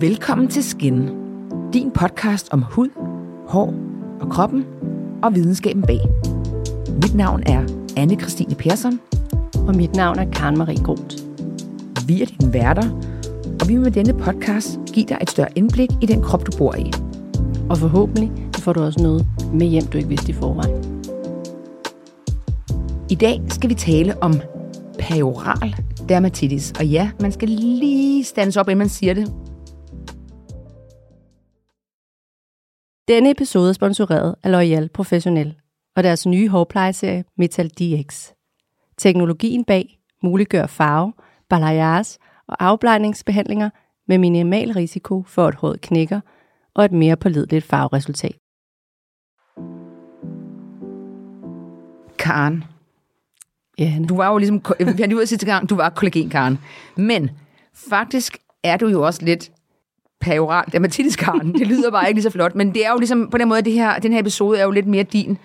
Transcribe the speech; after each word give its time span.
Velkommen 0.00 0.48
til 0.48 0.64
Skin, 0.64 1.08
din 1.72 1.90
podcast 1.90 2.48
om 2.52 2.62
hud, 2.62 2.88
hår 3.48 3.74
og 4.20 4.30
kroppen 4.30 4.64
og 5.22 5.34
videnskaben 5.34 5.82
bag. 5.82 6.00
Mit 7.02 7.14
navn 7.14 7.42
er 7.46 7.64
anne 7.96 8.20
Christine 8.20 8.54
Persson. 8.54 9.00
Og 9.68 9.76
mit 9.76 9.96
navn 9.96 10.18
er 10.18 10.30
Karen 10.30 10.58
Marie 10.58 10.84
Groth. 10.84 11.16
Vi 12.06 12.22
er 12.22 12.26
dine 12.26 12.52
værter, 12.52 12.90
og 13.60 13.68
vi 13.68 13.74
vil 13.74 13.82
med 13.82 13.90
denne 13.90 14.14
podcast 14.14 14.78
give 14.92 15.06
dig 15.06 15.18
et 15.22 15.30
større 15.30 15.48
indblik 15.54 15.90
i 16.02 16.06
den 16.06 16.22
krop, 16.22 16.46
du 16.46 16.58
bor 16.58 16.74
i. 16.74 16.92
Og 17.70 17.78
forhåbentlig 17.78 18.30
får 18.58 18.72
du 18.72 18.82
også 18.82 19.02
noget 19.02 19.26
med 19.52 19.66
hjem, 19.66 19.86
du 19.86 19.98
ikke 19.98 20.08
vidste 20.08 20.30
i 20.30 20.34
forvejen. 20.34 21.04
I 23.10 23.14
dag 23.14 23.42
skal 23.48 23.70
vi 23.70 23.74
tale 23.74 24.22
om 24.22 24.40
perioral 24.98 25.76
dermatitis. 26.08 26.72
Og 26.78 26.86
ja, 26.86 27.10
man 27.20 27.32
skal 27.32 27.48
lige 27.48 28.24
stands 28.24 28.56
op, 28.56 28.68
inden 28.68 28.78
man 28.78 28.88
siger 28.88 29.14
det. 29.14 29.32
Denne 33.08 33.30
episode 33.30 33.68
er 33.68 33.72
sponsoreret 33.72 34.34
af 34.42 34.50
L'Oreal 34.50 34.88
Professionel 34.88 35.54
og 35.96 36.02
deres 36.02 36.26
nye 36.26 36.48
hårplejeserie 36.48 37.24
Metal 37.38 37.68
DX. 37.68 38.30
Teknologien 38.98 39.64
bag 39.64 39.98
muliggør 40.22 40.66
farve, 40.66 41.12
balayage 41.48 42.18
og 42.48 42.64
afblejningsbehandlinger 42.64 43.70
med 44.08 44.18
minimal 44.18 44.72
risiko 44.72 45.22
for, 45.22 45.46
at 45.46 45.54
håret 45.54 45.80
knækker 45.80 46.20
og 46.74 46.84
et 46.84 46.92
mere 46.92 47.16
pålideligt 47.16 47.64
farveresultat. 47.64 48.36
Karen, 52.18 52.64
Ja, 53.78 53.98
du 54.08 54.16
var 54.16 54.30
jo 54.32 54.38
ligesom, 54.38 54.56
vi 54.78 54.96
fandt 54.98 55.12
ud 55.12 55.20
af 55.20 55.28
sidste 55.28 55.46
gang, 55.46 55.70
du 55.70 55.76
var 55.76 55.90
kollagen, 55.90 56.30
Karen. 56.30 56.58
Men 56.96 57.30
faktisk 57.74 58.38
er 58.62 58.76
du 58.76 58.88
jo 58.88 59.06
også 59.06 59.24
lidt 59.24 59.50
perioral 60.20 60.64
dermatitis, 60.72 61.16
Karen. 61.16 61.54
Det 61.54 61.66
lyder 61.66 61.90
bare 61.90 62.08
ikke 62.08 62.16
lige 62.16 62.22
så 62.22 62.30
flot, 62.30 62.54
men 62.54 62.74
det 62.74 62.86
er 62.86 62.90
jo 62.90 62.98
ligesom, 62.98 63.28
på 63.30 63.38
den 63.38 63.48
måde, 63.48 63.62
det 63.62 63.72
her, 63.72 63.98
den 63.98 64.12
her 64.12 64.20
episode 64.20 64.58
er 64.58 64.64
jo 64.64 64.70
lidt 64.70 64.86
mere 64.86 65.02
din, 65.02 65.38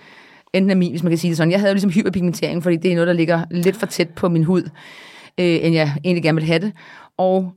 end 0.53 0.65
den 0.65 0.71
er 0.71 0.75
min, 0.75 0.91
hvis 0.91 1.03
man 1.03 1.11
kan 1.11 1.17
sige 1.17 1.29
det 1.29 1.37
sådan. 1.37 1.51
Jeg 1.51 1.59
havde 1.59 1.69
jo 1.69 1.73
ligesom 1.73 1.91
hyperpigmentering, 1.91 2.63
fordi 2.63 2.75
det 2.75 2.91
er 2.91 2.95
noget, 2.95 3.07
der 3.07 3.13
ligger 3.13 3.43
lidt 3.51 3.75
for 3.75 3.85
tæt 3.85 4.09
på 4.09 4.29
min 4.29 4.43
hud, 4.43 4.61
øh, 5.37 5.59
end 5.65 5.75
jeg 5.75 5.93
egentlig 6.03 6.23
gerne 6.23 6.35
vil 6.35 6.45
have 6.45 6.59
det. 6.59 6.71
Og 7.17 7.51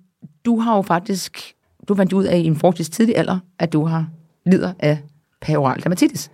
du 0.45 0.59
har 0.59 0.77
jo 0.77 0.83
faktisk, 0.83 1.55
du 1.89 1.95
fandt 1.95 2.13
ud 2.13 2.25
af 2.25 2.39
i 2.39 2.45
en 2.45 2.57
forholdsvis 2.57 2.89
tidlig 2.91 3.17
alder, 3.17 3.39
at 3.59 3.73
du 3.73 3.85
har 3.85 4.07
lider 4.47 4.73
af 4.79 4.99
perioral 5.41 5.83
dermatitis. 5.83 6.31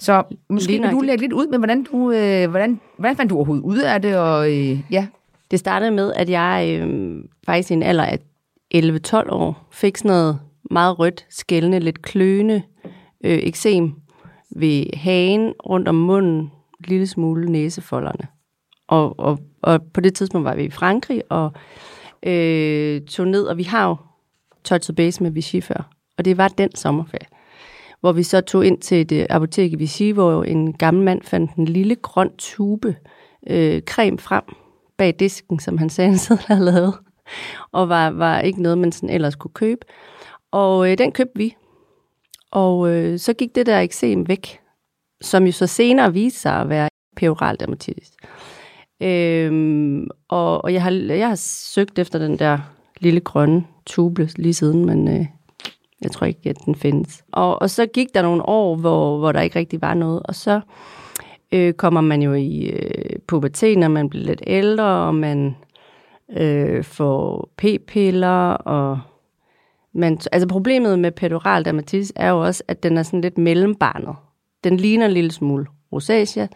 Så 0.00 0.22
måske 0.50 0.70
Lige 0.70 0.82
vil 0.82 0.90
du 0.90 1.00
lægge 1.00 1.20
lidt 1.22 1.32
ud 1.32 1.46
med, 1.46 1.58
hvordan 1.58 1.82
du, 1.82 2.12
øh, 2.12 2.50
hvordan, 2.50 2.80
hvordan 2.98 3.16
fandt 3.16 3.30
du 3.30 3.36
overhovedet 3.36 3.64
ud 3.64 3.78
af 3.78 4.02
det, 4.02 4.16
og 4.16 4.52
øh, 4.52 4.80
ja, 4.90 5.06
Det 5.50 5.58
startede 5.58 5.90
med, 5.90 6.12
at 6.12 6.30
jeg 6.30 6.78
øh, 6.80 7.16
faktisk 7.46 7.70
i 7.70 7.74
en 7.74 7.82
alder 7.82 8.04
af 8.04 8.18
11-12 8.74 9.30
år 9.30 9.68
fik 9.72 9.96
sådan 9.96 10.08
noget 10.08 10.40
meget 10.70 10.98
rødt, 10.98 11.26
skældende, 11.30 11.80
lidt 11.80 12.02
kløende 12.02 12.62
øh, 13.24 13.38
eksem 13.42 13.92
ved 14.56 14.96
hagen, 14.96 15.52
rundt 15.66 15.88
om 15.88 15.94
munden, 15.94 16.36
en 16.36 16.50
lille 16.84 17.06
smule 17.06 17.50
næsefolderne. 17.50 18.28
Og, 18.88 19.18
og, 19.18 19.38
og 19.62 19.82
på 19.94 20.00
det 20.00 20.14
tidspunkt 20.14 20.44
var 20.44 20.54
vi 20.54 20.64
i 20.64 20.70
Frankrig 20.70 21.22
og 21.30 21.52
øh, 22.22 23.00
tog 23.00 23.26
ned, 23.28 23.42
og 23.42 23.56
vi 23.56 23.62
har 23.62 23.88
jo 23.88 23.96
touched 24.64 24.96
base 24.96 25.22
med 25.22 25.30
Vichy 25.30 25.62
før. 25.62 25.90
Og 26.18 26.24
det 26.24 26.36
var 26.36 26.48
den 26.48 26.74
sommerferie, 26.74 27.26
hvor 28.00 28.12
vi 28.12 28.22
så 28.22 28.40
tog 28.40 28.66
ind 28.66 28.78
til 28.78 29.00
et 29.00 29.12
øh, 29.12 29.26
apotek 29.30 29.72
i 29.72 29.76
Vichy, 29.76 30.12
hvor 30.12 30.44
en 30.44 30.72
gammel 30.72 31.04
mand 31.04 31.22
fandt 31.22 31.54
en 31.54 31.64
lille 31.64 31.94
grøn 31.96 32.30
tube 32.38 32.96
øh, 33.46 33.82
creme 33.82 34.18
frem 34.18 34.44
bag 34.96 35.14
disken, 35.18 35.58
som 35.58 35.78
han 35.78 35.90
sagde, 35.90 36.10
han 36.28 36.38
havde 36.46 36.64
lavet. 36.64 36.94
Og 37.72 37.88
var, 37.88 38.10
var 38.10 38.40
ikke 38.40 38.62
noget, 38.62 38.78
man 38.78 38.92
sådan 38.92 39.10
ellers 39.10 39.36
kunne 39.36 39.50
købe. 39.54 39.86
Og 40.50 40.90
øh, 40.90 40.98
den 40.98 41.12
købte 41.12 41.38
vi. 41.38 41.56
Og 42.50 42.90
øh, 42.90 43.18
så 43.18 43.32
gik 43.32 43.54
det 43.54 43.66
der 43.66 43.80
eksem 43.80 44.28
væk, 44.28 44.60
som 45.20 45.46
jo 45.46 45.52
så 45.52 45.66
senere 45.66 46.12
viste 46.12 46.40
sig 46.40 46.60
at 46.60 46.68
være 46.68 46.88
perioral 47.16 47.56
dermatitis. 47.60 48.10
Øhm, 49.02 50.06
og 50.28 50.64
og 50.64 50.72
jeg, 50.72 50.82
har, 50.82 50.90
jeg 50.90 51.28
har 51.28 51.34
søgt 51.74 51.98
efter 51.98 52.18
den 52.18 52.38
der 52.38 52.58
lille 53.00 53.20
grønne 53.20 53.64
tube 53.86 54.28
lige 54.36 54.54
siden, 54.54 54.84
men 54.84 55.08
øh, 55.08 55.26
jeg 56.02 56.10
tror 56.10 56.26
ikke, 56.26 56.50
at 56.50 56.56
den 56.66 56.74
findes. 56.74 57.24
Og, 57.32 57.62
og 57.62 57.70
så 57.70 57.86
gik 57.86 58.14
der 58.14 58.22
nogle 58.22 58.48
år, 58.48 58.76
hvor, 58.76 59.18
hvor 59.18 59.32
der 59.32 59.40
ikke 59.40 59.58
rigtig 59.58 59.82
var 59.82 59.94
noget, 59.94 60.22
og 60.24 60.34
så 60.34 60.60
øh, 61.52 61.72
kommer 61.72 62.00
man 62.00 62.22
jo 62.22 62.34
i 62.34 62.66
øh, 62.66 63.18
puberteten, 63.26 63.78
når 63.78 63.88
man 63.88 64.08
bliver 64.08 64.26
lidt 64.26 64.42
ældre, 64.46 64.84
og 64.84 65.14
man 65.14 65.56
øh, 66.36 66.84
får 66.84 67.50
p-piller, 67.56 68.50
og 68.50 69.00
man, 69.92 70.18
altså 70.32 70.48
problemet 70.48 70.98
med 70.98 71.12
pedoral 71.12 71.64
dermatitis 71.64 72.12
er 72.16 72.30
jo 72.30 72.44
også, 72.44 72.62
at 72.68 72.82
den 72.82 72.98
er 72.98 73.02
sådan 73.02 73.20
lidt 73.20 73.38
mellembarnet. 73.38 74.16
Den 74.64 74.76
ligner 74.76 75.06
en 75.06 75.12
lille 75.12 75.32
smule 75.32 75.66
rosacea. 75.92 76.46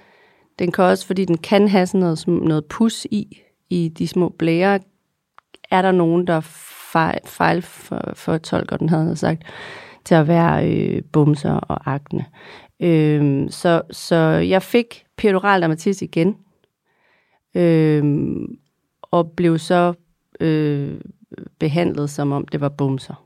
Den 0.59 0.73
kan 0.73 0.85
også, 0.85 1.07
fordi 1.07 1.25
den 1.25 1.39
kan 1.39 1.69
have 1.69 1.87
sådan 1.87 2.01
noget, 2.01 2.27
noget 2.27 2.65
pus 2.65 3.07
i, 3.11 3.39
i 3.71 3.89
de 3.99 4.09
små 4.09 4.29
blære, 4.29 4.81
er 5.71 5.83
der 5.83 5.93
nogen, 5.93 6.27
der 6.27 6.41
fejl, 6.93 7.19
fejl 7.25 7.63
for, 7.63 8.13
for 8.15 8.39
tolker, 8.39 8.77
den 8.77 8.89
havde 8.89 9.17
sagt, 9.17 9.43
til 10.05 10.15
at 10.15 10.29
være 10.29 10.71
øh, 10.71 11.03
bumser 11.13 11.55
og 11.55 11.93
akne. 11.93 12.25
Øhm, 12.81 13.49
så, 13.51 13.83
så 13.91 14.17
jeg 14.27 14.63
fik 14.63 15.05
peroral 15.17 15.63
dermatitis 15.63 16.03
igen, 16.03 16.37
øhm, 17.55 18.57
og 19.13 19.31
blev 19.31 19.59
så 19.59 19.93
øh, 20.41 21.01
behandlet, 21.59 22.11
som 22.11 22.33
om 22.33 22.47
det 22.47 22.61
var 22.61 22.69
bumser. 22.69 23.25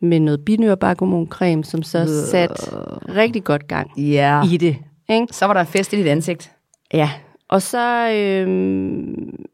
Med 0.00 0.20
noget 0.20 0.44
binyrbarkhormoncreme, 0.44 1.64
som 1.64 1.82
så 1.82 2.26
sat 2.30 2.74
rigtig 3.08 3.44
godt 3.44 3.68
gang 3.68 4.00
ja. 4.00 4.42
i 4.44 4.56
det. 4.56 4.76
Ikke? 5.08 5.26
så 5.30 5.46
var 5.46 5.54
der 5.54 5.64
fest 5.64 5.92
i 5.92 5.96
dit 5.96 6.06
ansigt. 6.06 6.52
Ja, 6.92 7.10
og 7.48 7.62
så... 7.62 8.10
Øhm, 8.12 9.46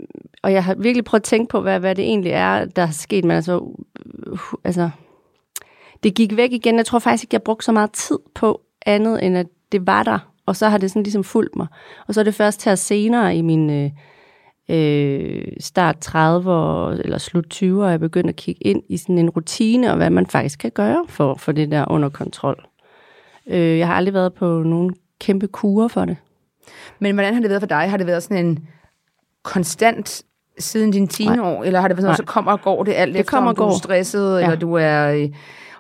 og 0.43 0.53
jeg 0.53 0.65
har 0.65 0.75
virkelig 0.75 1.05
prøvet 1.05 1.21
at 1.21 1.25
tænke 1.25 1.51
på, 1.51 1.61
hvad, 1.61 1.81
hvad 1.81 1.95
det 1.95 2.05
egentlig 2.05 2.33
er, 2.33 2.65
der 2.65 2.83
er 2.83 2.91
sket. 2.91 3.25
Men 3.25 3.37
altså, 3.37 3.59
uh, 3.59 4.39
altså, 4.65 4.91
det 6.03 6.15
gik 6.15 6.37
væk 6.37 6.53
igen. 6.53 6.77
Jeg 6.77 6.87
tror 6.87 6.99
faktisk 6.99 7.25
ikke, 7.25 7.35
jeg 7.35 7.43
brugte 7.43 7.65
så 7.65 7.73
meget 7.73 7.93
tid 7.93 8.19
på 8.35 8.61
andet, 8.87 9.25
end 9.25 9.37
at 9.37 9.47
det 9.73 9.87
var 9.87 10.03
der. 10.03 10.19
Og 10.47 10.57
så 10.57 10.69
har 10.69 10.79
det 10.79 10.91
sådan 10.91 11.03
ligesom 11.03 11.25
fulgt 11.25 11.57
mig. 11.57 11.67
Og 12.09 12.15
så 12.15 12.21
er 12.21 12.25
det 12.25 12.35
først 12.35 12.65
her 12.65 12.75
senere 12.75 13.37
i 13.37 13.43
min 13.43 13.71
øh, 13.71 13.91
øh, 14.69 15.43
start 15.61 15.97
30'er 16.09 17.03
eller 17.05 17.19
slut 17.19 17.55
20'er, 17.63 17.85
jeg 17.85 18.01
begyndte 18.01 18.29
at 18.29 18.37
kigge 18.37 18.63
ind 18.67 18.83
i 18.89 18.97
sådan 18.97 19.19
en 19.19 19.31
rutine, 19.31 19.91
og 19.91 19.97
hvad 19.97 20.11
man 20.11 20.27
faktisk 20.27 20.59
kan 20.59 20.71
gøre 20.71 21.05
for, 21.09 21.35
for 21.35 21.53
det 21.53 21.71
der 21.71 21.85
under 21.91 22.09
kontrol. 22.09 22.65
Øh, 23.47 23.79
jeg 23.79 23.87
har 23.87 23.95
aldrig 23.95 24.15
været 24.15 24.35
på 24.35 24.63
nogen 24.63 24.95
kæmpe 25.21 25.47
kurer 25.47 25.89
for 25.89 26.05
det. 26.05 26.17
Men 26.99 27.15
hvordan 27.15 27.35
har 27.35 27.41
det 27.41 27.51
været 27.51 27.63
for 27.63 27.67
dig? 27.67 27.91
Har 27.91 27.97
det 27.97 28.07
været 28.07 28.23
sådan 28.23 28.47
en 28.47 28.69
konstant 29.43 30.23
siden 30.59 30.91
dine 30.91 31.07
teenår, 31.07 31.65
eller 31.65 31.81
har 31.81 31.89
det 31.89 31.97
været 31.97 32.03
sådan, 32.03 32.11
Nej. 32.11 32.17
så 32.17 32.25
kommer 32.25 32.53
og 32.53 32.61
går 32.61 32.85
det 32.85 32.93
alt 32.97 33.13
Det 33.15 33.21
efter, 33.21 33.31
kommer 33.31 33.51
om 33.51 33.53
og 33.53 33.57
du 33.57 33.63
er 33.63 33.67
går. 33.69 33.79
stresset, 33.79 34.39
Ja. 34.39 34.43
eller 34.45 34.57
du 34.57 34.75
er, 34.75 35.29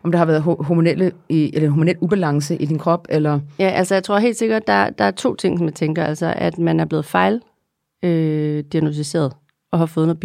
om 0.02 0.12
der 0.12 0.18
har 0.18 0.24
været 0.26 0.40
ho- 0.40 0.62
hormonelle, 0.64 1.12
eller 1.30 1.68
hormonel 1.70 1.96
ubalance 2.00 2.56
i 2.56 2.66
din 2.66 2.78
krop, 2.78 3.06
eller... 3.10 3.40
Ja, 3.58 3.68
altså 3.68 3.94
jeg 3.94 4.04
tror 4.04 4.18
helt 4.18 4.36
sikkert, 4.38 4.66
der, 4.66 4.90
der 4.90 5.04
er 5.04 5.10
to 5.10 5.34
ting, 5.34 5.58
som 5.58 5.66
jeg 5.66 5.74
tænker. 5.74 6.04
Altså, 6.04 6.34
at 6.36 6.58
man 6.58 6.80
er 6.80 6.84
blevet 6.84 7.04
fejl 7.04 7.40
øh, 8.02 8.64
diagnostiseret 8.72 9.32
og 9.72 9.78
har 9.78 9.86
fået 9.86 10.06
noget 10.06 10.20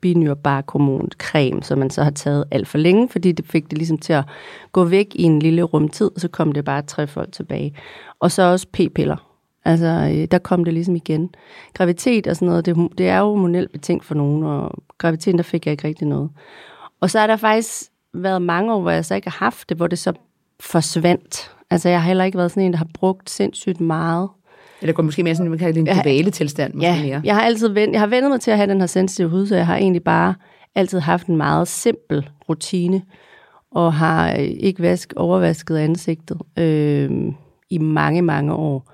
binyrbarkhormoncreme, 0.00 1.62
som 1.62 1.78
man 1.78 1.90
så 1.90 2.02
har 2.02 2.10
taget 2.10 2.44
alt 2.50 2.68
for 2.68 2.78
længe, 2.78 3.08
fordi 3.08 3.32
det 3.32 3.46
fik 3.46 3.70
det 3.70 3.78
ligesom 3.78 3.98
til 3.98 4.12
at 4.12 4.24
gå 4.72 4.84
væk 4.84 5.06
i 5.14 5.22
en 5.22 5.38
lille 5.38 5.62
rumtid, 5.62 6.10
og 6.14 6.20
så 6.20 6.28
kom 6.28 6.52
det 6.52 6.64
bare 6.64 6.82
trefold 6.82 7.30
tilbage. 7.30 7.74
Og 8.20 8.30
så 8.30 8.42
også 8.42 8.66
p-piller. 8.72 9.16
Altså, 9.64 9.86
øh, 9.86 10.28
der 10.30 10.38
kom 10.38 10.64
det 10.64 10.74
ligesom 10.74 10.96
igen. 10.96 11.34
Gravitet 11.74 12.26
og 12.26 12.36
sådan 12.36 12.48
noget, 12.48 12.66
det, 12.66 12.76
det 12.98 13.08
er 13.08 13.18
jo 13.18 13.24
hormonelt 13.24 13.72
betinget 13.72 14.04
for 14.04 14.14
nogen, 14.14 14.42
og 14.42 14.82
graviteten, 14.98 15.38
der 15.38 15.42
fik 15.42 15.66
jeg 15.66 15.72
ikke 15.72 15.88
rigtig 15.88 16.08
noget. 16.08 16.30
Og 17.00 17.10
så 17.10 17.18
er 17.18 17.26
der 17.26 17.36
faktisk 17.36 17.90
været 18.14 18.42
mange 18.42 18.74
år, 18.74 18.80
hvor 18.80 18.90
jeg 18.90 19.04
så 19.04 19.14
ikke 19.14 19.30
har 19.30 19.44
haft 19.44 19.68
det, 19.68 19.76
hvor 19.76 19.86
det 19.86 19.98
så 19.98 20.12
forsvandt. 20.60 21.50
Altså, 21.70 21.88
jeg 21.88 22.00
har 22.00 22.06
heller 22.06 22.24
ikke 22.24 22.38
været 22.38 22.50
sådan 22.50 22.62
en, 22.62 22.72
der 22.72 22.78
har 22.78 22.88
brugt 22.94 23.30
sindssygt 23.30 23.80
meget. 23.80 24.28
Eller 24.82 24.92
går 24.92 25.02
måske 25.02 25.22
mere 25.22 25.34
sådan, 25.34 25.50
man 25.50 25.58
kan 25.58 25.66
kalde 25.66 25.80
det 25.80 25.90
en 25.90 26.02
dvale 26.02 26.30
tilstand, 26.30 26.74
måske 26.74 26.86
Ja, 26.88 27.02
mere. 27.02 27.20
jeg 27.24 27.34
har 27.34 27.42
altid 27.42 27.68
vendt, 27.68 27.92
jeg 27.92 28.00
har 28.00 28.06
vendt 28.06 28.28
mig 28.28 28.40
til 28.40 28.50
at 28.50 28.56
have 28.56 28.70
den 28.70 28.80
her 28.80 28.86
sensitive 28.86 29.28
hud, 29.28 29.46
så 29.46 29.56
jeg 29.56 29.66
har 29.66 29.76
egentlig 29.76 30.02
bare 30.04 30.34
altid 30.74 30.98
haft 30.98 31.26
en 31.26 31.36
meget 31.36 31.68
simpel 31.68 32.28
rutine, 32.48 33.02
og 33.72 33.92
har 33.94 34.32
øh, 34.32 34.38
ikke 34.38 34.82
vask, 34.82 35.12
overvasket 35.16 35.76
ansigtet 35.76 36.38
øh, 36.58 37.10
i 37.70 37.78
mange, 37.78 38.22
mange 38.22 38.52
år. 38.54 38.92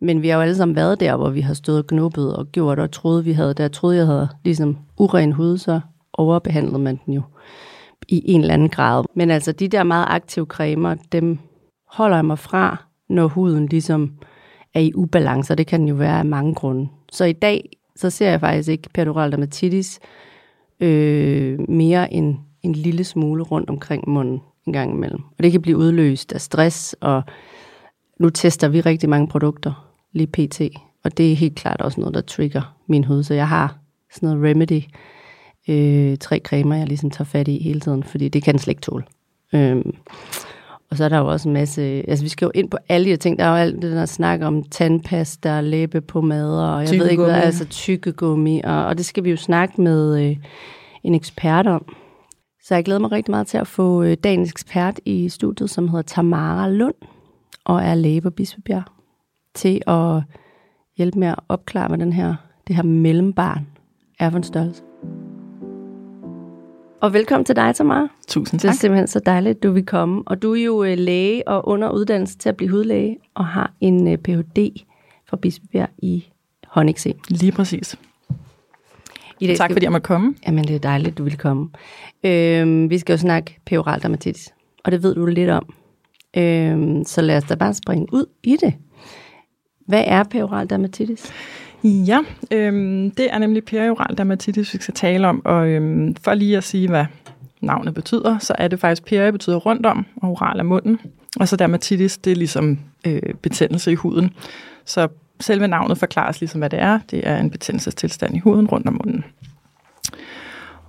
Men 0.00 0.22
vi 0.22 0.28
har 0.28 0.36
jo 0.36 0.42
alle 0.42 0.56
sammen 0.56 0.76
været 0.76 1.00
der, 1.00 1.16
hvor 1.16 1.30
vi 1.30 1.40
har 1.40 1.54
stået 1.54 1.78
og 1.78 1.86
knuppet 1.86 2.36
og 2.36 2.46
gjort 2.52 2.78
og 2.78 2.90
troede, 2.90 3.24
vi 3.24 3.32
havde, 3.32 3.54
der 3.54 3.68
troede 3.68 3.96
jeg 3.96 4.06
havde 4.06 4.28
ligesom 4.44 4.78
uren 4.98 5.32
hud, 5.32 5.58
så 5.58 5.80
overbehandlede 6.12 6.78
man 6.78 7.00
den 7.06 7.14
jo 7.14 7.22
i 8.08 8.22
en 8.30 8.40
eller 8.40 8.54
anden 8.54 8.68
grad. 8.68 9.04
Men 9.14 9.30
altså 9.30 9.52
de 9.52 9.68
der 9.68 9.82
meget 9.82 10.06
aktive 10.08 10.46
cremer, 10.46 10.94
dem 11.12 11.38
holder 11.90 12.16
jeg 12.16 12.24
mig 12.24 12.38
fra, 12.38 12.84
når 13.08 13.26
huden 13.26 13.66
ligesom 13.66 14.12
er 14.78 14.82
i 14.82 14.92
ubalance, 14.94 15.52
og 15.52 15.58
det 15.58 15.66
kan 15.66 15.80
den 15.80 15.88
jo 15.88 15.94
være 15.94 16.18
af 16.18 16.24
mange 16.24 16.54
grunde. 16.54 16.88
Så 17.12 17.24
i 17.24 17.32
dag, 17.32 17.70
så 17.96 18.10
ser 18.10 18.30
jeg 18.30 18.40
faktisk 18.40 18.68
ikke 18.68 18.88
peroral 18.94 19.30
dermatitis 19.30 20.00
øh, 20.80 21.70
mere 21.70 22.12
end, 22.12 22.36
en 22.62 22.72
lille 22.72 23.04
smule 23.04 23.42
rundt 23.42 23.70
omkring 23.70 24.10
munden 24.10 24.40
en 24.66 24.72
gang 24.72 24.92
imellem. 24.92 25.20
Og 25.38 25.42
det 25.42 25.52
kan 25.52 25.62
blive 25.62 25.76
udløst 25.76 26.32
af 26.32 26.40
stress, 26.40 26.96
og 27.00 27.22
nu 28.20 28.30
tester 28.30 28.68
vi 28.68 28.80
rigtig 28.80 29.08
mange 29.08 29.28
produkter 29.28 29.92
lige 30.12 30.26
pt. 30.26 30.60
Og 31.04 31.18
det 31.18 31.32
er 31.32 31.36
helt 31.36 31.54
klart 31.54 31.80
også 31.80 32.00
noget, 32.00 32.14
der 32.14 32.20
trigger 32.20 32.76
min 32.86 33.04
hud. 33.04 33.22
Så 33.22 33.34
jeg 33.34 33.48
har 33.48 33.78
sådan 34.14 34.28
noget 34.28 34.50
remedy, 34.50 34.82
øh, 35.68 36.18
tre 36.18 36.40
cremer, 36.44 36.76
jeg 36.76 36.86
ligesom 36.86 37.10
tager 37.10 37.24
fat 37.24 37.48
i 37.48 37.62
hele 37.62 37.80
tiden, 37.80 38.02
fordi 38.02 38.28
det 38.28 38.42
kan 38.42 38.54
den 38.54 38.58
slet 38.58 38.72
ikke 38.72 38.82
tåle. 38.82 39.04
Øhm, 39.52 39.94
og 40.90 40.96
så 40.96 41.04
er 41.04 41.08
der 41.08 41.18
jo 41.18 41.26
også 41.26 41.48
en 41.48 41.52
masse, 41.52 41.82
altså 41.82 42.24
vi 42.24 42.28
skal 42.28 42.46
jo 42.46 42.50
ind 42.54 42.70
på 42.70 42.78
alle 42.88 43.04
de 43.04 43.10
her 43.10 43.16
ting, 43.16 43.38
der 43.38 43.44
er 43.44 43.50
jo 43.50 43.56
alt 43.56 43.82
det 43.82 43.92
der 43.92 44.06
snak 44.06 44.40
om 44.42 44.62
tandpasta, 44.62 45.60
læbepomade, 45.60 46.74
og 46.74 46.84
jeg 46.84 47.00
ved 47.00 47.10
ikke 47.10 47.22
hvad, 47.22 47.34
altså 47.34 47.64
tykkegummi, 47.64 48.60
og, 48.64 48.86
og 48.86 48.98
det 48.98 49.06
skal 49.06 49.24
vi 49.24 49.30
jo 49.30 49.36
snakke 49.36 49.80
med 49.80 50.24
øh, 50.24 50.36
en 51.02 51.14
ekspert 51.14 51.66
om. 51.66 51.94
Så 52.62 52.74
jeg 52.74 52.84
glæder 52.84 53.00
mig 53.00 53.12
rigtig 53.12 53.30
meget 53.30 53.46
til 53.46 53.58
at 53.58 53.66
få 53.66 54.02
øh, 54.02 54.16
dagens 54.24 54.50
ekspert 54.50 55.00
i 55.04 55.28
studiet, 55.28 55.70
som 55.70 55.88
hedder 55.88 56.02
Tamara 56.02 56.68
Lund, 56.68 56.94
og 57.64 57.82
er 57.82 57.94
læge 57.94 58.20
på 58.20 58.30
Bispebjerg, 58.30 58.84
til 59.54 59.82
at 59.86 60.22
hjælpe 60.96 61.18
med 61.18 61.28
at 61.28 61.38
opklare, 61.48 61.88
hvad 61.88 61.98
den 61.98 62.12
her, 62.12 62.34
det 62.68 62.76
her 62.76 62.82
mellembarn 62.82 63.66
er 64.18 64.30
for 64.30 64.36
en 64.36 64.42
størrelse. 64.42 64.87
Og 67.00 67.12
velkommen 67.12 67.44
til 67.44 67.56
dig, 67.56 67.74
Tamara. 67.74 68.08
Tusind 68.28 68.60
Det 68.60 68.68
er 68.68 68.72
tak. 68.72 68.80
simpelthen 68.80 69.06
så 69.06 69.20
dejligt, 69.26 69.56
at 69.56 69.62
du 69.62 69.70
vil 69.72 69.86
komme. 69.86 70.22
Og 70.26 70.42
du 70.42 70.54
er 70.54 70.64
jo 70.64 70.84
øh, 70.84 70.98
læge 70.98 71.48
og 71.48 71.68
under 71.68 71.90
uddannelse 71.90 72.38
til 72.38 72.48
at 72.48 72.56
blive 72.56 72.70
hudlæge, 72.70 73.18
og 73.34 73.46
har 73.46 73.72
en 73.80 74.08
øh, 74.08 74.18
Ph.D. 74.18 74.84
fra 75.28 75.36
Bispebjerg 75.36 75.88
i 75.98 76.24
håndeksem. 76.66 77.12
Lige 77.28 77.52
præcis. 77.52 77.96
I 79.40 79.46
dag 79.46 79.56
Tak 79.56 79.66
skal 79.66 79.74
fordi 79.74 79.84
jeg 79.84 79.92
måtte 79.92 80.04
komme. 80.04 80.34
Jamen, 80.46 80.64
det 80.64 80.74
er 80.74 80.78
dejligt, 80.80 81.12
at 81.12 81.18
du 81.18 81.24
vil 81.24 81.38
komme. 81.38 81.70
Øhm, 82.24 82.90
vi 82.90 82.98
skal 82.98 83.12
jo 83.12 83.18
snakke 83.18 83.58
peoral 83.66 84.02
dermatitis, 84.02 84.54
og 84.84 84.92
det 84.92 85.02
ved 85.02 85.14
du 85.14 85.26
lidt 85.26 85.50
om. 85.50 85.74
Øhm, 86.36 87.04
så 87.04 87.20
lad 87.22 87.36
os 87.36 87.44
da 87.44 87.54
bare 87.54 87.74
springe 87.74 88.06
ud 88.12 88.26
i 88.42 88.56
det. 88.60 88.74
Hvad 89.86 90.04
er 90.06 90.24
peoral 90.24 90.70
dermatitis? 90.70 91.32
Ja, 91.84 92.18
øhm, 92.50 93.10
det 93.10 93.32
er 93.32 93.38
nemlig 93.38 93.64
perioral 93.64 94.18
dermatitis, 94.18 94.74
vi 94.74 94.78
skal 94.78 94.94
tale 94.94 95.28
om. 95.28 95.42
Og 95.44 95.68
øhm, 95.68 96.14
for 96.14 96.34
lige 96.34 96.56
at 96.56 96.64
sige, 96.64 96.88
hvad 96.88 97.04
navnet 97.60 97.94
betyder, 97.94 98.38
så 98.38 98.54
er 98.58 98.68
det 98.68 98.80
faktisk 98.80 99.04
peri 99.04 99.30
betyder 99.32 99.56
rundt 99.56 99.86
om, 99.86 100.06
og 100.16 100.30
oral 100.30 100.58
er 100.58 100.62
munden. 100.62 101.00
Og 101.40 101.48
så 101.48 101.56
dermatitis, 101.56 102.18
det 102.18 102.30
er 102.30 102.36
ligesom 102.36 102.78
øh, 103.06 103.34
betændelse 103.42 103.92
i 103.92 103.94
huden. 103.94 104.30
Så 104.84 105.08
selve 105.40 105.68
navnet 105.68 105.98
forklares 105.98 106.40
ligesom, 106.40 106.58
hvad 106.58 106.70
det 106.70 106.80
er. 106.80 106.98
Det 107.10 107.28
er 107.28 107.38
en 107.38 107.50
betændelsestilstand 107.50 108.36
i 108.36 108.38
huden 108.38 108.66
rundt 108.66 108.86
om 108.86 108.92
munden. 108.92 109.24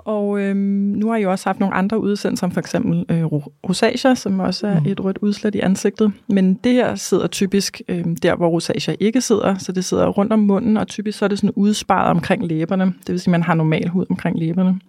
Og 0.05 0.41
øhm, 0.41 0.57
nu 0.95 1.09
har 1.09 1.17
jeg 1.17 1.27
også 1.27 1.49
haft 1.49 1.59
nogle 1.59 1.75
andre 1.75 1.99
udsendelser, 1.99 2.39
som 2.39 2.51
for 2.51 2.59
eksempel 2.59 3.05
øh, 3.09 3.25
ro- 3.25 3.53
rosacea, 3.69 4.15
som 4.15 4.39
også 4.39 4.67
er 4.67 4.81
et 4.85 5.03
rødt 5.03 5.17
udslæt 5.21 5.55
i 5.55 5.59
ansigtet. 5.59 6.11
Men 6.27 6.53
det 6.53 6.73
her 6.73 6.95
sidder 6.95 7.27
typisk 7.27 7.81
øhm, 7.87 8.15
der, 8.15 8.35
hvor 8.35 8.47
rosacea 8.47 8.95
ikke 8.99 9.21
sidder, 9.21 9.57
så 9.57 9.71
det 9.71 9.85
sidder 9.85 10.07
rundt 10.07 10.33
om 10.33 10.39
munden, 10.39 10.77
og 10.77 10.87
typisk 10.87 11.17
så 11.17 11.25
er 11.25 11.29
det 11.29 11.39
sådan 11.39 11.53
udsparet 11.55 12.09
omkring 12.09 12.47
læberne. 12.47 12.85
Det 12.85 13.11
vil 13.11 13.19
sige, 13.19 13.29
at 13.29 13.31
man 13.31 13.43
har 13.43 13.53
normal 13.53 13.87
hud 13.87 14.05
omkring 14.09 14.39
læberne. 14.39 14.79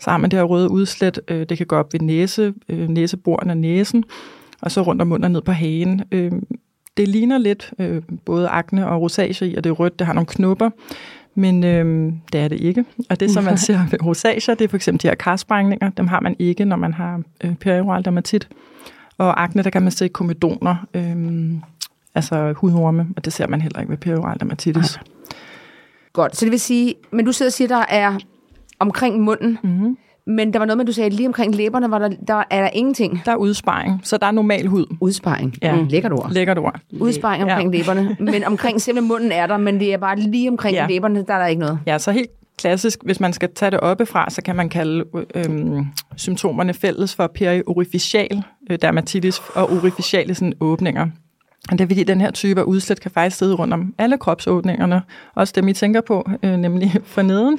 Så 0.00 0.10
har 0.10 0.16
man 0.16 0.30
det 0.30 0.38
her 0.38 0.44
røde 0.44 0.70
udslæt, 0.70 1.20
øh, 1.28 1.46
det 1.48 1.56
kan 1.58 1.66
gå 1.66 1.76
op 1.76 1.92
ved 1.92 2.00
næse, 2.00 2.54
øh, 2.68 2.88
næseboren 2.88 3.50
af 3.50 3.56
næsen, 3.56 4.04
og 4.60 4.70
så 4.70 4.82
rundt 4.82 5.02
om 5.02 5.08
munden 5.08 5.24
og 5.24 5.30
ned 5.30 5.40
på 5.42 5.52
hagen. 5.52 6.02
Øh, 6.12 6.32
det 6.96 7.08
ligner 7.08 7.38
lidt 7.38 7.72
øh, 7.78 8.02
både 8.24 8.48
akne 8.48 8.88
og 8.88 9.00
rosacea 9.00 9.48
i, 9.48 9.54
og 9.54 9.64
det 9.64 9.70
er 9.70 9.74
rødt, 9.74 9.98
det 9.98 10.06
har 10.06 10.14
nogle 10.14 10.26
knopper, 10.26 10.70
men 11.38 11.64
øh, 11.64 12.12
det 12.32 12.40
er 12.40 12.48
det 12.48 12.60
ikke. 12.60 12.84
Og 13.10 13.20
det, 13.20 13.30
som 13.30 13.44
man 13.44 13.58
ser 13.58 13.80
ved 13.90 14.04
rosacea, 14.04 14.54
det 14.54 14.64
er 14.64 14.68
for 14.68 14.76
eksempel 14.76 15.02
de 15.02 15.08
her 15.08 15.14
karsprængninger. 15.14 15.90
Dem 15.90 16.06
har 16.06 16.20
man 16.20 16.36
ikke, 16.38 16.64
når 16.64 16.76
man 16.76 16.94
har 16.94 17.22
øh, 17.44 17.54
perioral 17.54 18.04
dermatit. 18.04 18.48
Og 19.18 19.42
akne, 19.42 19.62
der 19.62 19.70
kan 19.70 19.82
man 19.82 19.90
se 19.90 20.08
komedoner, 20.08 20.86
øh, 20.94 21.52
altså 22.14 22.52
hudorme, 22.52 23.06
og 23.16 23.24
det 23.24 23.32
ser 23.32 23.46
man 23.46 23.60
heller 23.60 23.80
ikke 23.80 23.90
ved 23.90 23.98
perioral 23.98 24.38
dermatitis. 24.40 25.00
Godt, 26.12 26.36
så 26.36 26.44
det 26.44 26.52
vil 26.52 26.60
sige, 26.60 26.94
men 27.10 27.24
du 27.24 27.32
sidder 27.32 27.48
og 27.48 27.52
siger, 27.52 27.68
der 27.68 27.84
er 27.88 28.18
omkring 28.78 29.20
munden, 29.20 29.58
Mm-hmm. 29.62 29.96
Men 30.28 30.52
der 30.52 30.58
var 30.58 30.66
noget 30.66 30.76
med, 30.78 30.84
du 30.86 30.92
sagde, 30.92 31.10
lige 31.10 31.26
omkring 31.26 31.54
læberne, 31.54 31.90
var 31.90 31.98
der, 31.98 32.08
der 32.28 32.42
er 32.50 32.60
der 32.60 32.70
ingenting. 32.72 33.22
Der 33.24 33.32
er 33.32 33.36
udsparing, 33.36 34.00
så 34.04 34.16
der 34.16 34.26
er 34.26 34.30
normal 34.30 34.66
hud. 34.66 34.96
Udsparing. 35.00 35.54
Ja. 35.62 35.74
Mm, 35.76 35.86
lækkert 35.86 36.12
ord. 36.12 36.32
Lækkert 36.32 36.58
ord. 36.58 36.80
Udsparing 37.00 37.42
omkring 37.44 37.74
Ja. 37.74 37.78
læberne, 37.78 38.16
men 38.20 38.44
omkring 38.44 38.80
selve 38.80 39.00
munden 39.00 39.32
er 39.32 39.46
der, 39.46 39.56
men 39.56 39.80
det 39.80 39.92
er 39.92 39.96
bare 39.98 40.16
lige 40.16 40.48
omkring 40.50 40.74
Ja. 40.74 40.86
læberne, 40.86 41.24
der 41.28 41.34
er 41.34 41.38
der 41.38 41.46
ikke 41.46 41.60
noget. 41.60 41.78
Ja, 41.86 41.98
så 41.98 42.10
helt 42.12 42.30
klassisk, 42.58 42.98
hvis 43.04 43.20
man 43.20 43.32
skal 43.32 43.48
tage 43.54 43.70
det 43.70 43.80
oppefra, 43.80 44.30
så 44.30 44.42
kan 44.42 44.56
man 44.56 44.68
kalde 44.68 45.04
øhm, 45.34 45.86
symptomerne 46.16 46.74
fælles 46.74 47.14
for 47.14 47.26
periorificial 47.34 48.42
øh, 48.70 48.78
dermatitis 48.82 49.40
og 49.54 49.70
orificiale 49.72 50.34
sådan, 50.34 50.52
åbninger. 50.60 51.06
Og 51.70 51.78
det 51.78 51.84
er 51.84 51.88
fordi, 51.88 52.04
den 52.04 52.20
her 52.20 52.30
type 52.30 52.60
af 52.60 52.64
udslæt 52.64 53.00
kan 53.00 53.10
faktisk 53.10 53.36
sidde 53.36 53.54
rundt 53.54 53.74
om 53.74 53.94
alle 53.98 54.18
kropsåbningerne. 54.18 55.02
Også 55.34 55.52
dem, 55.56 55.68
I 55.68 55.72
tænker 55.72 56.00
på, 56.00 56.30
øh, 56.42 56.56
nemlig 56.56 56.94
for 57.04 57.22
neden. 57.22 57.58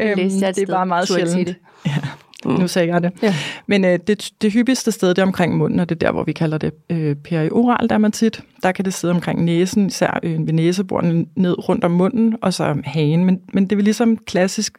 Øhm, 0.00 0.16
det 0.16 0.42
er 0.42 0.52
sted. 0.52 0.66
bare 0.66 0.86
meget 0.86 1.08
sjældent. 1.08 1.56
Ja, 1.86 2.50
nu 2.58 2.68
sagde 2.68 2.88
jeg 2.88 3.02
det. 3.02 3.12
Ja. 3.22 3.34
Men 3.66 3.84
øh, 3.84 3.98
det, 4.06 4.30
det 4.42 4.52
hyppigste 4.52 4.92
sted, 4.92 5.08
det 5.08 5.18
er 5.18 5.22
omkring 5.22 5.56
munden, 5.56 5.80
og 5.80 5.88
det 5.88 5.94
er 5.94 6.06
der, 6.06 6.12
hvor 6.12 6.24
vi 6.24 6.32
kalder 6.32 6.58
det 6.58 6.72
øh, 6.90 7.16
perioral 7.16 7.88
dermatit. 7.88 8.42
Der 8.62 8.72
kan 8.72 8.84
det 8.84 8.94
sidde 8.94 9.14
omkring 9.14 9.44
næsen, 9.44 9.86
især 9.86 10.20
øh, 10.22 10.46
ved 10.46 10.52
næseborene 10.52 11.26
ned 11.36 11.68
rundt 11.68 11.84
om 11.84 11.90
munden, 11.90 12.36
og 12.42 12.54
så 12.54 12.76
hagen. 12.84 13.24
Men, 13.24 13.40
men 13.52 13.66
det 13.66 13.78
vil 13.78 13.84
ligesom 13.84 14.16
klassisk 14.16 14.78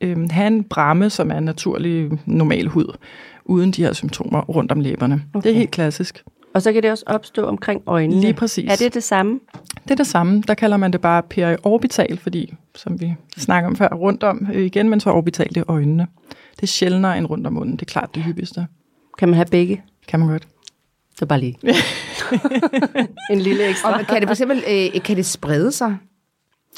øh, 0.00 0.30
have 0.30 0.46
en 0.46 0.64
bramme, 0.64 1.10
som 1.10 1.30
er 1.30 1.38
en 1.38 1.44
naturlig, 1.44 2.10
normal 2.26 2.66
hud, 2.66 2.96
uden 3.44 3.70
de 3.70 3.82
her 3.82 3.92
symptomer 3.92 4.40
rundt 4.40 4.72
om 4.72 4.80
læberne. 4.80 5.22
Okay. 5.34 5.48
Det 5.48 5.54
er 5.54 5.58
helt 5.58 5.70
klassisk. 5.70 6.24
Og 6.56 6.62
så 6.62 6.72
kan 6.72 6.82
det 6.82 6.90
også 6.90 7.04
opstå 7.06 7.44
omkring 7.46 7.82
øjnene. 7.86 8.20
Lige 8.20 8.32
præcis. 8.32 8.70
Er 8.70 8.76
det 8.76 8.94
det 8.94 9.02
samme? 9.02 9.40
Det 9.84 9.90
er 9.90 9.94
det 9.94 10.06
samme. 10.06 10.42
Der 10.48 10.54
kalder 10.54 10.76
man 10.76 10.92
det 10.92 11.00
bare 11.00 11.22
periorbital, 11.22 12.18
fordi, 12.18 12.54
som 12.74 13.00
vi 13.00 13.14
snakker 13.38 13.68
om 13.68 13.76
før, 13.76 13.88
rundt 13.88 14.22
om 14.22 14.48
øh, 14.54 14.66
igen, 14.66 14.88
men 14.88 15.00
så 15.00 15.10
orbital, 15.10 15.48
det 15.48 15.56
er 15.56 15.70
øjnene. 15.70 16.06
Det 16.56 16.62
er 16.62 16.66
sjældnere 16.66 17.18
end 17.18 17.26
rundt 17.26 17.46
om 17.46 17.52
munden. 17.52 17.72
Det 17.76 17.82
er 17.82 17.86
klart 17.92 18.14
det 18.14 18.22
hyppigste. 18.22 18.66
Kan 19.18 19.28
man 19.28 19.34
have 19.34 19.46
begge? 19.50 19.82
Kan 20.08 20.20
man 20.20 20.28
godt. 20.28 20.48
Så 21.18 21.26
bare 21.26 21.40
lige. 21.40 21.58
en 23.30 23.40
lille 23.40 23.68
ekstra. 23.68 23.98
Og 23.98 24.06
kan 24.06 24.20
det 24.20 24.28
for 24.28 24.34
eksempel, 24.34 24.64
øh, 24.68 25.02
kan 25.02 25.16
det 25.16 25.26
sprede 25.26 25.72
sig? 25.72 25.96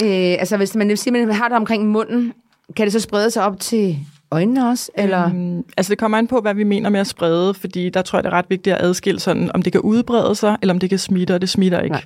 Øh, 0.02 0.36
altså 0.38 0.56
hvis 0.56 0.75
man 0.75 0.96
siger, 0.96 1.26
man 1.26 1.34
har 1.34 1.48
det 1.48 1.56
omkring 1.56 1.88
munden, 1.88 2.32
kan 2.76 2.84
det 2.84 2.92
så 2.92 3.00
sprede 3.00 3.30
sig 3.30 3.44
op 3.44 3.60
til 3.60 3.98
øjnene 4.30 4.69
også? 4.69 4.90
Eller? 4.94 5.25
Øhm, 5.25 5.64
altså 5.76 5.90
det 5.90 5.98
kommer 5.98 6.19
an 6.19 6.26
på, 6.26 6.40
hvad 6.40 6.54
vi 6.54 6.64
mener 6.64 6.90
med 6.90 7.00
at 7.00 7.06
sprede, 7.06 7.54
fordi 7.54 7.88
der 7.88 8.02
tror 8.02 8.18
jeg, 8.18 8.25
det 8.25 8.32
er 8.32 8.37
ret 8.37 8.44
vigtigt 8.49 8.76
at 8.76 8.85
adskille 8.85 9.20
sådan, 9.20 9.50
om 9.54 9.62
det 9.62 9.73
kan 9.73 9.80
udbrede 9.80 10.35
sig, 10.35 10.56
eller 10.62 10.75
om 10.75 10.80
det 10.80 10.90
kan 10.90 10.99
smitte, 10.99 11.35
og 11.35 11.40
det 11.40 11.49
smitter 11.49 11.80
ikke. 11.80 12.02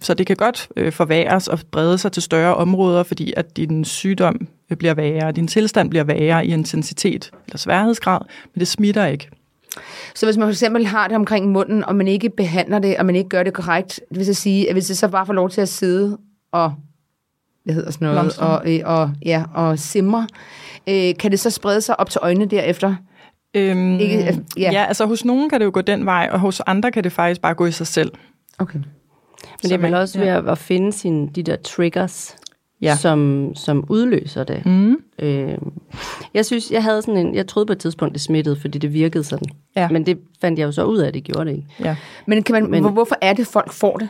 Så 0.00 0.14
det 0.14 0.26
kan 0.26 0.36
godt 0.36 0.68
øh, 0.76 0.92
forværres 0.92 1.48
og 1.48 1.58
brede 1.70 1.98
sig 1.98 2.12
til 2.12 2.22
større 2.22 2.54
områder, 2.54 3.02
fordi 3.02 3.32
at 3.36 3.56
din 3.56 3.84
sygdom 3.84 4.48
øh, 4.70 4.76
bliver 4.76 4.94
værre, 4.94 5.32
din 5.32 5.48
tilstand 5.48 5.90
bliver 5.90 6.04
værre 6.04 6.46
i 6.46 6.52
intensitet 6.52 7.30
eller 7.46 7.58
sværhedsgrad, 7.58 8.20
men 8.54 8.60
det 8.60 8.68
smitter 8.68 9.06
ikke. 9.06 9.28
Så 10.14 10.26
hvis 10.26 10.36
man 10.36 10.46
for 10.46 10.50
eksempel 10.50 10.86
har 10.86 11.08
det 11.08 11.16
omkring 11.16 11.48
munden, 11.48 11.84
og 11.84 11.96
man 11.96 12.08
ikke 12.08 12.30
behandler 12.30 12.78
det, 12.78 12.96
og 12.96 13.06
man 13.06 13.16
ikke 13.16 13.28
gør 13.28 13.42
det 13.42 13.52
korrekt, 13.52 14.00
det 14.08 14.18
vil 14.18 14.26
så 14.26 14.34
sige, 14.34 14.68
at 14.68 14.74
hvis 14.74 14.86
det 14.86 14.98
så 14.98 15.08
bare 15.08 15.26
får 15.26 15.32
lov 15.32 15.50
til 15.50 15.60
at 15.60 15.68
sidde 15.68 16.18
og, 16.52 16.72
hvad 17.66 17.74
hedder 17.74 17.90
sådan 17.90 18.08
noget, 18.14 18.38
og, 18.38 18.74
øh, 18.74 18.80
og, 18.84 19.10
ja, 19.24 19.44
og 19.54 19.78
simre, 19.78 20.26
øh, 20.88 21.14
kan 21.18 21.30
det 21.30 21.40
så 21.40 21.50
sprede 21.50 21.80
sig 21.80 22.00
op 22.00 22.10
til 22.10 22.18
øjnene 22.22 22.46
derefter? 22.46 22.94
Øhm, 23.54 23.98
Ikke- 24.00 24.18
altså, 24.24 24.40
ja. 24.56 24.62
ja. 24.62 24.72
ja, 24.72 24.84
altså 24.84 25.06
hos 25.06 25.24
nogen 25.24 25.50
kan 25.50 25.60
det 25.60 25.66
jo 25.66 25.70
gå 25.74 25.80
den 25.80 26.06
vej, 26.06 26.28
og 26.32 26.40
hos 26.40 26.60
andre 26.60 26.92
kan 26.92 27.04
det 27.04 27.12
faktisk 27.12 27.40
bare 27.40 27.54
gå 27.54 27.66
i 27.66 27.72
sig 27.72 27.86
selv. 27.86 28.12
Okay. 28.58 28.78
Men 28.78 28.84
det 29.62 29.72
er 29.72 29.78
vel 29.78 29.90
man- 29.90 30.00
også 30.00 30.18
ved 30.18 30.28
at, 30.28 30.48
at 30.48 30.58
finde 30.58 30.92
sine, 30.92 31.28
de 31.34 31.42
der 31.42 31.56
triggers, 31.56 32.36
Ja. 32.82 32.96
som, 32.96 33.50
som 33.54 33.84
udløser 33.88 34.44
det. 34.44 34.66
Mm. 34.66 34.96
Øh, 35.18 35.58
jeg 36.34 36.46
synes, 36.46 36.70
jeg 36.70 36.82
havde 36.82 37.02
sådan 37.02 37.26
en, 37.26 37.34
jeg 37.34 37.46
troede 37.46 37.66
på 37.66 37.72
et 37.72 37.78
tidspunkt, 37.78 38.14
det 38.14 38.20
smittede, 38.22 38.56
fordi 38.60 38.78
det 38.78 38.92
virkede 38.92 39.24
sådan. 39.24 39.48
Ja. 39.76 39.88
Men 39.88 40.06
det 40.06 40.18
fandt 40.40 40.58
jeg 40.58 40.66
jo 40.66 40.72
så 40.72 40.84
ud 40.84 40.98
af, 40.98 41.08
at 41.08 41.14
det 41.14 41.24
gjorde 41.24 41.50
det 41.50 41.56
ikke. 41.56 41.68
Ja. 41.80 41.96
Men, 42.26 42.42
kan 42.42 42.52
man, 42.52 42.62
Men, 42.62 42.70
Men- 42.70 42.80
hvor, 42.82 42.90
hvorfor 42.90 43.16
er 43.22 43.32
det, 43.32 43.46
folk 43.46 43.72
får 43.72 43.96
det? 43.96 44.08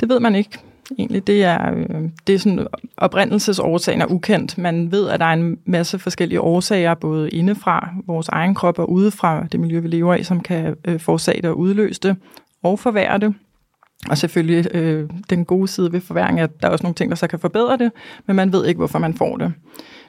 Det 0.00 0.08
ved 0.08 0.20
man 0.20 0.34
ikke. 0.34 0.58
Egentlig, 0.98 1.26
det 1.26 1.44
er, 1.44 1.74
øh, 1.74 2.02
det 2.26 2.34
er 2.34 2.38
sådan, 2.38 2.66
oprindelsesårsagen 2.96 4.02
er 4.02 4.06
ukendt. 4.06 4.58
Man 4.58 4.92
ved, 4.92 5.08
at 5.08 5.20
der 5.20 5.26
er 5.26 5.32
en 5.32 5.58
masse 5.64 5.98
forskellige 5.98 6.40
årsager, 6.40 6.94
både 6.94 7.30
indefra 7.30 7.88
vores 8.06 8.28
egen 8.28 8.54
krop 8.54 8.78
og 8.78 8.90
udefra 8.90 9.46
det 9.52 9.60
miljø, 9.60 9.80
vi 9.80 9.88
lever 9.88 10.14
i, 10.14 10.22
som 10.22 10.40
kan 10.40 10.76
øh, 10.84 11.00
forårsage 11.00 11.42
det 11.42 11.50
og 11.50 11.58
udløse 11.58 12.00
det 12.00 12.16
og 12.62 12.78
forværre 12.78 13.18
det. 13.18 13.34
Og 14.10 14.18
selvfølgelig 14.18 14.74
øh, 14.74 15.10
den 15.30 15.44
gode 15.44 15.68
side 15.68 15.92
ved 15.92 16.00
forværing 16.00 16.40
er, 16.40 16.44
at 16.44 16.62
der 16.62 16.68
er 16.68 16.72
også 16.72 16.82
nogle 16.82 16.94
ting, 16.94 17.10
der 17.10 17.16
så 17.16 17.26
kan 17.26 17.38
forbedre 17.38 17.76
det, 17.76 17.92
men 18.26 18.36
man 18.36 18.52
ved 18.52 18.66
ikke, 18.66 18.78
hvorfor 18.78 18.98
man 18.98 19.14
får 19.14 19.36
det. 19.36 19.52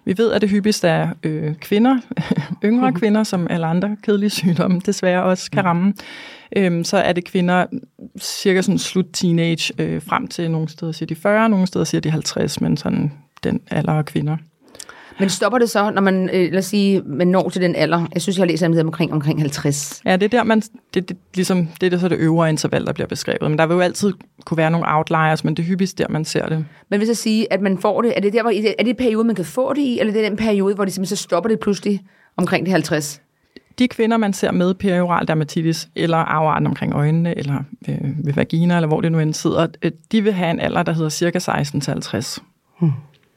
Vi 0.05 0.17
ved, 0.17 0.31
at 0.31 0.41
det 0.41 0.49
hyppigst 0.49 0.83
er 0.83 1.09
øh, 1.23 1.55
kvinder, 1.55 1.99
yngre 2.65 2.93
kvinder, 2.93 3.23
som 3.23 3.47
alle 3.49 3.65
andre 3.65 3.97
kedelige 4.03 4.29
sygdomme 4.39 4.81
desværre 4.85 5.23
også 5.23 5.51
kan 5.51 5.65
ramme. 5.65 5.93
Øhm, 6.55 6.83
så 6.83 6.97
er 6.97 7.13
det 7.13 7.25
kvinder 7.25 7.65
cirka 8.19 8.61
sådan 8.61 8.79
slut 8.79 9.05
teenage 9.13 9.73
øh, 9.77 10.01
frem 10.01 10.27
til 10.27 10.51
nogle 10.51 10.69
steder 10.69 10.91
siger 10.91 11.07
de 11.07 11.15
40, 11.15 11.49
nogle 11.49 11.67
steder 11.67 11.85
siger 11.85 12.01
de 12.01 12.11
50, 12.11 12.61
men 12.61 12.77
sådan 12.77 13.11
den 13.43 13.61
alder 13.71 13.93
af 13.93 14.05
kvinder. 14.05 14.37
Men 15.19 15.29
stopper 15.29 15.59
det 15.59 15.69
så, 15.69 15.91
når 15.91 16.01
man, 16.01 16.29
øh, 16.33 16.51
lad 16.51 16.57
os 16.59 16.65
sige, 16.65 17.01
man 17.05 17.27
når 17.27 17.49
til 17.49 17.61
den 17.61 17.75
alder? 17.75 18.07
Jeg 18.13 18.21
synes, 18.21 18.37
jeg 18.37 18.41
har 18.41 18.47
læst 18.47 18.63
om 18.63 18.77
omkring, 18.87 19.13
omkring 19.13 19.39
50. 19.39 20.01
Ja, 20.05 20.15
det 20.15 20.23
er 20.23 20.37
der, 20.37 20.43
man, 20.43 20.61
det, 20.93 21.09
det, 21.09 21.17
ligesom, 21.35 21.67
det 21.81 21.85
er 21.85 21.89
det, 21.89 21.99
så 21.99 22.07
det 22.07 22.17
øvre 22.19 22.49
interval, 22.49 22.85
der 22.85 22.93
bliver 22.93 23.07
beskrevet. 23.07 23.49
Men 23.49 23.59
der 23.59 23.65
vil 23.65 23.73
jo 23.73 23.79
altid 23.79 24.13
kunne 24.45 24.57
være 24.57 24.71
nogle 24.71 24.85
outliers, 24.89 25.43
men 25.43 25.53
det 25.53 25.63
er 25.63 25.67
hyppigst 25.67 25.97
der, 25.97 26.05
man 26.09 26.25
ser 26.25 26.47
det. 26.49 26.65
Men 26.89 26.99
hvis 26.99 27.07
jeg 27.07 27.17
sige, 27.17 27.53
at 27.53 27.61
man 27.61 27.77
får 27.77 28.01
det, 28.01 28.13
er 28.15 28.21
det, 28.21 28.33
der, 28.33 28.41
hvor, 28.41 28.51
er 28.51 28.83
det 28.83 28.89
en 28.89 28.95
periode, 28.95 29.23
man 29.23 29.35
kan 29.35 29.45
få 29.45 29.73
det 29.73 29.81
i, 29.81 29.99
eller 29.99 30.13
det 30.13 30.25
er 30.25 30.29
den 30.29 30.37
periode, 30.37 30.75
hvor 30.75 30.85
det 30.85 30.93
simpelthen 30.93 31.17
så 31.17 31.23
stopper 31.23 31.49
det 31.49 31.59
pludselig 31.59 32.01
omkring 32.37 32.65
det 32.65 32.71
50? 32.71 33.21
De 33.79 33.87
kvinder, 33.87 34.17
man 34.17 34.33
ser 34.33 34.51
med 34.51 34.73
perioral 34.73 35.27
dermatitis, 35.27 35.89
eller 35.95 36.17
afarten 36.17 36.67
omkring 36.67 36.93
øjnene, 36.93 37.37
eller 37.37 37.63
øh, 37.89 38.25
ved 38.25 38.33
vagina, 38.33 38.75
eller 38.75 38.87
hvor 38.87 39.01
det 39.01 39.11
nu 39.11 39.19
end 39.19 39.33
sidder, 39.33 39.67
øh, 39.81 39.91
de 40.11 40.21
vil 40.21 40.33
have 40.33 40.51
en 40.51 40.59
alder, 40.59 40.83
der 40.83 40.93
hedder 40.93 41.09
cirka 41.09 41.39
16-50. 41.39 42.39
Hmm. 42.79 42.91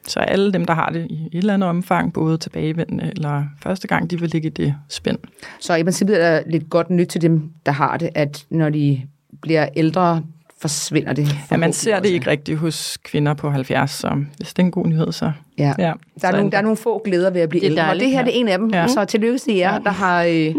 Så 0.07 0.19
alle 0.19 0.53
dem, 0.53 0.65
der 0.65 0.73
har 0.73 0.89
det 0.89 1.07
i 1.09 1.25
et 1.31 1.37
eller 1.37 1.53
andet 1.53 1.69
omfang, 1.69 2.13
både 2.13 2.37
tilbagevendende 2.37 3.11
eller 3.15 3.43
første 3.63 3.87
gang, 3.87 4.11
de 4.11 4.19
vil 4.19 4.29
ligge 4.29 4.47
i 4.47 4.51
det 4.51 4.75
spænd. 4.89 5.17
Så 5.59 5.75
i 5.75 5.83
princippet 5.83 6.23
er 6.23 6.29
der 6.29 6.41
lidt 6.49 6.69
godt 6.69 6.89
nyt 6.89 7.07
til 7.07 7.21
dem, 7.21 7.49
der 7.65 7.71
har 7.71 7.97
det, 7.97 8.09
at 8.15 8.45
når 8.49 8.69
de 8.69 9.01
bliver 9.41 9.67
ældre, 9.75 10.23
forsvinder 10.63 11.13
det. 11.13 11.27
Ja, 11.51 11.57
man 11.57 11.73
ser 11.73 11.99
det 11.99 12.09
ikke 12.09 12.29
rigtigt 12.29 12.57
hos 12.57 12.97
kvinder 13.03 13.33
på 13.33 13.49
70, 13.49 13.91
så 13.91 14.23
hvis 14.37 14.53
det 14.53 14.59
er 14.59 14.65
en 14.65 14.71
god 14.71 14.87
nyhed, 14.87 15.11
så... 15.11 15.31
Ja. 15.57 15.73
ja 15.79 15.93
der, 16.21 16.27
er 16.27 16.31
nogle, 16.31 16.51
der 16.51 16.57
er 16.57 16.61
nogle 16.61 16.77
få 16.77 17.01
glæder 17.05 17.29
ved 17.29 17.41
at 17.41 17.49
blive 17.49 17.61
det 17.61 17.65
ældre, 17.65 17.89
og 17.89 17.95
det 17.95 18.09
her 18.09 18.19
ja. 18.19 18.25
det 18.25 18.35
er 18.35 18.39
en 18.39 18.47
af 18.47 18.57
dem. 18.57 18.69
Ja. 18.69 18.87
Så 18.87 19.05
tillykke 19.05 19.37
til 19.37 19.55
jer, 19.55 19.73
ja. 19.73 19.79
der 19.79 19.89
har 19.89 20.23
øh, 20.23 20.55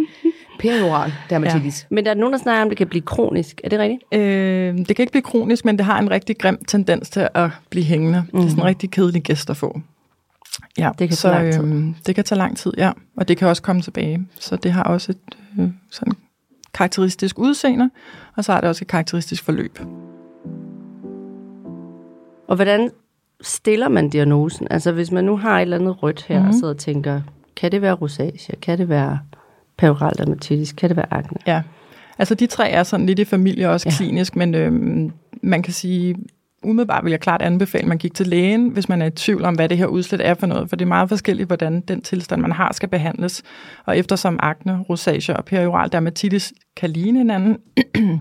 perioral 0.59 1.13
dermatitis. 1.31 1.87
Ja. 1.91 1.95
Men 1.95 2.05
der 2.05 2.11
er 2.11 2.15
nogen, 2.15 2.33
der 2.33 2.39
snakker 2.39 2.63
om, 2.63 2.67
at 2.67 2.71
det 2.71 2.79
kan 2.79 2.87
blive 2.87 3.03
kronisk. 3.03 3.61
Er 3.65 3.69
det 3.69 3.79
rigtigt? 3.79 4.03
Øh, 4.13 4.79
det 4.79 4.97
kan 4.97 5.03
ikke 5.03 5.11
blive 5.11 5.23
kronisk, 5.23 5.65
men 5.65 5.79
det 5.79 5.87
har 5.87 5.99
en 5.99 6.11
rigtig 6.11 6.39
grim 6.39 6.65
tendens 6.69 7.11
til 7.11 7.29
at 7.35 7.51
blive 7.71 7.85
hængende. 7.85 8.25
Mm. 8.33 8.39
Det 8.39 8.47
er 8.47 8.49
sådan 8.49 8.51
en 8.51 8.57
mhm. 8.57 8.67
rigtig 8.67 8.91
kedelig 8.91 9.23
gæst 9.23 9.51
at 9.51 9.57
få. 9.57 9.81
Ja, 10.79 10.91
det 10.99 11.09
kan 11.09 11.17
så, 11.17 11.29
tage 11.29 11.43
lang 11.43 11.53
tid. 11.55 11.65
Øh, 11.65 11.95
det 12.07 12.15
kan 12.15 12.25
tage 12.25 12.39
lang 12.39 12.57
tid, 12.57 12.73
ja. 12.79 12.93
Og 13.17 13.29
det 13.29 13.37
kan 13.37 13.49
også 13.49 13.63
komme 13.63 13.83
tilbage. 13.83 14.27
Så 14.41 14.57
det 14.57 14.73
har 14.73 14.83
også 14.83 15.13
et 15.13 15.37
øh, 15.59 15.69
sådan 15.91 16.15
karakteristisk 16.75 17.39
udseende, 17.39 17.91
og 18.37 18.45
så 18.45 18.53
har 18.53 18.61
det 18.61 18.69
også 18.69 18.85
et 18.85 18.89
karakteristisk 18.89 19.45
forløb. 19.45 19.79
Og 22.49 22.57
hvordan 22.57 22.91
stiller 23.41 23.89
man 23.89 24.11
diagnosen? 24.11 24.67
Altså 24.71 24.93
hvis 24.93 25.11
man 25.11 25.25
nu 25.25 25.37
har 25.37 25.59
et 25.59 25.63
eller 25.63 25.79
andet 25.79 26.03
rødt 26.03 26.23
her, 26.23 26.37
mm-hmm. 26.37 26.49
og 26.49 26.55
sidder 26.55 26.75
og 26.75 26.79
tænker, 26.79 27.21
kan 27.57 27.73
det 27.73 27.83
være 27.83 27.93
rosacea? 27.93 28.55
Kan 28.63 28.79
det 28.79 28.89
være 28.89 29.19
perioral 29.79 30.13
dermatitis? 30.19 30.73
Kan 30.73 30.89
det 30.89 30.97
være 30.97 31.13
akne? 31.13 31.39
Ja, 31.47 31.63
altså 32.19 32.35
de 32.35 32.47
tre 32.47 32.71
er 32.71 32.83
sådan 32.83 33.07
lidt 33.07 33.19
i 33.19 33.25
familie 33.25 33.71
også 33.71 33.89
ja. 33.89 33.97
klinisk, 33.97 34.37
men 34.37 34.55
øhm, 34.55 35.13
man 35.43 35.63
kan 35.63 35.73
sige, 35.73 36.17
umiddelbart 36.65 37.05
vil 37.05 37.11
jeg 37.11 37.21
klart 37.21 37.43
anbefale, 37.43 37.83
at 37.83 37.89
man 37.89 37.99
gik 37.99 38.15
til 38.15 38.27
lægen, 38.27 38.69
hvis 38.69 38.89
man 38.89 39.03
er 39.03 39.07
i 39.07 39.11
tvivl 39.11 39.45
om, 39.45 39.55
hvad 39.55 39.69
det 39.69 39.79
her 39.79 39.87
udslæt 39.87 40.21
er 40.21 40.35
for 40.35 40.47
noget, 40.47 40.69
for 40.69 40.77
det 40.77 40.85
er 40.85 40.89
meget 40.89 41.09
forskelligt, 41.09 41.47
hvordan 41.47 41.81
den 41.81 42.03
tilstand, 42.03 42.41
man 42.41 42.53
har, 42.53 42.73
skal 42.73 42.89
behandles. 42.89 43.43
Og 43.87 43.99
eftersom 43.99 44.39
akne, 44.43 44.81
rosacea 44.91 45.37
og 45.37 45.45
perioral 45.45 45.93
dermatitis 45.93 46.53
kan 46.77 46.91
ligne 46.91 47.19
hinanden, 47.19 47.57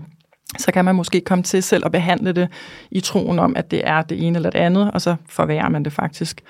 så 0.58 0.72
kan 0.72 0.84
man 0.84 0.94
måske 0.94 1.20
komme 1.20 1.44
til 1.44 1.62
selv 1.62 1.82
at 1.86 1.92
behandle 1.92 2.32
det 2.32 2.48
i 2.90 3.00
troen 3.00 3.38
om, 3.38 3.56
at 3.56 3.70
det 3.70 3.82
er 3.84 4.02
det 4.02 4.26
ene 4.26 4.36
eller 4.36 4.50
det 4.50 4.58
andet, 4.58 4.90
og 4.90 5.00
så 5.00 5.16
forværrer 5.28 5.68
man 5.68 5.84
det 5.84 5.92
faktisk. 5.92 6.40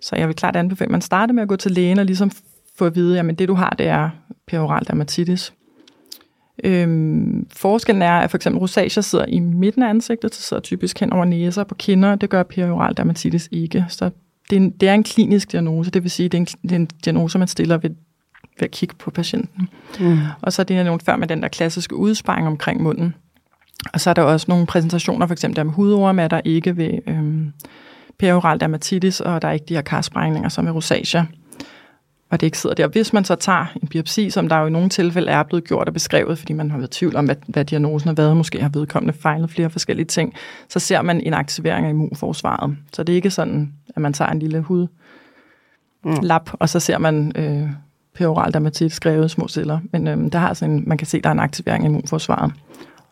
Så 0.00 0.16
jeg 0.16 0.28
vil 0.28 0.36
klart 0.36 0.56
anbefale, 0.56 0.86
at 0.86 0.92
man 0.92 1.00
starter 1.00 1.34
med 1.34 1.42
at 1.42 1.48
gå 1.48 1.56
til 1.56 1.70
lægen 1.70 1.98
og 1.98 2.04
ligesom 2.04 2.30
få 2.78 2.86
at 2.86 2.94
vide, 2.94 3.20
at 3.20 3.38
det 3.38 3.48
du 3.48 3.54
har, 3.54 3.70
det 3.78 3.86
er 3.86 4.10
perioral 4.46 4.86
dermatitis. 4.86 5.52
Øhm, 6.64 7.46
forskellen 7.52 8.02
er, 8.02 8.12
at 8.12 8.30
for 8.30 8.38
eksempel 8.38 8.60
rosacea 8.60 9.00
sidder 9.02 9.26
i 9.28 9.38
midten 9.38 9.82
af 9.82 9.88
ansigtet, 9.88 10.34
så 10.34 10.42
sidder 10.42 10.60
typisk 10.60 11.00
hen 11.00 11.12
over 11.12 11.24
næser 11.24 11.64
på 11.64 11.74
kinder, 11.74 12.14
det 12.14 12.30
gør 12.30 12.42
perioral 12.42 12.96
dermatitis 12.96 13.48
ikke. 13.52 13.84
Så 13.88 14.10
det 14.50 14.56
er, 14.56 14.60
en, 14.60 14.70
det 14.70 14.88
er 14.88 14.94
en 14.94 15.02
klinisk 15.02 15.52
diagnose, 15.52 15.90
det 15.90 16.02
vil 16.02 16.10
sige, 16.10 16.28
det 16.28 16.38
er 16.38 16.40
en, 16.40 16.46
det 16.46 16.72
er 16.72 16.76
en 16.76 16.88
diagnose, 17.04 17.38
man 17.38 17.48
stiller 17.48 17.76
ved, 17.76 17.90
ved 18.58 18.62
at 18.64 18.70
kigge 18.70 18.94
på 18.98 19.10
patienten. 19.10 19.68
Mm. 20.00 20.18
Og 20.42 20.52
så 20.52 20.62
er 20.62 20.64
det 20.64 20.84
nogle 20.84 21.00
før 21.00 21.16
med 21.16 21.28
den 21.28 21.42
der 21.42 21.48
klassiske 21.48 21.96
udsparing 21.96 22.46
omkring 22.46 22.82
munden. 22.82 23.14
Og 23.92 24.00
så 24.00 24.10
er 24.10 24.14
der 24.14 24.22
også 24.22 24.46
nogle 24.48 24.66
præsentationer, 24.66 25.26
for 25.26 25.32
eksempel 25.32 25.56
der 25.56 25.64
med 25.64 25.72
hudorm, 25.72 26.18
er 26.18 26.28
der 26.28 26.40
ikke 26.44 26.76
ved 26.76 26.98
øhm, 27.06 27.52
perioral 28.18 28.60
dermatitis, 28.60 29.20
og 29.20 29.42
der 29.42 29.48
er 29.48 29.52
ikke 29.52 29.66
de 29.68 29.74
her 29.74 29.82
karsprængninger 29.82 30.48
som 30.48 30.66
er 30.66 30.70
rosacea 30.70 31.22
og 32.30 32.40
det 32.40 32.46
ikke 32.46 32.58
sidder 32.58 32.74
der. 32.74 32.88
Hvis 32.88 33.12
man 33.12 33.24
så 33.24 33.34
tager 33.34 33.66
en 33.82 33.88
biopsi, 33.88 34.30
som 34.30 34.48
der 34.48 34.56
jo 34.56 34.66
i 34.66 34.70
nogle 34.70 34.88
tilfælde 34.88 35.30
er 35.30 35.42
blevet 35.42 35.64
gjort 35.64 35.88
og 35.88 35.94
beskrevet, 35.94 36.38
fordi 36.38 36.52
man 36.52 36.70
har 36.70 36.78
været 36.78 36.96
i 36.96 36.98
tvivl 36.98 37.16
om, 37.16 37.24
hvad, 37.24 37.36
hvad 37.46 37.64
diagnosen 37.64 38.08
har 38.08 38.14
været, 38.14 38.36
måske 38.36 38.62
har 38.62 38.68
vedkommende 38.68 39.18
fejlet 39.18 39.50
flere 39.50 39.70
forskellige 39.70 40.06
ting, 40.06 40.34
så 40.68 40.78
ser 40.78 41.02
man 41.02 41.20
en 41.20 41.34
aktivering 41.34 41.86
af 41.86 41.90
immunforsvaret. 41.90 42.76
Så 42.92 43.02
det 43.02 43.12
er 43.12 43.16
ikke 43.16 43.30
sådan, 43.30 43.72
at 43.96 44.02
man 44.02 44.12
tager 44.12 44.30
en 44.30 44.38
lille 44.38 44.64
mm. 44.68 46.14
lap, 46.22 46.50
og 46.52 46.68
så 46.68 46.80
ser 46.80 46.98
man 46.98 47.32
øh, 47.36 47.68
peroral 48.14 48.52
dermatitis 48.52 48.92
skrevet 48.92 49.30
små 49.30 49.48
celler. 49.48 49.78
Men 49.92 50.08
øh, 50.08 50.32
der 50.32 50.38
har 50.38 50.54
sådan 50.54 50.74
en, 50.74 50.84
man 50.86 50.98
kan 50.98 51.06
se, 51.06 51.16
at 51.16 51.24
der 51.24 51.30
er 51.30 51.34
en 51.34 51.40
aktivering 51.40 51.84
af 51.84 51.88
immunforsvaret. 51.88 52.52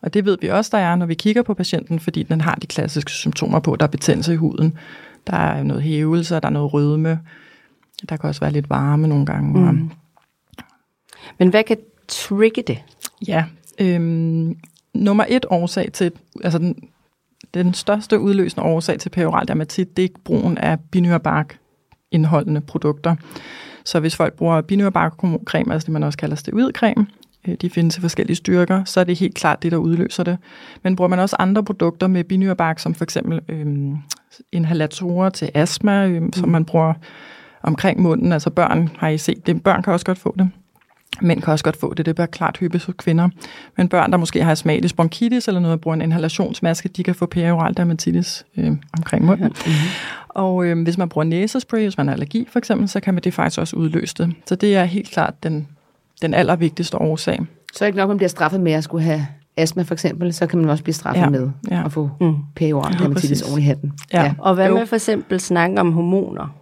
Og 0.01 0.13
det 0.13 0.25
ved 0.25 0.37
vi 0.41 0.47
også, 0.47 0.69
der 0.73 0.83
er, 0.83 0.95
når 0.95 1.05
vi 1.05 1.13
kigger 1.13 1.43
på 1.43 1.53
patienten, 1.53 1.99
fordi 1.99 2.23
den 2.23 2.41
har 2.41 2.55
de 2.55 2.67
klassiske 2.67 3.11
symptomer 3.11 3.59
på, 3.59 3.75
der 3.75 3.85
er 3.85 3.89
betændelse 3.89 4.33
i 4.33 4.35
huden. 4.35 4.77
Der 5.27 5.37
er 5.37 5.63
noget 5.63 5.83
hævelse, 5.83 6.35
der 6.35 6.41
er 6.43 6.49
noget 6.49 6.73
rødme, 6.73 7.19
der 8.09 8.17
kan 8.17 8.27
også 8.27 8.41
være 8.41 8.51
lidt 8.51 8.69
varme 8.69 9.07
nogle 9.07 9.25
gange. 9.25 9.71
Mm. 9.71 9.91
Men 11.39 11.49
hvad 11.49 11.63
kan 11.63 11.77
trigge 12.07 12.61
det? 12.61 12.83
Ja, 13.27 13.45
øhm, 13.79 14.57
nummer 14.93 15.25
et 15.27 15.45
årsag 15.49 15.91
til, 15.93 16.11
altså 16.43 16.59
den, 16.59 16.75
den 17.53 17.73
største 17.73 18.19
udløsende 18.19 18.65
årsag 18.65 18.99
til 18.99 19.09
peroral 19.09 19.47
dermatit, 19.47 19.97
det 19.97 20.05
er 20.05 20.09
brugen 20.23 20.57
af 20.57 20.79
binyrbark 20.79 21.59
indholdende 22.11 22.61
produkter. 22.61 23.15
Så 23.85 23.99
hvis 23.99 24.15
folk 24.15 24.33
bruger 24.33 24.61
binyrbark-creme, 24.61 25.73
altså 25.73 25.85
det 25.85 25.93
man 25.93 26.03
også 26.03 26.17
kalder 26.17 26.35
steroidcreme, 26.35 27.07
øh, 27.47 27.55
de 27.61 27.69
findes 27.69 27.97
i 27.97 28.01
forskellige 28.01 28.35
styrker, 28.35 28.83
så 28.83 28.99
er 28.99 29.03
det 29.03 29.19
helt 29.19 29.35
klart 29.35 29.63
det, 29.63 29.71
der 29.71 29.77
udløser 29.77 30.23
det. 30.23 30.37
Men 30.83 30.95
bruger 30.95 31.09
man 31.09 31.19
også 31.19 31.35
andre 31.39 31.63
produkter 31.63 32.07
med 32.07 32.23
binyrbark, 32.23 32.79
som 32.79 32.93
for 32.93 33.03
eksempel 33.03 33.41
øhm, 33.49 33.97
inhalatorer 34.51 35.29
til 35.29 35.51
astma, 35.53 36.07
øhm, 36.07 36.23
mm. 36.23 36.33
som 36.33 36.49
man 36.49 36.65
bruger 36.65 36.93
omkring 37.63 38.01
munden. 38.01 38.31
Altså 38.31 38.49
børn 38.49 38.89
har 38.97 39.09
I 39.09 39.17
set 39.17 39.47
det. 39.47 39.63
Børn 39.63 39.83
kan 39.83 39.93
også 39.93 40.05
godt 40.05 40.17
få 40.17 40.35
det. 40.39 40.49
Mænd 41.21 41.41
kan 41.41 41.51
også 41.51 41.63
godt 41.63 41.75
få 41.75 41.93
det, 41.93 42.05
det 42.05 42.19
er 42.19 42.25
klart 42.25 42.57
hyppigt 42.57 42.85
hos 42.85 42.95
kvinder. 42.97 43.29
Men 43.77 43.89
børn, 43.89 44.11
der 44.11 44.17
måske 44.17 44.43
har 44.43 44.51
astmatisk 44.51 44.95
bronkitis 44.95 45.47
eller 45.47 45.61
noget, 45.61 45.81
bruger 45.81 45.95
en 45.95 46.01
inhalationsmaske, 46.01 46.89
de 46.89 47.03
kan 47.03 47.15
få 47.15 47.25
perioral 47.25 47.77
dermatitis 47.77 48.45
øh, 48.57 48.71
omkring 48.97 49.25
munden. 49.25 49.43
Ja. 49.43 49.49
Mm-hmm. 49.49 49.89
Og 50.29 50.65
øh, 50.65 50.83
hvis 50.83 50.97
man 50.97 51.09
bruger 51.09 51.25
næsespray, 51.25 51.83
hvis 51.83 51.97
man 51.97 52.07
har 52.07 52.13
allergi 52.13 52.47
for 52.51 52.59
eksempel, 52.59 52.89
så 52.89 52.99
kan 52.99 53.13
man 53.13 53.23
det 53.23 53.33
faktisk 53.33 53.59
også 53.59 53.75
udløse 53.75 54.15
det. 54.17 54.33
Så 54.45 54.55
det 54.55 54.75
er 54.75 54.83
helt 54.83 55.09
klart 55.11 55.43
den, 55.43 55.67
den 56.21 56.33
allervigtigste 56.33 56.97
årsag. 56.97 57.39
Så 57.73 57.85
er 57.85 57.85
det 57.85 57.87
ikke 57.87 57.97
nok, 57.97 58.03
at 58.03 58.09
man 58.09 58.17
bliver 58.17 58.29
straffet 58.29 58.61
med 58.61 58.71
at 58.71 58.83
skulle 58.83 59.03
have 59.03 59.27
astma 59.57 59.83
for 59.83 59.93
eksempel, 59.93 60.33
så 60.33 60.47
kan 60.47 60.59
man 60.59 60.69
også 60.69 60.83
blive 60.83 60.93
straffet 60.93 61.21
ja. 61.21 61.29
med 61.29 61.49
ja. 61.71 61.85
at 61.85 61.91
få 61.91 62.09
mm. 62.21 62.35
perioral 62.55 62.99
dermatitis 62.99 63.41
ja, 63.41 63.49
oven 63.49 63.61
i 63.61 63.63
hatten. 63.63 63.93
Ja. 64.13 64.23
ja. 64.23 64.33
Og 64.37 64.55
hvad 64.55 64.71
med 64.71 64.85
for 64.85 64.95
eksempel 64.95 65.39
snakke 65.39 65.79
om 65.79 65.91
hormoner? 65.91 66.55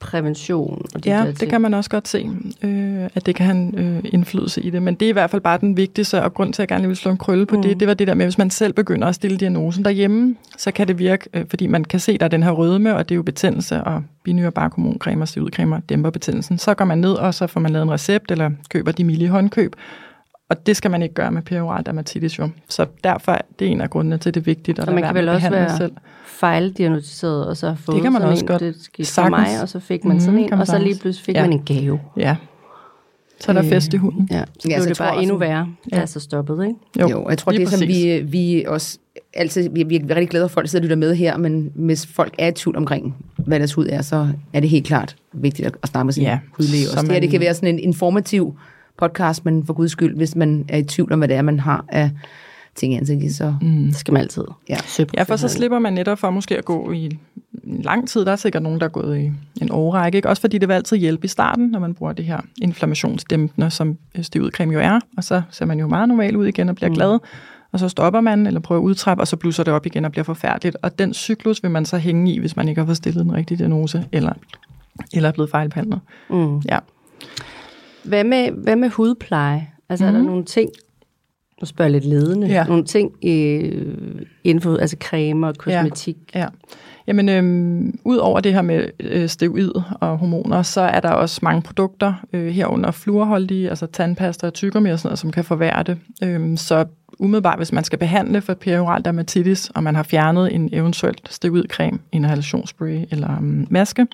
Prævention. 0.00 0.86
Og 0.94 1.04
de 1.04 1.10
ja, 1.10 1.32
det 1.40 1.48
kan 1.48 1.60
man 1.60 1.74
også 1.74 1.90
godt 1.90 2.08
se, 2.08 2.28
øh, 2.62 3.08
at 3.14 3.26
det 3.26 3.34
kan 3.34 3.46
have 3.46 3.56
en 3.56 3.78
øh, 3.78 4.04
indflydelse 4.04 4.62
i 4.62 4.70
det. 4.70 4.82
Men 4.82 4.94
det 4.94 5.06
er 5.06 5.08
i 5.08 5.12
hvert 5.12 5.30
fald 5.30 5.42
bare 5.42 5.58
den 5.58 5.76
vigtigste, 5.76 6.22
og 6.22 6.34
grund 6.34 6.52
til, 6.52 6.62
at 6.62 6.70
jeg 6.70 6.76
gerne 6.76 6.88
vil 6.88 6.96
slå 6.96 7.10
en 7.10 7.16
krølle 7.16 7.46
på 7.46 7.56
mm. 7.56 7.62
det, 7.62 7.80
det 7.80 7.88
var 7.88 7.94
det 7.94 8.06
der 8.06 8.14
med, 8.14 8.26
hvis 8.26 8.38
man 8.38 8.50
selv 8.50 8.72
begynder 8.72 9.08
at 9.08 9.14
stille 9.14 9.36
diagnosen 9.36 9.84
derhjemme, 9.84 10.36
så 10.56 10.70
kan 10.70 10.88
det 10.88 10.98
virke, 10.98 11.28
øh, 11.34 11.44
fordi 11.50 11.66
man 11.66 11.84
kan 11.84 12.00
se, 12.00 12.18
der 12.18 12.24
er 12.24 12.28
den 12.28 12.42
her 12.42 12.50
rødme, 12.50 12.96
og 12.96 13.08
det 13.08 13.14
er 13.14 13.16
jo 13.16 13.22
betændelse, 13.22 13.84
og 13.84 14.02
binyre 14.24 14.50
barkhormoncremer, 14.50 15.24
steroidcremer 15.24 15.80
dæmper 15.80 16.10
betændelsen. 16.10 16.58
Så 16.58 16.74
går 16.74 16.84
man 16.84 16.98
ned, 16.98 17.12
og 17.12 17.34
så 17.34 17.46
får 17.46 17.60
man 17.60 17.72
lavet 17.72 17.84
en 17.84 17.92
recept, 17.92 18.30
eller 18.30 18.50
køber 18.68 18.92
de 18.92 19.04
milde 19.04 19.28
håndkøb, 19.28 19.76
og 20.50 20.66
det 20.66 20.76
skal 20.76 20.90
man 20.90 21.02
ikke 21.02 21.14
gøre 21.14 21.32
med 21.32 21.42
perioral 21.42 21.86
dermatitis 21.86 22.38
jo. 22.38 22.48
Så 22.68 22.86
derfor 23.04 23.38
det 23.58 23.66
er 23.66 23.70
en 23.70 23.80
af 23.80 23.90
grundene 23.90 24.18
til, 24.18 24.30
at 24.30 24.34
det 24.34 24.40
er 24.40 24.44
vigtigt 24.44 24.78
at 24.78 24.84
så 24.84 24.90
man 24.90 25.02
kan 25.02 25.14
vel 25.14 25.28
også 25.28 25.50
være 25.50 25.76
selv. 25.76 25.92
fejldiagnostiseret, 26.24 27.46
og 27.46 27.56
så 27.56 27.74
få 27.74 27.92
det 27.92 28.02
kan 28.02 28.12
man 28.12 28.22
også 28.22 28.44
en, 28.44 28.46
godt. 28.46 28.60
det 28.60 28.76
skete 28.80 29.12
for 29.12 29.28
mig, 29.28 29.62
og 29.62 29.68
så 29.68 29.80
fik 29.80 30.04
man 30.04 30.16
mm, 30.16 30.20
sådan 30.20 30.38
en, 30.38 30.52
og 30.52 30.66
så 30.66 30.78
lige 30.78 30.98
pludselig 31.00 31.24
fik 31.24 31.34
ja. 31.34 31.42
man 31.42 31.52
en 31.52 31.62
gave. 31.62 32.00
Ja. 32.16 32.36
Så 33.40 33.50
er 33.50 33.52
der 33.52 33.62
øh, 33.62 33.68
fest 33.68 33.94
i 33.94 33.96
hunden. 33.96 34.28
Ja, 34.30 34.44
så 34.58 34.68
ja, 34.68 34.76
blev 34.76 34.88
det 34.88 34.98
bare 34.98 35.22
endnu 35.22 35.36
værre, 35.36 35.68
ja. 35.92 36.00
da 36.00 36.06
så 36.06 36.20
stoppede, 36.20 36.66
ikke? 36.66 36.78
Jo, 37.00 37.08
jo 37.08 37.28
jeg 37.28 37.38
tror, 37.38 37.52
det 37.52 37.62
er 37.62 37.66
som 37.66 37.80
vi, 37.80 38.22
vi 38.24 38.64
også 38.68 38.98
altid, 39.34 39.70
vi, 39.70 39.82
vi 39.82 39.96
er 39.96 40.16
rigtig 40.16 40.28
glade 40.28 40.42
for, 40.42 40.46
at 40.46 40.50
folk 40.50 40.68
sidder 40.68 40.82
og 40.82 40.84
lytter 40.84 40.96
med 40.96 41.14
her, 41.14 41.36
men 41.36 41.72
hvis 41.74 42.06
folk 42.06 42.34
er 42.38 42.48
i 42.48 42.52
tvivl 42.52 42.76
omkring, 42.76 43.16
hvad 43.36 43.58
deres 43.58 43.72
hud 43.72 43.86
er, 43.90 44.02
så 44.02 44.28
er 44.52 44.60
det 44.60 44.70
helt 44.70 44.86
klart 44.86 45.16
vigtigt 45.32 45.66
at, 45.66 45.76
at 45.82 45.88
snakke 45.88 46.04
med 46.04 46.12
sin 46.12 46.22
ja, 46.22 46.38
hudlæge 46.52 46.86
også. 46.86 46.96
Man, 46.96 47.04
det, 47.04 47.12
her, 47.12 47.20
det 47.20 47.30
kan 47.30 47.40
være 47.40 47.54
sådan 47.54 47.74
en 47.74 47.78
informativ 47.78 48.58
podcast, 49.00 49.44
men 49.44 49.66
for 49.66 49.74
guds 49.74 49.92
skyld, 49.92 50.16
hvis 50.16 50.36
man 50.36 50.64
er 50.68 50.78
i 50.78 50.82
tvivl 50.82 51.12
om, 51.12 51.18
hvad 51.18 51.28
det 51.28 51.36
er, 51.36 51.42
man 51.42 51.60
har 51.60 51.84
af 51.88 52.10
ting 52.74 52.92
i 52.92 52.96
ansigtet, 52.96 53.34
så 53.34 53.54
mm. 53.62 53.92
skal 53.92 54.12
man 54.12 54.22
altid 54.22 54.44
ja. 54.68 54.76
Ja, 55.16 55.22
for 55.22 55.36
så 55.36 55.48
slipper 55.48 55.78
man 55.78 55.92
netop 55.92 56.18
for 56.18 56.30
måske 56.30 56.58
at 56.58 56.64
gå 56.64 56.92
i 56.92 57.04
en 57.64 57.82
lang 57.82 58.08
tid. 58.08 58.24
Der 58.24 58.32
er 58.32 58.36
sikkert 58.36 58.62
nogen, 58.62 58.80
der 58.80 58.86
er 58.86 58.90
gået 58.90 59.18
i 59.18 59.32
en 59.62 59.70
årrække. 59.70 60.16
Ikke? 60.16 60.28
Også 60.28 60.40
fordi 60.40 60.58
det 60.58 60.68
vil 60.68 60.74
altid 60.74 60.96
hjælpe 60.96 61.24
i 61.24 61.28
starten, 61.28 61.68
når 61.68 61.78
man 61.78 61.94
bruger 61.94 62.12
det 62.12 62.24
her 62.24 62.40
inflammationsdæmpende, 62.62 63.70
som 63.70 63.96
stivudcreme 64.22 64.72
jo 64.72 64.80
er. 64.80 65.00
Og 65.16 65.24
så 65.24 65.42
ser 65.50 65.64
man 65.64 65.78
jo 65.78 65.86
meget 65.86 66.08
normalt 66.08 66.36
ud 66.36 66.46
igen 66.46 66.68
og 66.68 66.74
bliver 66.74 66.88
mm. 66.88 66.94
glad. 66.94 67.18
Og 67.72 67.78
så 67.78 67.88
stopper 67.88 68.20
man, 68.20 68.46
eller 68.46 68.60
prøver 68.60 68.80
at 68.80 68.84
udtrappe, 68.84 69.22
og 69.22 69.28
så 69.28 69.36
blusser 69.36 69.64
det 69.64 69.74
op 69.74 69.86
igen 69.86 70.04
og 70.04 70.10
bliver 70.10 70.24
forfærdeligt. 70.24 70.76
Og 70.82 70.98
den 70.98 71.14
cyklus 71.14 71.62
vil 71.62 71.70
man 71.70 71.84
så 71.84 71.98
hænge 71.98 72.34
i, 72.34 72.38
hvis 72.38 72.56
man 72.56 72.68
ikke 72.68 72.80
har 72.80 72.86
fået 72.86 72.96
stillet 72.96 73.24
den 73.24 73.34
rigtige 73.34 73.58
diagnose, 73.58 74.04
eller 74.12 74.32
eller 75.12 75.28
er 75.28 75.32
blevet 75.32 75.50
fejlbehandlet. 75.50 76.00
Mm. 76.30 76.58
Ja. 76.58 76.78
Hvad 78.04 78.24
med, 78.24 78.50
hvad 78.50 78.76
med 78.76 78.88
hudpleje? 78.88 79.68
Altså, 79.88 80.04
mm. 80.04 80.14
er 80.14 80.18
der 80.18 80.24
nogle 80.26 80.44
ting, 80.44 80.70
nu 81.60 81.66
spørger 81.66 81.90
jeg 81.90 82.00
lidt 82.00 82.04
ledende, 82.14 82.46
Ja. 82.46 82.64
nogle 82.64 82.84
ting 82.84 83.12
øh, 83.24 84.22
inden 84.44 84.62
for, 84.62 84.76
altså 84.76 84.96
cremer, 85.00 85.52
kosmetik? 85.52 86.16
Ja. 86.34 86.46
Jamen, 87.06 87.28
øhm, 87.28 87.98
ud 88.04 88.16
over 88.16 88.40
det 88.40 88.52
her 88.54 88.62
med 88.62 88.84
øh, 89.00 89.28
steroid 89.28 89.70
og 90.00 90.18
hormoner, 90.18 90.62
så 90.62 90.80
er 90.80 91.00
der 91.00 91.10
også 91.10 91.40
mange 91.42 91.62
produkter 91.62 92.14
øh, 92.32 92.46
herunder 92.46 92.90
fluorholdige, 92.90 93.70
altså 93.70 93.86
tandpasta 93.86 94.46
og 94.46 94.54
tyggegummi 94.54 94.90
og 94.90 94.98
sådan 94.98 95.08
noget, 95.08 95.18
som 95.18 95.30
kan 95.32 95.44
forværre 95.44 95.82
det. 95.82 95.98
Øhm, 96.22 96.56
så 96.56 96.84
umiddelbart, 97.18 97.58
hvis 97.58 97.72
man 97.72 97.84
skal 97.84 97.98
behandle 97.98 98.40
for 98.40 98.54
perioral 98.54 99.04
dermatitis, 99.04 99.70
og 99.74 99.82
man 99.82 99.94
har 99.94 100.02
fjernet 100.02 100.54
en 100.54 100.68
eventuelt 100.72 101.28
steroidcreme, 101.30 101.98
inhalationsspray 102.12 103.04
eller 103.10 103.38
um, 103.38 103.66
maske, 103.70 104.06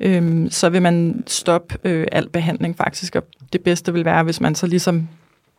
øhm, 0.00 0.50
så 0.50 0.68
vil 0.68 0.82
man 0.82 1.24
stoppe 1.26 1.78
øh, 1.84 2.06
al 2.12 2.28
behandling 2.28 2.76
faktisk. 2.76 3.16
Og 3.16 3.26
det 3.52 3.60
bedste 3.60 3.92
vil 3.92 4.04
være, 4.04 4.22
hvis 4.22 4.40
man 4.40 4.54
så 4.54 4.66
ligesom 4.66 5.08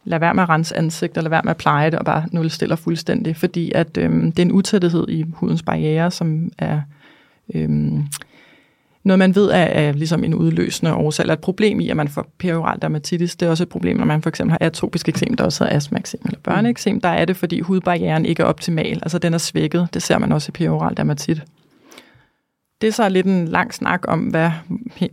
lader 0.03 0.19
være 0.19 0.33
med 0.33 0.43
at 0.43 0.49
rense 0.49 0.77
ansigt, 0.77 1.17
eller 1.17 1.29
være 1.29 1.41
med 1.43 1.51
at 1.51 1.57
pleje 1.57 1.91
det, 1.91 1.99
og 1.99 2.05
bare 2.05 2.25
nulstiller 2.31 2.75
fuldstændig, 2.75 3.35
fordi 3.35 3.71
at 3.75 3.97
øhm, 3.97 4.31
det 4.31 4.39
er 4.39 4.45
en 4.45 4.51
utæthed 4.51 5.09
i 5.09 5.25
hudens 5.33 5.63
barriere, 5.63 6.11
som 6.11 6.51
er 6.57 6.81
øhm, 7.55 8.03
noget, 9.03 9.19
man 9.19 9.35
ved 9.35 9.49
er, 9.49 9.55
er 9.57 9.91
ligesom 9.91 10.23
en 10.23 10.33
udløsende 10.33 10.93
årsag, 10.93 11.23
eller 11.23 11.33
et 11.33 11.39
problem 11.39 11.79
i, 11.79 11.89
at 11.89 11.97
man 11.97 12.07
får 12.07 12.27
perioral 12.37 12.81
dermatitis. 12.81 13.35
Det 13.35 13.45
er 13.45 13.49
også 13.49 13.63
et 13.63 13.69
problem, 13.69 13.97
når 13.97 14.05
man 14.05 14.21
for 14.21 14.29
eksempel 14.29 14.51
har 14.51 14.57
atopisk 14.61 15.09
eksem, 15.09 15.33
der 15.33 15.43
også 15.43 15.63
hedder 15.63 15.75
astmaeksem 15.77 16.19
eller 16.25 16.39
børneeksem. 16.39 17.01
Der 17.01 17.09
er 17.09 17.25
det, 17.25 17.37
fordi 17.37 17.59
hudbarrieren 17.59 18.25
ikke 18.25 18.43
er 18.43 18.47
optimal, 18.47 18.99
altså 19.01 19.19
den 19.19 19.33
er 19.33 19.37
svækket. 19.37 19.87
Det 19.93 20.03
ser 20.03 20.17
man 20.17 20.31
også 20.31 20.49
i 20.49 20.51
perioral 20.51 20.97
dermatit. 20.97 21.43
Det 22.81 22.87
er 22.87 22.91
så 22.91 23.09
lidt 23.09 23.25
en 23.25 23.47
lang 23.47 23.73
snak 23.73 24.03
om, 24.07 24.19
hvad 24.19 24.51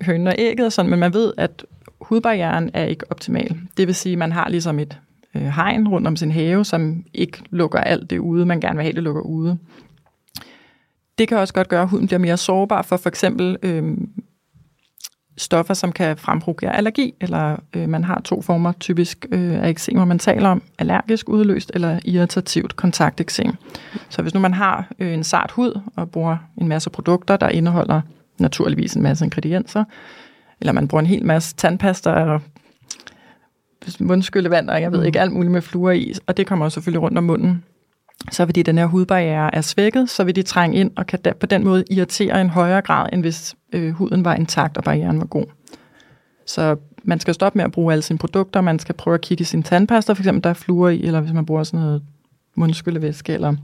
hønen 0.03 0.27
og 0.27 0.35
ægget 0.39 0.65
er 0.65 0.69
sådan, 0.69 0.91
men 0.91 0.99
man 0.99 1.15
ved, 1.15 1.33
at 1.37 1.65
hudbarrieren 2.01 2.71
er 2.75 2.85
ikke 2.85 3.11
optimal. 3.11 3.57
Det 3.77 3.87
vil 3.87 3.95
sige, 3.95 4.13
at 4.13 4.19
man 4.19 4.33
har 4.33 4.49
ligesom 4.49 4.79
et 4.79 4.99
øh, 5.35 5.43
hegn 5.43 5.89
rundt 5.89 6.07
om 6.07 6.17
sin 6.17 6.33
have, 6.33 6.65
som 6.65 7.05
ikke 7.15 7.39
lukker 7.51 7.79
alt 7.79 8.11
det 8.11 8.19
ude, 8.19 8.47
man 8.47 8.61
gerne 8.61 8.77
vil 8.77 8.83
have, 8.83 8.95
det 8.95 9.03
lukker 9.03 9.23
ude. 9.23 9.59
Det 11.19 11.29
kan 11.29 11.39
også 11.39 11.55
godt 11.55 11.69
gøre, 11.69 11.83
at 11.83 11.89
huden 11.89 12.07
bliver 12.07 12.19
mere 12.21 12.37
sårbar 12.37 12.83
for 12.83 12.97
for 12.97 13.09
eksempel 13.09 13.57
øh, 13.63 13.97
stoffer, 15.37 15.75
som 15.75 15.93
kan 15.93 16.17
fremprovokere 16.17 16.77
allergi, 16.77 17.15
eller 17.21 17.57
øh, 17.77 17.89
man 17.89 18.05
har 18.05 18.21
to 18.21 18.43
former 18.43 18.73
typisk 18.73 19.27
øh, 19.33 19.65
af 19.65 19.69
eksemer, 19.69 20.05
man 20.05 20.19
taler 20.19 20.49
om, 20.49 20.63
allergisk 20.79 21.29
udløst 21.29 21.71
eller 21.75 22.01
irritativt 22.05 22.77
kontakteksem. 22.77 23.53
Så 24.09 24.23
hvis 24.23 24.35
nu 24.35 24.41
man 24.41 24.55
har 24.55 24.89
øh, 24.99 25.15
en 25.15 25.25
sart 25.25 25.51
hud 25.51 25.81
og 25.97 26.11
bruger 26.11 26.37
en 26.65 26.69
masse 26.69 26.91
produkter, 26.91 27.37
der 27.37 27.49
indeholder 27.49 28.01
naturligvis 28.39 28.95
en 28.95 29.03
masse 29.03 29.25
ingredienser, 29.25 29.85
eller 30.61 30.73
man 30.73 30.89
bruger 30.89 31.01
en 31.01 31.07
hel 31.07 31.25
masse 31.25 31.55
tandpasta 31.57 32.11
og 32.11 32.41
mundskyllevand, 34.01 34.71
og 34.71 34.81
jeg 34.81 34.93
ved 34.93 35.05
ikke, 35.05 35.21
alt 35.21 35.33
muligt 35.33 35.53
med 35.53 35.63
fluor 35.63 35.91
i, 35.91 36.15
og 36.27 36.37
det 36.37 36.47
kommer 36.47 36.69
selvfølgelig 36.69 37.03
rundt 37.03 37.19
om 37.19 37.25
munden. 37.25 37.65
Så 38.31 38.47
fordi 38.47 38.63
den 38.63 38.79
her 38.79 38.87
hudbarriere 38.87 39.55
er 39.55 39.61
svækket, 39.61 40.11
så 40.11 40.25
vil 40.25 40.37
de 40.37 40.43
trænge 40.43 40.77
ind 40.77 40.91
og 40.97 41.07
kan 41.07 41.19
på 41.41 41.47
den 41.47 41.65
måde 41.65 41.85
irritere 41.91 42.41
en 42.41 42.51
højere 42.51 42.83
grad, 42.83 43.09
end 43.13 43.21
hvis 43.21 43.55
øh, 43.73 43.93
huden 43.93 44.25
var 44.25 44.35
intakt 44.35 44.77
og 44.77 44.85
barrieren 44.85 45.21
var 45.21 45.27
god. 45.27 45.45
Så 46.47 46.77
man 47.05 47.21
skal 47.21 47.35
stoppe 47.35 47.57
med 47.59 47.65
at 47.65 47.73
bruge 47.73 47.93
alle 47.93 48.03
sine 48.03 48.19
produkter, 48.19 48.61
man 48.61 48.79
skal 48.79 48.95
prøve 48.95 49.15
at 49.15 49.21
kigge 49.21 49.43
i 49.43 49.45
sin 49.45 49.63
tandpasta, 49.63 50.13
for 50.13 50.23
eksempel 50.23 50.45
der 50.45 50.51
er 50.51 50.55
fluor 50.55 50.89
i, 50.89 51.03
eller 51.03 51.21
hvis 51.21 51.33
man 51.33 51.47
bruger 51.47 51.65
sådan 51.65 51.81
noget 51.81 52.03
mundskyllevæske, 52.55 53.33
eller 53.33 53.55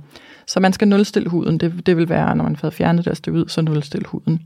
så 0.46 0.60
man 0.60 0.72
skal 0.72 0.88
nulstille 0.88 1.28
huden. 1.28 1.58
Det, 1.58 1.86
det 1.86 1.96
vil 1.96 2.08
være, 2.08 2.36
når 2.36 2.44
man 2.44 2.56
får 2.56 2.70
fjernet 2.70 3.04
det 3.04 3.28
ud, 3.28 3.48
så 3.48 3.62
nulstille 3.62 4.06
huden. 4.06 4.40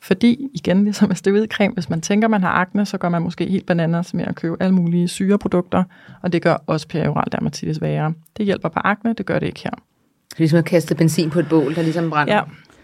Fordi, 0.00 0.48
igen, 0.54 0.84
ligesom 0.84 1.08
med 1.08 1.16
steroidcreme, 1.16 1.74
hvis 1.74 1.88
man 1.88 2.00
tænker, 2.00 2.28
man 2.28 2.42
har 2.42 2.50
akne, 2.50 2.86
så 2.86 2.98
går 2.98 3.08
man 3.08 3.22
måske 3.22 3.46
helt 3.46 3.66
bananas 3.66 4.14
med 4.14 4.24
at 4.24 4.34
købe 4.34 4.56
alle 4.60 4.74
mulige 4.74 5.08
syreprodukter, 5.08 5.84
og 6.22 6.32
det 6.32 6.42
gør 6.42 6.56
også 6.66 6.88
perioral 6.88 7.32
dermatitis 7.32 7.80
værre. 7.80 8.14
Det 8.36 8.46
hjælper 8.46 8.68
på 8.68 8.80
akne, 8.84 9.12
det 9.12 9.26
gør 9.26 9.38
det 9.38 9.46
ikke 9.46 9.60
her. 9.64 9.70
Det 9.70 10.36
er 10.36 10.38
ligesom 10.38 10.58
at 10.58 10.64
kaste 10.64 10.94
benzin 10.94 11.30
på 11.30 11.38
et 11.38 11.48
bål, 11.48 11.74
der 11.74 11.82
ligesom 11.82 12.10
brænder. 12.10 12.34
Ja, 12.34 12.42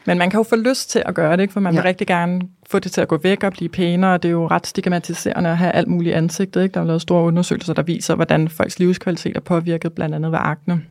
men 0.09 0.19
man 0.19 0.31
kan 0.31 0.39
jo 0.39 0.43
få 0.43 0.57
lyst 0.57 0.91
til 0.91 1.03
at 1.07 1.15
gøre 1.15 1.37
det, 1.37 1.43
ikke? 1.43 1.53
for 1.53 1.61
man 1.61 1.75
ja. 1.75 1.81
vil 1.81 1.87
rigtig 1.87 2.07
gerne 2.07 2.41
få 2.71 2.79
det 2.79 2.93
til 2.93 3.01
at 3.01 3.09
gå 3.09 3.17
væk 3.17 3.45
og 3.45 3.53
blive 3.53 3.69
pænere, 3.69 4.15
og 4.15 4.23
det 4.23 4.29
er 4.29 4.33
jo 4.33 4.47
ret 4.47 4.67
stigmatiserende 4.67 5.51
at 5.51 5.57
have 5.57 5.73
alt 5.73 5.89
muligt 5.89 6.15
ansigtet. 6.15 6.63
Ikke? 6.63 6.75
Der 6.75 6.81
er 6.81 6.85
lavet 6.85 7.03
store 7.03 7.23
undersøgelser, 7.23 7.75
der 7.75 7.83
viser, 7.83 8.15
hvordan 8.15 8.49
folks 8.49 8.79
livskvalitet 8.79 9.37
er 9.37 9.41
påvirket, 9.41 9.93
blandt 9.93 10.15
andet 10.15 10.33
ved 10.33 10.39
akne. 10.43 10.83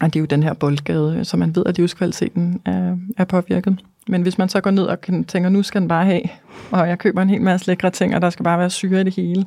Og 0.00 0.06
det 0.06 0.16
er 0.16 0.20
jo 0.20 0.26
den 0.26 0.42
her 0.42 0.52
boldgade, 0.52 1.24
så 1.24 1.36
man 1.36 1.56
ved, 1.56 1.62
at 1.66 1.76
livskvaliteten 1.76 2.60
er, 2.64 2.96
er 3.18 3.24
påvirket. 3.24 3.78
Men 4.08 4.22
hvis 4.22 4.38
man 4.38 4.48
så 4.48 4.60
går 4.60 4.70
ned 4.70 4.84
og 4.84 4.98
tænker, 5.28 5.48
nu 5.48 5.62
skal 5.62 5.80
den 5.80 5.88
bare 5.88 6.04
have, 6.04 6.22
og 6.70 6.88
jeg 6.88 6.98
køber 6.98 7.22
en 7.22 7.30
hel 7.30 7.42
masse 7.42 7.66
lækre 7.66 7.90
ting, 7.90 8.14
og 8.14 8.22
der 8.22 8.30
skal 8.30 8.44
bare 8.44 8.58
være 8.58 8.70
syre 8.70 9.00
i 9.00 9.04
det 9.04 9.14
hele, 9.14 9.44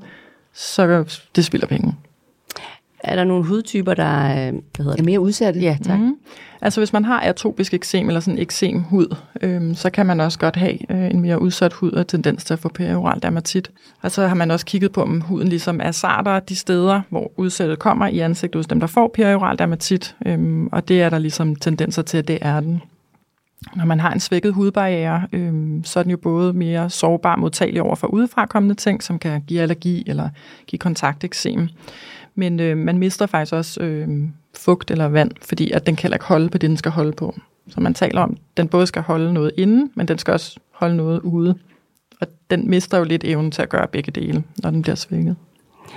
så 0.53 1.05
det 1.35 1.45
spilder 1.45 1.67
penge. 1.67 1.95
Er 3.05 3.15
der 3.15 3.23
nogle 3.23 3.45
hudtyper, 3.45 3.93
der 3.93 4.03
er, 4.03 4.51
hvad 4.51 4.61
hedder 4.85 4.95
Er 4.99 5.03
mere 5.03 5.19
udsatte? 5.19 5.59
det? 5.59 5.65
Ja, 5.65 5.77
tak. 5.83 5.99
Mm. 5.99 6.15
Altså 6.61 6.79
hvis 6.79 6.93
man 6.93 7.05
har 7.05 7.21
atopisk 7.21 7.73
eksem 7.73 8.07
eller 8.07 8.19
sådan 8.19 8.39
eksem 8.39 8.81
hud, 8.81 9.15
øhm, 9.41 9.75
så 9.75 9.89
kan 9.89 10.05
man 10.05 10.19
også 10.19 10.39
godt 10.39 10.55
have 10.55 10.91
øh, 10.91 11.11
en 11.11 11.19
mere 11.19 11.41
udsat 11.41 11.73
hud 11.73 11.91
og 11.91 12.07
tendens 12.07 12.43
til 12.43 12.53
at 12.53 12.59
få 12.59 12.69
perioral 12.69 13.21
dermatit. 13.21 13.71
Og 14.01 14.11
så 14.11 14.27
har 14.27 14.35
man 14.35 14.51
også 14.51 14.65
kigget 14.65 14.91
på, 14.91 15.01
om 15.01 15.21
huden 15.21 15.47
ligesom 15.47 15.79
er 15.83 15.91
sartere 15.91 16.41
de 16.49 16.55
steder, 16.55 17.01
hvor 17.09 17.31
udsættet 17.37 17.79
kommer 17.79 18.07
i 18.07 18.19
ansigtet 18.19 18.59
hos 18.59 18.67
dem, 18.67 18.79
der 18.79 18.87
får 18.87 19.11
perioral 19.13 19.57
dermatit. 19.59 20.15
Øhm, 20.25 20.67
og 20.67 20.87
det 20.87 21.01
er 21.01 21.09
der 21.09 21.19
ligesom 21.19 21.55
tendenser 21.55 22.01
til, 22.01 22.17
at 22.17 22.27
det 22.27 22.37
er 22.41 22.59
den. 22.59 22.81
Når 23.75 23.85
man 23.85 23.99
har 23.99 24.11
en 24.11 24.19
svækket 24.19 24.53
hudbarriere, 24.53 25.27
øhm, 25.33 25.83
så 25.83 25.99
er 25.99 26.03
den 26.03 26.11
jo 26.11 26.17
både 26.17 26.53
mere 26.53 26.89
sårbar 26.89 27.35
modtagelig 27.35 27.81
over 27.81 27.95
for 27.95 28.07
udefrakommende 28.07 28.75
ting, 28.75 29.03
som 29.03 29.19
kan 29.19 29.41
give 29.47 29.61
allergi 29.61 30.03
eller 30.07 30.29
give 30.67 30.79
kontakteksem. 30.79 31.69
Men 32.35 32.59
øh, 32.59 32.77
man 32.77 32.97
mister 32.97 33.25
faktisk 33.25 33.53
også 33.53 33.81
øh, 33.83 34.07
fugt 34.57 34.91
eller 34.91 35.05
vand, 35.05 35.31
fordi 35.41 35.71
at 35.71 35.85
den 35.85 35.95
kan 35.95 36.13
ikke 36.13 36.25
holde 36.25 36.49
på 36.49 36.57
det, 36.57 36.69
den 36.69 36.77
skal 36.77 36.91
holde 36.91 37.11
på. 37.11 37.35
Så 37.69 37.79
man 37.81 37.93
taler 37.93 38.21
om, 38.21 38.31
at 38.31 38.57
den 38.57 38.67
både 38.67 38.87
skal 38.87 39.01
holde 39.01 39.33
noget 39.33 39.51
inde, 39.57 39.91
men 39.95 40.07
den 40.07 40.17
skal 40.17 40.31
også 40.31 40.59
holde 40.71 40.95
noget 40.95 41.19
ude. 41.19 41.55
Og 42.21 42.27
den 42.49 42.69
mister 42.69 42.97
jo 42.97 43.03
lidt 43.03 43.23
evnen 43.23 43.51
til 43.51 43.61
at 43.61 43.69
gøre 43.69 43.87
begge 43.87 44.11
dele, 44.11 44.43
når 44.63 44.69
den 44.69 44.81
bliver 44.81 44.95
svækket. 44.95 45.35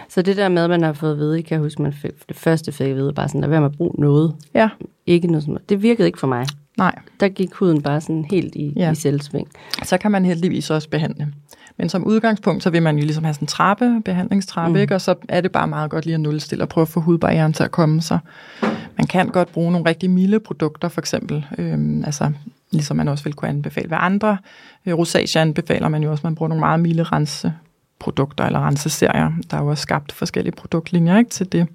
Så 0.09 0.23
det 0.23 0.37
der 0.37 0.49
med, 0.49 0.65
at 0.65 0.71
man 0.71 0.83
har 0.83 0.93
fået 0.93 1.13
at 1.13 1.19
vide, 1.19 1.43
kan 1.43 1.55
jeg 1.55 1.61
huske, 1.63 1.83
man 1.83 1.93
fik, 1.93 2.11
det 2.29 2.37
første 2.37 2.73
fik 2.73 2.87
at 2.87 2.97
vide, 2.97 3.13
bare 3.13 3.29
sådan, 3.29 3.45
at 3.45 3.51
være 3.51 3.61
med 3.61 3.69
at 3.71 3.77
bruge 3.77 3.95
noget. 3.99 4.35
Ja, 4.55 4.69
Ikke 5.07 5.27
noget 5.27 5.43
sådan 5.43 5.53
noget. 5.53 5.69
Det 5.69 5.83
virkede 5.83 6.07
ikke 6.09 6.19
for 6.19 6.27
mig. 6.27 6.47
nej. 6.79 6.99
Der 7.21 7.29
gik 7.29 7.55
huden 7.55 7.83
bare 7.83 8.01
sådan 8.01 8.25
helt 8.31 8.55
i, 8.55 8.73
ja. 8.77 8.93
i 8.93 8.95
selvsving. 8.95 9.49
Så 9.85 9.99
kan 9.99 10.11
man 10.11 10.25
heldigvis 10.25 10.71
også 10.71 10.89
behandle. 10.91 11.33
Men 11.79 11.89
som 11.89 12.05
udgangspunkt, 12.05 12.63
så 12.63 12.71
vil 12.71 12.83
man 12.83 12.97
jo 12.97 13.05
ligesom 13.05 13.25
have 13.25 13.35
sådan 13.35 13.45
en 13.45 13.49
trappe, 13.49 14.03
behandlingstrappe, 14.05 14.71
mm. 14.71 14.81
ikke? 14.81 14.95
og 14.95 15.01
så 15.01 15.15
er 15.29 15.41
det 15.41 15.53
bare 15.53 15.69
meget 15.69 15.91
godt 15.91 16.05
lige 16.05 16.15
at 16.15 16.21
nulstille 16.21 16.65
og 16.65 16.69
prøve 16.69 16.83
at 16.83 16.89
få 16.89 17.01
hudbarrieren 17.01 17.53
til 17.53 17.63
at 17.65 17.71
komme 17.71 18.03
sig. 18.03 18.19
Man 18.97 19.07
kan 19.07 19.29
godt 19.29 19.53
bruge 19.53 19.73
nogle 19.73 19.89
rigtig 19.89 20.11
milde 20.11 20.41
produkter, 20.41 20.89
for 20.89 21.01
eksempel. 21.01 21.47
Øhm, 21.59 22.05
altså, 22.05 22.33
ligesom 22.71 22.97
man 22.97 23.09
også 23.09 23.25
vil 23.25 23.35
kunne 23.35 23.49
anbefale 23.49 23.91
ved 23.91 23.99
andre. 24.01 24.39
Øh, 24.87 24.95
rosacea 24.95 25.43
anbefaler 25.43 25.89
man 25.89 26.03
jo 26.03 26.11
også, 26.11 26.21
at 26.21 26.25
man 26.25 26.35
bruger 26.35 26.49
nogle 26.49 26.61
meget 26.61 26.81
milde 26.81 27.03
renseprodukter 27.03 28.45
eller 28.45 28.67
renseserier. 28.67 29.33
Der 29.51 29.57
er 29.57 29.63
jo 29.63 29.69
også 29.69 29.83
skabt 29.83 30.13
forskellige 30.13 30.55
produktlinjer 30.57 31.19
ikke, 31.19 31.31
til 31.31 31.53
det. 31.53 31.67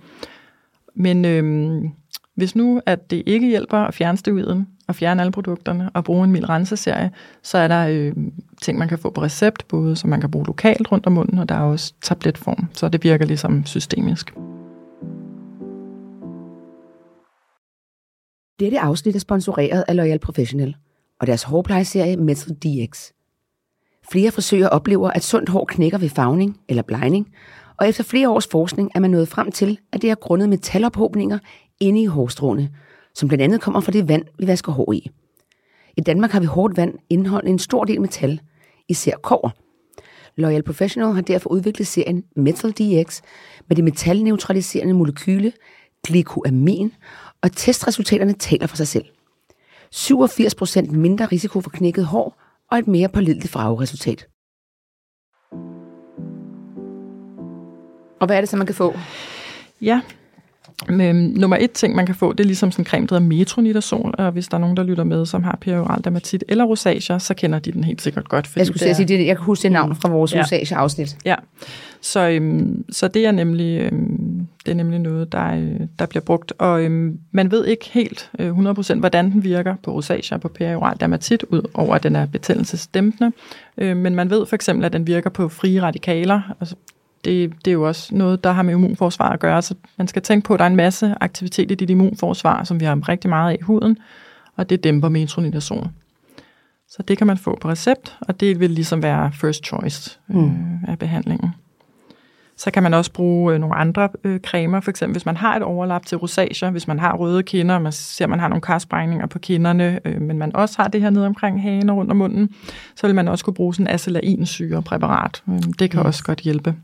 Men 0.96 1.26
øhm, 1.26 1.89
hvis 2.36 2.56
nu, 2.56 2.82
at 2.86 3.12
det 3.12 3.24
ikke 3.26 3.48
hjælper 3.48 3.78
at 3.78 3.94
fjerne 3.94 4.18
steroiden, 4.18 4.68
at 4.94 4.98
fjerne 4.98 5.22
alle 5.22 5.32
produkterne, 5.32 5.90
og 5.94 6.04
bruge 6.04 6.24
en 6.24 6.32
mild 6.32 6.50
renseserie, 6.50 7.12
så 7.44 7.58
er 7.58 7.68
der 7.68 7.88
øh, 7.88 8.14
ting, 8.62 8.78
man 8.78 8.88
kan 8.88 8.98
få 8.98 9.10
på 9.10 9.22
recept, 9.22 9.68
både 9.68 9.96
som 9.96 10.10
man 10.10 10.22
kan 10.22 10.32
bruge 10.32 10.46
lokalt 10.46 10.92
rundt 10.92 11.08
om 11.08 11.14
munden, 11.14 11.40
og 11.40 11.50
der 11.50 11.56
er 11.56 11.62
også 11.62 11.94
tabletform, 12.02 12.68
så 12.74 12.90
det 12.90 13.04
virker 13.04 13.26
ligesom 13.26 13.66
systemisk. 13.66 14.34
Dette 18.60 18.80
afsnit 18.80 19.16
er 19.16 19.20
sponsoreret 19.20 19.84
af 19.88 19.96
Loyal 19.96 20.20
Professional 20.20 20.76
og 21.22 21.28
deres 21.28 21.44
hårplejeserie 21.44 22.18
Method 22.18 22.56
DX. 22.56 23.12
Flere 24.12 24.32
frisører 24.32 24.70
oplever, 24.70 25.10
at 25.10 25.24
sundt 25.24 25.50
hår 25.50 25.66
knækker 25.66 25.98
ved 25.98 26.10
farvning 26.10 26.60
eller 26.70 26.84
blegning, 26.84 27.28
og 27.78 27.90
efter 27.90 28.04
flere 28.04 28.30
års 28.30 28.48
forskning 28.48 28.92
er 28.96 29.00
man 29.00 29.12
nået 29.12 29.28
frem 29.28 29.52
til, 29.52 29.80
at 29.92 30.02
det 30.02 30.10
er 30.10 30.16
grundet 30.16 30.50
metalophobninger 30.50 31.40
inde 31.80 32.02
i 32.02 32.06
hårstråene, 32.06 32.70
som 33.15 33.28
blandt 33.28 33.43
andet 33.43 33.62
kommer 33.62 33.80
fra 33.80 33.91
det 33.91 34.08
vand, 34.08 34.26
vi 34.39 34.47
vasker 34.47 34.71
hår 34.71 34.93
i. 34.93 35.10
I 35.97 36.02
Danmark 36.02 36.32
har 36.32 36.39
vi 36.39 36.45
hårdt 36.45 36.78
vand 36.78 36.93
indeholdende 37.10 37.52
en 37.52 37.60
stor 37.60 37.84
del 37.84 38.02
metal, 38.02 38.41
især 38.89 39.15
kover. 39.23 39.49
Loyal 40.36 40.63
Professional 40.63 41.13
har 41.13 41.21
derfor 41.21 41.49
udviklet 41.49 41.88
serien 41.88 42.23
Metal 42.36 42.71
DX 42.71 43.21
med 43.67 43.76
det 43.76 43.84
metalneutraliserende 43.84 44.93
molekyle 44.93 45.52
glykoamin, 46.04 46.93
og 47.41 47.52
testresultaterne 47.52 48.34
taler 48.34 48.67
for 48.67 48.76
sig 48.76 48.88
selv. 48.88 49.06
87% 49.95 50.91
mindre 50.91 51.26
risiko 51.26 51.62
for 51.62 51.69
knækket 51.69 52.06
hår 52.06 52.41
og 52.71 52.78
et 52.78 52.88
mere 52.88 53.10
pålideligt 53.10 53.52
farveresultat. 53.52 54.28
Og 58.19 58.28
hvad 58.28 58.38
er 58.38 58.41
det 58.41 58.49
så, 58.49 58.58
man 58.58 58.65
kan 58.65 58.76
få? 58.76 58.93
Ja, 59.82 60.02
men, 60.89 61.15
nummer 61.15 61.58
et 61.60 61.72
ting, 61.72 61.96
man 61.96 62.06
kan 62.06 62.15
få, 62.15 62.34
det 62.34 62.39
er 62.39 62.46
ligesom 62.46 62.72
sådan 62.72 62.82
en 62.82 62.86
creme, 62.86 63.08
der 63.08 63.15
hedder 63.15 63.28
metronidazol, 63.28 64.15
og 64.17 64.32
hvis 64.32 64.48
der 64.48 64.58
er 64.58 64.62
nogen, 64.62 64.78
der 64.78 64.84
lytter 64.84 65.04
med, 65.04 65.26
som 65.26 65.43
har 65.43 65.58
perioral 65.62 66.04
dermatit 66.04 66.43
eller 66.48 66.63
rosacea, 66.63 67.19
så 67.19 67.34
kender 67.34 67.60
de 67.60 67.72
den 67.72 67.84
helt 67.84 68.02
sikkert 68.02 68.30
godt. 68.30 68.50
Jeg 68.56 68.65
skulle 68.67 68.88
det 68.88 68.96
sige, 68.96 69.08
det, 69.08 69.28
jeg 69.28 69.36
kan 69.38 69.46
huske 69.46 69.63
det 69.63 69.72
navn 69.72 69.96
fra 69.96 70.10
vores 70.10 70.36
Ja. 70.36 70.41
rosacea-afsnit. 70.41 71.17
Ja, 71.26 71.36
så, 72.02 72.30
øhm, 72.30 72.86
så 72.91 73.08
det 73.08 73.26
er 73.26 73.32
nemlig 73.32 73.82
øhm, 73.82 74.48
det 74.65 74.72
er 74.72 74.76
nemlig 74.76 75.00
noget, 75.00 75.32
der, 75.32 75.56
øh, 75.56 75.80
der 76.00 76.06
bliver 76.06 76.22
brugt. 76.24 76.54
Og 76.58 76.84
øhm, 76.84 77.19
man 77.32 77.52
ved 77.52 77.65
ikke 77.65 77.89
helt 77.91 78.32
øh, 78.39 78.58
100% 78.58 79.00
hvordan 79.00 79.32
den 79.32 79.43
virker 79.43 79.76
på 79.84 79.91
rosacea 79.91 80.36
og 80.36 80.41
på 80.41 80.48
perioral 80.48 80.98
dermatit, 81.00 81.43
ud 81.50 81.62
over 81.74 81.96
at 81.96 82.04
den 82.04 82.15
er 82.15 82.26
betændelsesdæmpende. 82.26 83.32
Øh, 83.78 83.98
men 83.98 84.15
man 84.15 84.30
ved 84.30 84.46
for 84.46 84.56
eksempel, 84.56 84.86
at 84.86 84.93
den 84.93 85.08
virker 85.08 85.30
på 85.30 85.50
frie 85.50 85.82
radikaler. 85.82 86.41
Altså, 86.60 86.76
det, 87.26 87.54
det 87.66 87.72
er 87.72 87.74
jo 87.74 87.88
også 87.88 88.16
noget, 88.16 88.44
der 88.44 88.52
har 88.52 88.64
med 88.64 88.74
immunforsvar 88.74 89.30
at 89.30 89.40
gøre. 89.40 89.62
Så 89.62 89.76
man 89.98 90.08
skal 90.08 90.22
tænke 90.22 90.46
på, 90.48 90.54
at 90.54 90.58
der 90.60 90.66
er 90.66 90.70
en 90.70 90.76
masse 90.76 91.16
aktivitet 91.22 91.72
i 91.72 91.76
dit 91.76 91.90
immunforsvar, 91.90 92.64
som 92.64 92.80
vi 92.80 92.86
har 92.86 93.10
rigtig 93.10 93.30
meget 93.30 93.52
af 93.52 93.58
i 93.60 93.64
huden, 93.64 93.98
og 94.56 94.70
det 94.70 94.84
dæmper 94.84 95.10
metronidazol. 95.10 95.88
Så 96.90 97.04
det 97.08 97.18
kan 97.18 97.28
man 97.28 97.38
få 97.38 97.58
på 97.62 97.70
recept, 97.70 98.18
og 98.22 98.40
det 98.40 98.60
vil 98.60 98.70
ligesom 98.72 99.04
være 99.04 99.32
first 99.32 99.66
choice 99.66 100.20
øh, 100.30 100.36
Mm. 100.36 100.78
af 100.88 101.00
behandlingen. 101.00 101.50
Så 102.58 102.72
kan 102.72 102.84
man 102.84 102.94
også 102.94 103.12
bruge 103.12 103.54
øh, 103.54 103.60
nogle 103.60 103.76
andre 103.76 104.10
øh, 104.24 104.39
cremer, 104.39 104.80
for 104.80 104.89
eksempel 104.89 105.13
hvis 105.13 105.26
man 105.26 105.38
har 105.38 105.56
et 105.56 105.63
overlap 105.63 106.06
til 106.06 106.18
rosacea, 106.18 106.70
hvis 106.70 106.88
man 106.88 107.00
har 107.00 107.13
røde 107.18 107.44
kinder, 107.44 107.80
man 107.80 107.92
ser, 107.92 108.28
man 108.28 108.39
har 108.39 108.48
nogle 108.48 108.62
karsprængninger 108.62 109.26
på 109.28 109.39
kinderne, 109.39 110.00
øh, 110.06 110.22
men 110.22 110.38
man 110.38 110.56
også 110.56 110.82
har 110.82 110.88
det 110.88 111.02
her 111.02 111.10
nede 111.10 111.26
omkring 111.26 111.62
hagen 111.62 111.89
og 111.89 111.98
rundt 111.98 112.12
om 112.12 112.18
munden, 112.18 112.50
så 112.96 113.08
vil 113.08 113.16
man 113.16 113.28
også 113.28 113.46
kunne 113.46 113.54
bruge 113.54 113.74
sådan 113.76 113.88
en 113.88 113.94
acelainsyre-præparat. 113.94 115.44
Øh, 115.50 115.56
det 115.80 115.92
kan 115.92 116.00
Yes. 116.00 116.06
også 116.06 116.24
godt 116.24 116.39
hjælpe. 116.39 116.76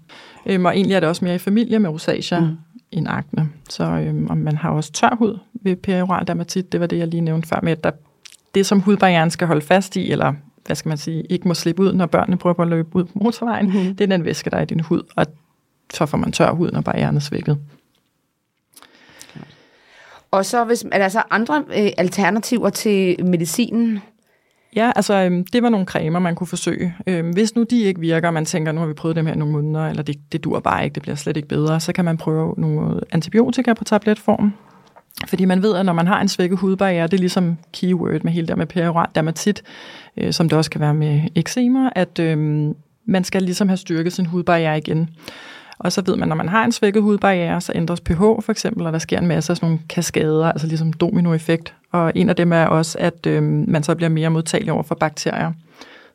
Øh, 0.45 0.61
og 0.63 0.75
egentlig 0.75 0.95
er 0.95 0.99
det 0.99 1.09
også 1.09 1.25
mere 1.25 1.35
i 1.35 1.37
familie 1.37 1.79
med 1.79 1.89
rosacea 1.89 2.39
Mm. 2.39 2.45
mm. 2.45 2.57
end 2.91 3.07
akne. 3.09 3.49
Så 3.69 3.83
øh, 3.83 4.15
og 4.29 4.37
man 4.37 4.57
har 4.57 4.69
også 4.69 4.91
tør 4.91 5.15
hud 5.19 5.37
ved 5.53 5.75
perioral 5.75 6.27
dermatit, 6.27 6.71
det 6.71 6.79
var 6.79 6.87
det, 6.87 6.97
jeg 6.97 7.07
lige 7.07 7.21
nævnte 7.21 7.47
før 7.47 7.59
med, 7.63 7.71
at 7.71 7.83
der, 7.83 7.91
det 8.55 8.65
som 8.65 8.79
hudbarrieren 8.79 9.29
skal 9.29 9.47
holde 9.47 9.61
fast 9.61 9.95
i, 9.95 10.11
eller 10.11 10.33
hvad 10.65 10.75
skal 10.75 10.89
man 10.89 10.97
sige, 10.97 11.23
ikke 11.29 11.47
må 11.47 11.53
slippe 11.53 11.81
ud, 11.83 11.93
når 11.93 12.05
børnene 12.05 12.37
prøver 12.37 12.59
at 12.59 12.67
løbe 12.67 12.95
ud 12.95 13.03
på 13.03 13.11
motorvejen, 13.15 13.65
Mhm. 13.65 13.95
det 13.95 14.01
er 14.01 14.07
den 14.07 14.25
væske, 14.25 14.49
der 14.49 14.57
er 14.57 14.61
i 14.61 14.65
din 14.65 14.79
hud, 14.79 15.01
og 15.15 15.25
så 15.93 16.05
får 16.05 16.17
man 16.17 16.31
tør 16.31 16.51
hud, 16.51 16.71
når 16.71 16.81
barrieren 16.81 17.15
er 17.15 17.19
svækket. 17.19 17.57
Og 20.31 20.45
så 20.45 20.63
hvis, 20.63 20.85
er 20.91 20.97
der 20.97 21.09
så 21.09 21.23
andre 21.29 21.63
øh, 21.77 21.91
alternativer 21.97 22.69
til 22.69 23.25
medicinen? 23.25 23.99
Ja, 24.75 24.91
altså 24.95 25.13
øhm, 25.13 25.45
det 25.45 25.63
var 25.63 25.69
nogle 25.69 25.85
cremer, 25.85 26.19
man 26.19 26.35
kunne 26.35 26.47
forsøge. 26.47 26.95
Øhm, 27.07 27.29
hvis 27.29 27.55
nu 27.55 27.63
de 27.63 27.81
ikke 27.81 27.99
virker, 27.99 28.27
og 28.27 28.33
man 28.33 28.45
tænker, 28.45 28.71
nu 28.71 28.79
har 28.79 28.87
vi 28.87 28.93
prøvet 28.93 29.15
dem 29.15 29.25
her 29.25 29.33
i 29.33 29.37
nogle 29.37 29.53
måneder, 29.53 29.87
eller 29.87 30.03
det, 30.03 30.15
det 30.31 30.43
dur 30.43 30.59
bare 30.59 30.83
ikke, 30.83 30.95
det 30.95 31.01
bliver 31.01 31.15
slet 31.15 31.37
ikke 31.37 31.49
bedre, 31.49 31.79
så 31.79 31.93
kan 31.93 32.05
man 32.05 32.17
prøve 32.17 32.53
nogle 32.57 33.01
antibiotika 33.11 33.73
på 33.73 33.83
tabletform. 33.83 34.53
Fordi 35.27 35.45
man 35.45 35.61
ved, 35.61 35.75
at 35.75 35.85
når 35.85 35.93
man 35.93 36.07
har 36.07 36.21
en 36.21 36.27
svækket 36.27 36.59
hudbarriere, 36.59 37.07
det 37.07 37.13
er 37.13 37.19
ligesom 37.19 37.57
keyword 37.73 38.23
med 38.23 38.31
hele 38.31 38.47
der 38.47 38.55
med 38.55 38.65
perioral 38.65 39.07
dermatit, 39.15 39.63
øh, 40.17 40.33
som 40.33 40.49
det 40.49 40.57
også 40.57 40.71
kan 40.71 40.81
være 40.81 40.93
med 40.93 41.21
eczema, 41.35 41.89
at 41.95 42.19
øhm, 42.19 42.75
man 43.05 43.23
skal 43.23 43.43
ligesom 43.43 43.69
have 43.69 43.77
styrket 43.77 44.13
sin 44.13 44.25
hudbarriere 44.25 44.77
igen. 44.77 45.09
Og 45.79 45.91
så 45.91 46.01
ved 46.05 46.15
man, 46.15 46.27
når 46.27 46.35
man 46.35 46.49
har 46.49 46.65
en 46.65 46.71
svækket 46.71 47.03
hudbarriere, 47.03 47.61
så 47.61 47.71
ændres 47.75 48.01
pH 48.01 48.17
for 48.17 48.49
eksempel, 48.49 48.85
og 48.85 48.93
der 48.93 48.99
sker 48.99 49.19
en 49.19 49.27
masse 49.27 49.53
af 49.53 49.57
sådan 49.57 49.67
nogle 49.69 49.79
kaskader, 49.89 50.51
altså 50.51 50.67
ligesom 50.67 50.93
dominoeffekt. 50.93 51.73
Og 51.91 52.11
en 52.15 52.29
af 52.29 52.35
dem 52.35 52.53
er 52.53 52.65
også, 52.65 52.97
at 52.99 53.25
øhm, 53.27 53.65
man 53.67 53.83
så 53.83 53.95
bliver 53.95 54.09
mere 54.09 54.29
modtagelig 54.29 54.73
over 54.73 54.83
for 54.83 54.95
bakterier. 54.95 55.51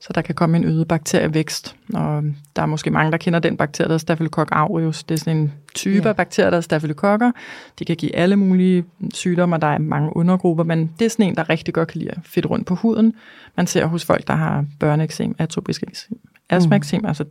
Så 0.01 0.13
der 0.15 0.21
kan 0.23 0.35
komme 0.35 0.57
en 0.57 0.65
øget 0.65 0.89
bakterievækst. 0.89 1.77
Og 1.95 2.23
der 2.57 2.63
er 2.63 2.67
måske 2.67 2.91
mange, 2.91 3.13
der 3.13 3.19
kender 3.19 3.39
den 3.39 3.57
bakterie, 3.57 3.89
der 3.89 3.95
er 3.95 3.99
Staphylococcus 3.99 4.53
aureus. 4.53 5.05
Det 5.05 5.15
er 5.15 5.19
sådan 5.19 5.37
en 5.37 5.53
type 5.75 6.03
Ja. 6.03 6.09
af 6.09 6.17
bakterier, 6.17 6.51
der 6.51 6.57
er 6.57 6.61
stafylokokker. 6.61 7.31
De 7.79 7.85
kan 7.85 7.97
give 7.97 8.17
alle 8.17 8.37
mulige 8.37 8.85
sygdomme, 9.15 9.57
og 9.57 9.61
der 9.63 9.67
er 9.67 9.79
mange 9.79 10.17
undergrupper, 10.17 10.65
men 10.65 10.91
det 10.99 11.05
er 11.05 11.09
sådan 11.11 11.27
en, 11.27 11.35
der 11.35 11.51
rigtig 11.51 11.75
godt 11.75 11.89
kan 11.89 11.99
lide 11.99 12.11
at 12.11 12.19
fedt 12.25 12.47
rundt 12.51 12.67
på 12.67 12.75
huden. 12.75 13.13
Man 13.57 13.67
ser 13.67 13.87
hos 13.87 14.05
folk, 14.05 14.27
der 14.27 14.35
har 14.35 14.65
børneeksem, 14.81 15.35
atopisk 15.39 15.83
eksem, 15.83 16.19
astmaeksem, 16.51 17.05
altså 17.07 17.25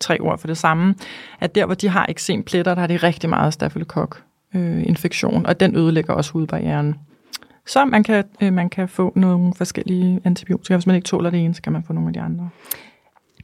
tre 0.00 0.20
ord 0.20 0.38
for 0.38 0.46
det 0.46 0.58
samme, 0.58 0.94
at 1.40 1.54
der, 1.54 1.66
hvor 1.66 1.74
de 1.74 1.88
har 1.88 2.06
eksempletter, 2.08 2.74
der 2.74 2.80
har 2.80 2.86
de 2.86 2.96
rigtig 2.96 3.30
meget 3.30 3.52
stafylokok 3.52 4.22
øh, 4.54 4.86
infektion, 4.86 5.46
og 5.46 5.60
den 5.60 5.76
ødelægger 5.76 6.14
også 6.14 6.32
hudbarrieren. 6.32 6.94
Så 7.66 7.84
man 7.84 8.02
kan, 8.02 8.24
øh, 8.40 8.52
man 8.52 8.70
kan 8.70 8.88
få 8.88 9.12
nogle 9.16 9.54
forskellige 9.54 10.20
antibiotika. 10.24 10.74
Hvis 10.74 10.86
man 10.86 10.96
ikke 10.96 11.06
tåler 11.06 11.30
det 11.30 11.44
ene, 11.44 11.54
så 11.54 11.62
kan 11.62 11.72
man 11.72 11.84
få 11.84 11.92
nogle 11.92 12.08
af 12.08 12.12
de 12.12 12.20
andre. 12.20 12.48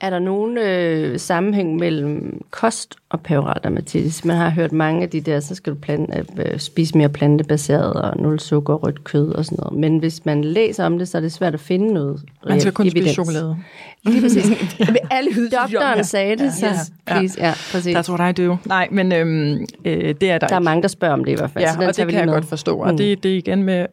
Er 0.03 0.11
der 0.11 0.19
nogen 0.19 0.59
øh, 0.59 1.19
sammenhæng 1.19 1.77
mellem 1.77 2.41
kost 2.51 2.95
og 3.11 3.21
perioral 3.21 3.61
dermatitis? 3.65 4.25
Man 4.25 4.37
har 4.37 4.51
hørt 4.51 4.73
mange 4.73 5.03
af 5.03 5.11
de 5.11 5.21
der, 5.21 5.41
så 5.41 5.55
skal 5.55 5.73
du 5.73 5.79
plante, 5.79 6.25
øh, 6.39 6.59
spise 6.59 6.99
mere 6.99 7.09
plantebaseret 7.09 7.93
og 7.93 8.17
nul 8.23 8.41
sukker, 8.41 8.75
rødt 8.75 9.05
kød 9.05 9.29
og 9.33 9.45
sådan 9.45 9.59
noget. 9.63 9.79
Men 9.81 9.99
hvis 9.99 10.25
man 10.25 10.45
læser 10.45 10.85
om 10.87 10.99
det, 10.99 11.09
så 11.09 11.17
er 11.19 11.21
det 11.21 11.33
svært 11.33 11.55
at 11.55 11.61
finde 11.61 11.95
noget 11.95 12.23
Man 12.49 12.61
skal 12.61 12.73
kun 12.73 12.87
evidens. 12.87 13.05
spise 13.05 13.15
chokolade. 13.15 13.57
Lige 14.05 14.21
præcis. 14.23 14.49
Med 14.79 14.97
alle 15.11 15.31
Doktoren 15.63 16.05
sagde 16.05 16.37
det, 16.37 16.53
så 16.55 16.67
Ja. 16.67 16.73
please. 17.07 17.41
Ja, 17.41 17.53
præcis. 17.73 17.97
That's 17.97 18.13
what 18.13 18.39
I 18.39 18.43
do. 18.47 18.57
Nej, 18.67 18.89
men 18.91 19.13
øhm, 19.13 19.67
øh, 19.85 20.15
det 20.21 20.31
er 20.31 20.39
der 20.39 20.47
Der 20.49 20.55
er 20.55 20.59
ikke. 20.61 20.65
mange, 20.65 20.83
der 20.83 20.89
spørger 20.89 21.15
om 21.15 21.25
det 21.25 21.33
i 21.33 21.35
hvert 21.35 21.51
fald. 21.51 21.65
Ja, 21.65 21.73
så 21.73 21.81
den 21.81 21.89
og 21.89 21.97
det 21.97 22.07
kan 22.09 22.15
jeg 22.19 22.27
med. 22.27 22.35
godt 22.35 22.45
forstå. 22.45 22.77
Og 22.79 22.91
Mm. 22.91 22.97
det, 22.97 23.23
det 23.23 23.33
er 23.33 23.37
igen 23.37 23.63
med, 23.63 23.87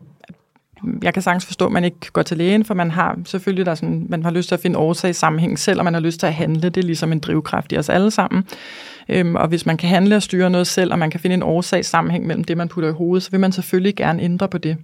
jeg 1.01 1.13
kan 1.13 1.23
sagtens 1.23 1.45
forstå, 1.45 1.65
at 1.65 1.71
man 1.71 1.83
ikke 1.83 2.11
går 2.13 2.21
til 2.21 2.37
lægen, 2.37 2.65
for 2.65 2.73
man 2.73 2.91
har 2.91 3.17
selvfølgelig 3.25 3.65
der 3.65 3.75
sådan, 3.75 4.05
man 4.09 4.23
har 4.23 4.31
lyst 4.31 4.47
til 4.47 4.55
at 4.55 4.61
finde 4.61 4.79
årsag 4.79 5.15
sammenhæng 5.15 5.59
selv, 5.59 5.79
og 5.79 5.83
man 5.83 5.93
har 5.93 6.01
lyst 6.01 6.19
til 6.19 6.27
at 6.27 6.33
handle. 6.33 6.69
Det 6.69 6.77
er 6.77 6.85
ligesom 6.85 7.11
en 7.11 7.19
drivkraft 7.19 7.71
i 7.71 7.77
os 7.77 7.89
alle 7.89 8.11
sammen. 8.11 8.43
Øhm, 9.09 9.35
og 9.35 9.47
hvis 9.47 9.65
man 9.65 9.77
kan 9.77 9.89
handle 9.89 10.15
og 10.15 10.23
styre 10.23 10.49
noget 10.49 10.67
selv, 10.67 10.91
og 10.91 10.99
man 10.99 11.11
kan 11.11 11.19
finde 11.19 11.33
en 11.33 11.43
årsag 11.43 11.85
sammenhæng 11.85 12.27
mellem 12.27 12.43
det, 12.43 12.57
man 12.57 12.67
putter 12.67 12.89
i 12.89 12.93
hovedet, 12.93 13.23
så 13.23 13.31
vil 13.31 13.39
man 13.39 13.51
selvfølgelig 13.51 13.95
gerne 13.95 14.21
ændre 14.21 14.47
på 14.47 14.57
det. 14.57 14.77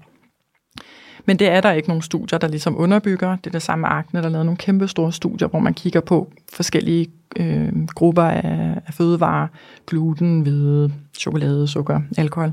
Men 1.25 1.39
det 1.39 1.47
er 1.47 1.61
der 1.61 1.71
ikke 1.71 1.87
nogen 1.87 2.01
studier, 2.01 2.39
der 2.39 2.47
ligesom 2.47 2.77
underbygger. 2.77 3.35
Det 3.35 3.47
er 3.47 3.51
det 3.51 3.61
samme 3.61 3.87
akne, 3.87 4.19
der 4.19 4.25
er 4.25 4.31
lavet 4.31 4.45
nogle 4.45 4.57
kæmpe 4.57 4.87
store 4.87 5.11
studier, 5.11 5.47
hvor 5.47 5.59
man 5.59 5.73
kigger 5.73 5.99
på 5.99 6.31
forskellige 6.53 7.07
øh, 7.35 7.87
grupper 7.87 8.23
af, 8.23 8.81
af 8.87 8.93
fødevarer, 8.93 9.47
gluten, 9.87 10.41
hvede, 10.41 10.93
chokolade, 11.19 11.67
sukker, 11.67 12.01
alkohol. 12.17 12.51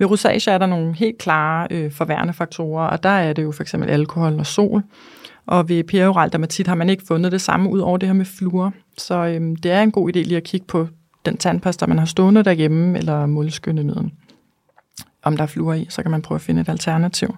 Ved 0.00 0.10
rosacea 0.10 0.54
er 0.54 0.58
der 0.58 0.66
nogle 0.66 0.94
helt 0.94 1.18
klare 1.18 1.66
øh, 1.70 1.92
forværende 1.92 2.32
faktorer, 2.32 2.86
og 2.86 3.02
der 3.02 3.08
er 3.08 3.32
det 3.32 3.42
jo 3.42 3.52
for 3.52 3.62
eksempel 3.62 3.90
alkohol 3.90 4.38
og 4.38 4.46
sol. 4.46 4.82
Og 5.46 5.68
ved 5.68 5.84
perioral 5.84 6.32
dermatit 6.32 6.66
har 6.66 6.74
man 6.74 6.90
ikke 6.90 7.02
fundet 7.08 7.32
det 7.32 7.40
samme 7.40 7.70
ud 7.70 7.78
over 7.78 7.96
det 7.98 8.08
her 8.08 8.14
med 8.14 8.24
fluor. 8.24 8.72
Så 8.98 9.14
øhm, 9.14 9.56
det 9.56 9.70
er 9.70 9.82
en 9.82 9.90
god 9.90 10.08
idé 10.08 10.18
lige 10.18 10.36
at 10.36 10.44
kigge 10.44 10.66
på 10.66 10.88
den 11.26 11.36
tandpasta, 11.36 11.86
man 11.86 11.98
har 11.98 12.06
stående 12.06 12.42
derhjemme, 12.42 12.98
eller 12.98 13.26
målskyndemiddel. 13.26 14.10
Om 15.22 15.36
der 15.36 15.42
er 15.42 15.46
fluor 15.46 15.74
i, 15.74 15.86
så 15.88 16.02
kan 16.02 16.10
man 16.10 16.22
prøve 16.22 16.36
at 16.36 16.42
finde 16.42 16.60
et 16.60 16.68
alternativ. 16.68 17.36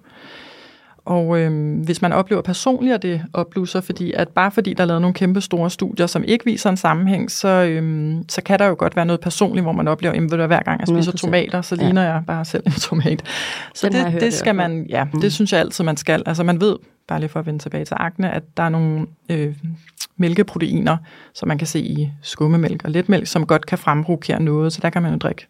Og 1.04 1.38
øhm, 1.40 1.74
hvis 1.74 2.02
man 2.02 2.12
oplever 2.12 2.42
personligt, 2.42 2.94
at 2.94 3.02
det 3.02 3.22
opblusser, 3.32 3.80
fordi 3.80 4.12
at 4.12 4.28
bare 4.28 4.50
fordi 4.50 4.74
der 4.74 4.82
er 4.82 4.86
lavet 4.86 5.00
nogle 5.00 5.14
kæmpe 5.14 5.40
store 5.40 5.70
studier, 5.70 6.06
som 6.06 6.24
ikke 6.24 6.44
viser 6.44 6.70
en 6.70 6.76
sammenhæng, 6.76 7.30
så, 7.30 7.48
øhm, 7.48 8.24
så 8.28 8.42
kan 8.42 8.58
der 8.58 8.66
jo 8.66 8.74
godt 8.78 8.96
være 8.96 9.06
noget 9.06 9.20
personligt, 9.20 9.64
hvor 9.64 9.72
man 9.72 9.88
oplever, 9.88 10.14
at 10.14 10.46
hver 10.46 10.62
gang 10.62 10.80
jeg 10.80 10.88
spiser 10.88 11.12
100%. 11.12 11.16
tomater, 11.16 11.62
så 11.62 11.74
Ja. 11.74 11.82
ligner 11.84 12.02
jeg 12.02 12.22
bare 12.26 12.44
selv 12.44 12.62
en 12.66 12.72
tomat. 12.90 13.22
Så 13.74 13.88
Den 13.88 14.12
det, 14.12 14.20
det 14.20 14.32
skal 14.32 14.54
man, 14.54 14.86
ja, 14.88 15.04
Mm. 15.04 15.20
det 15.20 15.32
synes 15.32 15.52
jeg 15.52 15.60
altid, 15.60 15.84
man 15.84 15.96
skal. 15.96 16.22
Altså 16.26 16.42
man 16.42 16.60
ved, 16.60 16.76
bare 17.08 17.20
lige 17.20 17.28
for 17.28 17.40
at 17.40 17.46
vende 17.46 17.58
tilbage 17.58 17.84
til 17.84 17.96
akne, 18.00 18.30
at 18.30 18.42
der 18.56 18.62
er 18.62 18.68
nogle 18.68 19.06
øh, 19.28 19.54
mælkeproteiner, 20.16 20.96
som 21.34 21.48
man 21.48 21.58
kan 21.58 21.66
se 21.66 21.80
i 21.80 22.10
skummemælk 22.22 22.84
og 22.84 22.90
letmælk, 22.90 23.26
som 23.26 23.46
godt 23.46 23.66
kan 23.66 23.78
fremprovokere 23.78 24.42
noget, 24.42 24.72
så 24.72 24.78
der 24.82 24.90
kan 24.90 25.02
man 25.02 25.12
jo 25.12 25.18
drikke 25.18 25.46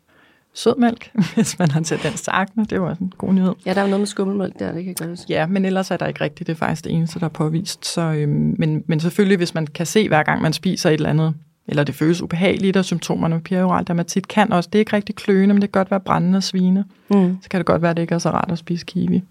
sødmælk, 0.55 1.11
hvis 1.35 1.59
man 1.59 1.71
har 1.71 1.81
tendens 1.81 2.23
til 2.23 2.31
akne. 2.35 2.65
Det 2.65 2.79
også 2.79 3.05
en 3.05 3.13
god 3.19 3.33
nyhed. 3.33 3.55
Ja, 3.67 3.75
der 3.75 3.81
er 3.81 3.85
jo 3.85 3.89
noget 3.91 4.01
med 4.01 4.07
skummelmælk 4.07 4.59
der, 4.59 4.73
det 4.73 4.97
kan 4.97 5.09
huske. 5.09 5.27
Ja, 5.29 5.47
men 5.47 5.65
ellers 5.65 5.91
er 5.91 5.97
der 5.97 6.07
ikke 6.07 6.21
rigtigt. 6.21 6.47
Det 6.47 6.53
er 6.53 6.57
faktisk 6.57 6.85
det 6.85 6.93
eneste, 6.93 7.21
der 7.21 7.25
er 7.25 7.31
påvist. 7.31 7.87
Så, 7.87 8.01
øhm, 8.01 8.55
men, 8.59 8.85
men 8.87 9.01
selvfølgelig, 9.01 9.37
hvis 9.37 9.55
man 9.55 9.67
kan 9.67 9.87
se, 9.87 10.09
hver 10.09 10.23
gang 10.23 10.43
man 10.43 10.53
spiser 10.53 10.91
et 10.91 10.95
eller 10.95 11.11
andet, 11.11 11.35
eller 11.69 11.85
det 11.85 11.95
føles 11.95 12.23
ubehageligt, 12.23 12.77
og 12.77 12.85
symptomerne 12.85 13.35
med 13.35 13.43
perioral 13.43 13.87
dermatit 13.87 14.29
kan 14.29 14.53
også, 14.53 14.69
det 14.73 14.79
er 14.79 14.81
ikke 14.81 14.97
rigtig 14.97 15.15
kløende, 15.15 15.55
men 15.55 15.63
det 15.63 15.73
kan 15.73 15.81
godt 15.81 15.91
være 15.91 16.01
brændende 16.01 16.37
og 16.37 16.43
svine. 16.43 16.85
Mm. 17.11 17.39
Så 17.43 17.49
kan 17.49 17.59
det 17.59 17.67
godt 17.67 17.83
være, 17.83 17.91
at 17.91 17.97
det 17.97 18.03
ikke 18.03 18.15
er 18.15 18.19
så 18.19 18.31
rart 18.31 18.53
at 18.53 18.59
spise 18.59 18.87
kiwi. 18.87 19.23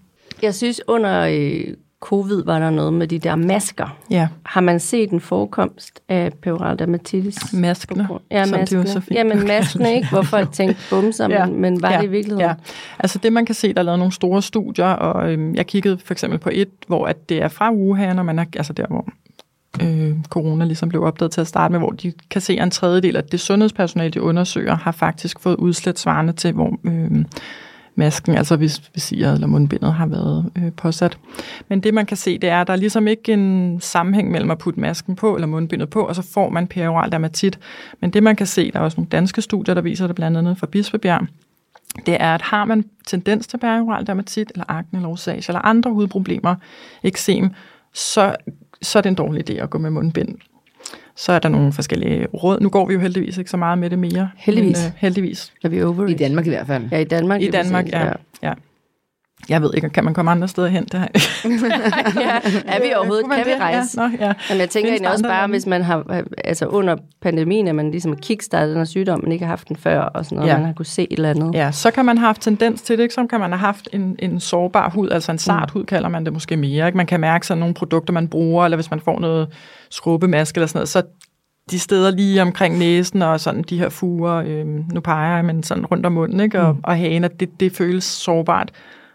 Jeg 0.42 0.54
synes, 0.54 0.80
under 0.88 1.20
øh, 1.20 1.74
covid 2.02 2.44
var 2.44 2.58
der 2.58 2.70
noget 2.70 2.92
med 2.92 3.06
de 3.06 3.18
der 3.18 3.34
masker. 3.36 3.96
Ja, 4.10 4.28
Har 4.42 4.60
man 4.60 4.80
set 4.80 5.10
en 5.10 5.20
forekomst 5.20 6.00
af 6.08 6.32
perioral 6.42 6.78
dermatitis? 6.78 7.52
maskene. 7.52 8.08
Ja, 8.30 8.44
som 8.44 8.58
det 8.58 8.72
jo 8.72 8.78
maskene. 8.78 8.86
så 8.88 9.00
fint 9.00 9.18
Jamen 9.18 9.46
maskene, 9.46 9.94
ikke? 9.94 10.08
Hvor 10.08 10.22
folk 10.22 10.52
tænkte 10.58 10.80
bumser, 10.90 11.28
Ja. 11.30 11.46
men, 11.46 11.60
men 11.60 11.82
var 11.82 11.90
Ja. 11.92 11.98
det 11.98 12.04
i 12.04 12.08
virkeligheden? 12.08 12.46
Ja, 12.48 12.54
altså 12.98 13.18
det 13.18 13.32
man 13.32 13.46
kan 13.46 13.54
se, 13.54 13.72
der 13.72 13.78
er 13.80 13.82
lavet 13.84 13.98
nogle 13.98 14.12
store 14.12 14.42
studier, 14.42 14.86
og 14.86 15.32
øhm, 15.32 15.54
jeg 15.54 15.66
kiggede 15.66 15.98
for 16.04 16.14
eksempel 16.14 16.38
på 16.38 16.50
et, 16.52 16.68
hvor 16.86 17.06
at 17.06 17.28
det 17.28 17.42
er 17.42 17.48
fra 17.48 17.72
Wuhan, 17.72 18.18
og 18.18 18.24
man 18.26 18.38
er, 18.38 18.44
altså 18.56 18.72
der, 18.72 18.86
hvor 18.86 19.06
øh, 19.82 20.14
corona 20.28 20.64
ligesom 20.64 20.88
blev 20.88 21.02
opdaget 21.02 21.32
til 21.32 21.40
at 21.40 21.46
starte 21.46 21.72
med, 21.72 21.80
hvor 21.80 21.90
de 21.90 22.12
kan 22.30 22.40
se, 22.40 22.52
at 22.52 22.62
en 22.62 22.70
tredjedel 22.70 23.16
af 23.16 23.24
det 23.24 23.40
sundhedspersonale, 23.40 24.10
de 24.10 24.22
undersøger, 24.22 24.76
har 24.76 24.92
faktisk 24.92 25.40
fået 25.40 25.56
udslæt 25.56 25.98
svarende 25.98 26.32
til, 26.32 26.52
hvor 26.52 26.78
øh, 26.84 27.24
masken, 27.94 28.36
altså 28.36 28.56
hvis 28.56 28.82
visiret 28.94 29.34
eller 29.34 29.46
mundbindet 29.46 29.94
har 29.94 30.06
været 30.06 30.50
øh, 30.58 30.72
påsat. 30.72 31.18
Men 31.68 31.80
det 31.80 31.94
man 31.94 32.06
kan 32.06 32.16
se, 32.16 32.38
det 32.38 32.50
er, 32.50 32.60
at 32.60 32.66
der 32.66 32.72
er 32.72 32.76
ligesom 32.76 33.08
ikke 33.08 33.32
en 33.32 33.80
sammenhæng 33.80 34.30
mellem 34.30 34.50
at 34.50 34.58
putte 34.58 34.80
masken 34.80 35.16
på 35.16 35.34
eller 35.34 35.46
mundbindet 35.46 35.90
på, 35.90 36.00
og 36.00 36.14
så 36.14 36.22
får 36.22 36.50
man 36.50 36.66
perioral 36.66 37.12
dermatit. 37.12 37.58
Men 38.00 38.10
det 38.10 38.22
man 38.22 38.36
kan 38.36 38.46
se, 38.46 38.72
der 38.72 38.78
er 38.78 38.84
også 38.84 38.96
nogle 38.96 39.08
danske 39.08 39.42
studier, 39.42 39.74
der 39.74 39.82
viser 39.82 40.06
det 40.06 40.16
blandt 40.16 40.38
andet 40.38 40.58
fra 40.58 40.66
Bispebjerg, 40.66 41.26
det 42.06 42.16
er, 42.20 42.34
at 42.34 42.42
har 42.42 42.64
man 42.64 42.84
tendens 43.06 43.46
til 43.46 43.58
perioral 43.58 44.06
dermatit, 44.06 44.50
eller 44.50 44.64
akne, 44.68 44.98
eller 44.98 45.08
rosacea, 45.08 45.50
eller 45.54 45.60
andre 45.60 45.90
hudproblemer, 45.90 46.54
eksem, 47.02 47.50
så, 47.94 48.36
så 48.82 48.98
er 48.98 49.02
det 49.02 49.10
en 49.10 49.14
dårlig 49.14 49.50
idé 49.50 49.62
at 49.62 49.70
gå 49.70 49.78
med 49.78 49.90
mundbind. 49.90 50.38
Så 51.16 51.32
er 51.32 51.38
der 51.38 51.48
nogle 51.48 51.72
forskellige 51.72 52.26
råd. 52.26 52.60
Nu 52.60 52.68
går 52.68 52.86
vi 52.86 52.94
jo 52.94 53.00
heldigvis 53.00 53.38
ikke 53.38 53.50
så 53.50 53.56
meget 53.56 53.78
med 53.78 53.90
det 53.90 53.98
mere. 53.98 54.30
Heldigvis. 54.36 54.78
Men, 54.78 54.86
øh, 54.86 54.92
heldigvis. 54.96 55.52
Er 55.64 55.68
vi 55.68 55.82
over 55.82 56.06
I? 56.06 56.14
Danmark 56.14 56.46
i 56.46 56.48
hvert 56.48 56.66
fald. 56.66 56.84
Ja, 56.90 56.98
i 56.98 57.04
Danmark. 57.04 57.40
I 57.42 57.50
Danmark, 57.50 57.88
ja. 57.88 58.12
ja. 58.42 58.52
Jeg 59.48 59.62
ved 59.62 59.70
ikke, 59.74 59.88
kan 59.90 60.04
man 60.04 60.14
komme 60.14 60.30
andre 60.30 60.48
steder 60.48 60.68
hen? 60.68 60.84
Det 60.84 61.00
her? 61.00 61.06
ja. 62.20 62.36
Er 62.66 62.80
vi 62.82 62.92
overhovedet? 62.96 63.26
Kan 63.30 63.46
vi 63.46 63.54
rejse? 63.60 64.02
Ja, 64.02 64.08
nå, 64.08 64.16
ja. 64.20 64.32
Jamen, 64.50 64.60
jeg 64.60 64.70
tænker 64.70 64.90
egentlig 64.90 65.06
der 65.06 65.12
også 65.12 65.24
bare, 65.24 65.48
hvis 65.48 65.66
man 65.66 65.82
har, 65.82 66.24
altså 66.44 66.66
under 66.66 66.96
pandemien, 67.22 67.68
at 67.68 67.74
man 67.74 67.90
ligesom 67.90 68.16
kickstartet 68.16 68.68
den 68.68 68.76
her 68.78 68.84
sygdom, 68.84 69.20
man 69.22 69.32
ikke 69.32 69.44
har 69.44 69.50
haft 69.52 69.68
den 69.68 69.76
før, 69.76 70.00
og 70.00 70.24
sådan 70.24 70.36
noget, 70.36 70.50
Ja. 70.50 70.56
man 70.56 70.66
har 70.66 70.72
kunne 70.72 70.86
se 70.86 71.02
et 71.10 71.16
eller 71.16 71.30
andet. 71.30 71.54
Ja, 71.54 71.72
så 71.72 71.90
kan 71.90 72.04
man 72.04 72.18
have 72.18 72.26
haft 72.26 72.42
tendens 72.42 72.82
til 72.82 72.96
det, 72.98 73.02
ikke? 73.02 73.14
så 73.14 73.26
kan 73.30 73.40
man 73.40 73.50
have 73.50 73.58
haft 73.58 73.88
en, 73.92 74.16
en 74.18 74.40
sårbar 74.40 74.90
hud, 74.90 75.08
altså 75.10 75.32
en 75.32 75.38
sart 75.38 75.70
hud 75.70 75.84
kalder 75.84 76.08
man 76.08 76.24
det 76.24 76.32
måske 76.32 76.56
mere. 76.56 76.86
Ikke? 76.86 76.96
Man 76.96 77.06
kan 77.06 77.20
mærke 77.20 77.46
sådan 77.46 77.58
nogle 77.58 77.74
produkter, 77.74 78.12
man 78.12 78.28
bruger, 78.28 78.64
eller 78.64 78.76
hvis 78.76 78.90
man 78.90 79.00
får 79.00 79.20
noget 79.20 79.48
skrubbemaske 79.90 80.58
eller 80.58 80.66
sådan 80.66 80.78
noget, 80.78 80.88
så 80.88 81.02
de 81.70 81.78
steder 81.78 82.10
lige 82.10 82.42
omkring 82.42 82.78
næsen 82.78 83.22
og 83.22 83.40
sådan 83.40 83.62
de 83.62 83.78
her 83.78 83.88
fuger, 83.88 84.34
øh, 84.34 84.66
nu 84.66 85.00
peger 85.00 85.34
jeg, 85.36 85.44
men 85.44 85.62
sådan 85.62 85.86
rundt 85.86 86.06
om 86.06 86.12
munden, 86.12 86.40
ikke? 86.40 86.60
Og, 86.60 86.76
og 86.82 86.96
hagen, 86.96 87.24
at 87.24 87.40
det, 87.40 87.60
det 87.60 87.72
føles 87.72 88.04
sårbart. 88.04 88.70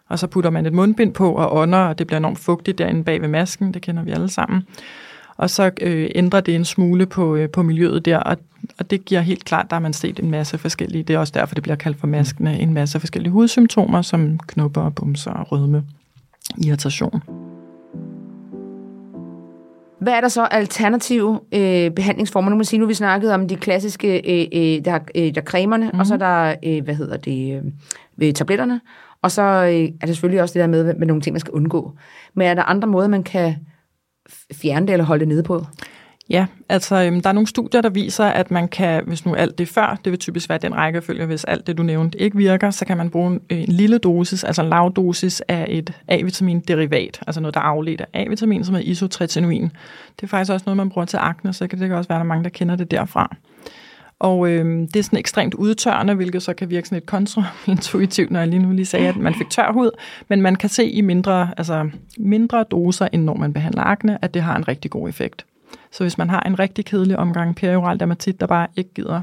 Og 0.08 0.20
så 0.20 0.28
putter 0.28 0.50
man 0.50 0.66
et 0.66 0.74
mundbind 0.74 1.14
på 1.14 1.32
og 1.32 1.56
ånder, 1.56 1.78
og 1.78 2.00
det 2.00 2.08
bliver 2.08 2.18
enormt 2.18 2.40
fugtigt 2.40 2.78
derinde 2.78 3.04
bag 3.04 3.22
ved 3.22 3.28
masken, 3.28 3.74
det 3.74 3.82
kender 3.82 4.04
vi 4.04 4.12
alle 4.12 4.30
sammen. 4.30 4.64
Og 5.38 5.50
så 5.50 5.72
øh, 5.82 6.10
ændrer 6.16 6.42
det 6.42 6.56
en 6.56 6.66
smule 6.66 7.06
på, 7.06 7.36
øh, 7.36 7.50
på 7.50 7.64
miljøet 7.64 8.06
der, 8.06 8.18
og, 8.18 8.38
og 8.80 8.92
det 8.92 9.06
giver 9.06 9.22
helt 9.22 9.46
klart, 9.46 9.70
der 9.70 9.76
har 9.76 9.82
man 9.82 9.94
set 9.94 10.20
en 10.20 10.32
masse 10.32 10.58
forskellige, 10.58 11.04
det 11.04 11.14
er 11.14 11.20
også 11.20 11.34
derfor, 11.36 11.56
det 11.56 11.64
bliver 11.64 11.76
kaldt 11.76 12.00
for 12.00 12.08
maskene, 12.08 12.60
en 12.60 12.74
masse 12.74 13.00
forskellige 13.00 13.32
hudsymptomer, 13.32 14.02
som 14.02 14.40
knupper, 14.48 14.90
bumser, 14.90 15.44
rødme, 15.44 15.84
irritation. 16.66 17.22
Hvad 20.00 20.14
er 20.14 20.22
der 20.22 20.28
så 20.28 20.44
alternative 20.44 21.40
øh, 21.52 21.92
behandlingsformer? 21.92 22.50
Nu 22.50 22.56
må 22.56 22.58
man 22.58 22.66
sige, 22.66 22.80
nu 22.80 22.86
vi 22.86 22.94
snakket 22.94 23.34
om 23.34 23.48
de 23.48 23.56
klassiske, 23.56 24.08
øh, 24.18 24.48
øh, 24.54 24.86
der, 24.86 25.00
øh, 25.16 25.36
der 25.36 25.42
er 25.42 25.46
cremerne, 25.46 25.86
mm-hmm. 25.86 26.00
og 26.00 26.06
så 26.06 26.14
er 26.14 26.18
der, 26.18 26.56
øh, 26.66 26.84
hvad 26.84 26.96
hedder 26.96 27.18
det, 27.18 27.64
øh, 28.22 28.34
tabletterne, 28.34 28.82
og 29.28 29.32
så 29.32 29.42
øh, 29.42 29.92
er 30.02 30.06
det 30.06 30.10
selvfølgelig 30.16 30.42
også 30.42 30.54
det 30.54 30.60
der 30.60 30.68
med, 30.68 30.94
med 30.94 31.08
nogle 31.08 31.22
ting, 31.22 31.34
man 31.34 31.40
skal 31.40 31.54
undgå. 31.54 31.94
Men 32.34 32.48
er 32.48 32.54
der 32.54 32.64
andre 32.64 32.88
måder, 32.88 33.08
man 33.08 33.24
kan 33.24 33.56
fjerne 34.54 34.88
det 34.88 34.94
eller 34.94 35.06
holde 35.06 35.20
det 35.20 35.28
nede 35.28 35.44
på? 35.44 35.66
Ja, 36.30 36.46
altså 36.70 36.96
øhm, 37.04 37.22
der 37.22 37.30
er 37.30 37.34
nogle 37.34 37.48
studier, 37.48 37.82
der 37.82 37.90
viser, 37.90 38.26
at 38.26 38.52
man 38.52 38.68
kan, 38.68 39.04
hvis 39.08 39.26
nu 39.26 39.36
alt 39.36 39.58
det 39.58 39.68
før, 39.68 40.00
det 40.06 40.12
vil 40.12 40.20
typisk 40.20 40.50
være 40.50 40.58
den 40.58 40.76
rækkefølge, 40.76 41.26
hvis 41.26 41.44
alt 41.44 41.68
det, 41.68 41.78
du 41.78 41.84
nævnte, 41.84 42.22
ikke 42.22 42.38
virker, 42.38 42.72
så 42.72 42.86
kan 42.86 42.98
man 42.98 43.10
bruge 43.10 43.32
en, 43.32 43.42
en 43.50 43.68
lille 43.68 43.98
dosis, 43.98 44.44
altså 44.44 44.62
en 44.62 44.70
lav 44.70 44.94
dosis 44.96 45.42
af 45.48 45.66
et 45.70 45.94
A-vitamin-derivat, 46.08 47.20
altså 47.28 47.42
noget, 47.42 47.54
der 47.54 47.60
afleder 47.60 47.78
afledt 47.78 48.02
af 48.14 48.22
A-vitamin, 48.22 48.64
som 48.64 48.76
er 48.76 48.80
isotretinoin. 48.80 49.64
Det 50.16 50.24
er 50.24 50.28
faktisk 50.28 50.52
også 50.52 50.64
noget, 50.66 50.78
man 50.78 50.90
bruger 50.90 51.06
til 51.06 51.18
akne, 51.18 51.54
så 51.54 51.68
kan 51.68 51.80
det 51.80 51.88
kan 51.88 51.98
også 51.98 52.08
være, 52.08 52.16
at 52.16 52.20
der 52.20 52.26
er 52.26 52.28
mange, 52.28 52.44
der 52.44 52.50
kender 52.50 52.76
det 52.76 52.92
derfra. 52.92 53.36
Og 54.20 54.50
øhm, 54.50 54.88
det 54.88 55.00
er 55.00 55.04
sådan 55.04 55.20
ekstremt 55.20 55.54
udtørrende, 55.54 56.14
hvilket 56.14 56.44
så 56.44 56.54
kan 56.54 56.70
virke 56.70 56.88
sådan 56.88 56.96
lidt 56.96 57.06
kontraintuitivt, 57.06 58.32
når 58.32 58.40
jeg 58.40 58.48
lige 58.48 58.60
nu 58.60 58.72
lige 58.72 58.86
sagde, 58.86 59.08
at 59.08 59.18
man 59.18 59.36
fik 59.36 59.50
tør 59.50 59.72
hud. 59.72 59.92
Men 60.28 60.42
man 60.42 60.56
kan 60.56 60.70
se 60.70 60.86
i 60.86 61.02
mindre, 61.02 61.50
altså 61.58 61.90
mindre 62.18 62.64
doser, 62.64 63.08
end 63.12 63.24
når 63.24 63.36
man 63.36 63.54
behandler 63.54 63.84
akne, 63.84 64.24
at 64.24 64.34
det 64.34 64.42
har 64.42 64.56
en 64.56 64.68
rigtig 64.68 64.92
god 64.92 65.10
effekt. 65.10 65.46
Så 65.92 66.04
hvis 66.04 66.18
man 66.18 66.30
har 66.30 66.40
en 66.40 66.60
rigtig 66.60 66.86
kedelig 66.86 67.18
omgang 67.18 67.56
perioral 67.56 68.00
dermatit, 68.00 68.40
der 68.40 68.48
bare 68.48 68.68
ikke 68.76 68.94
gider 68.94 69.22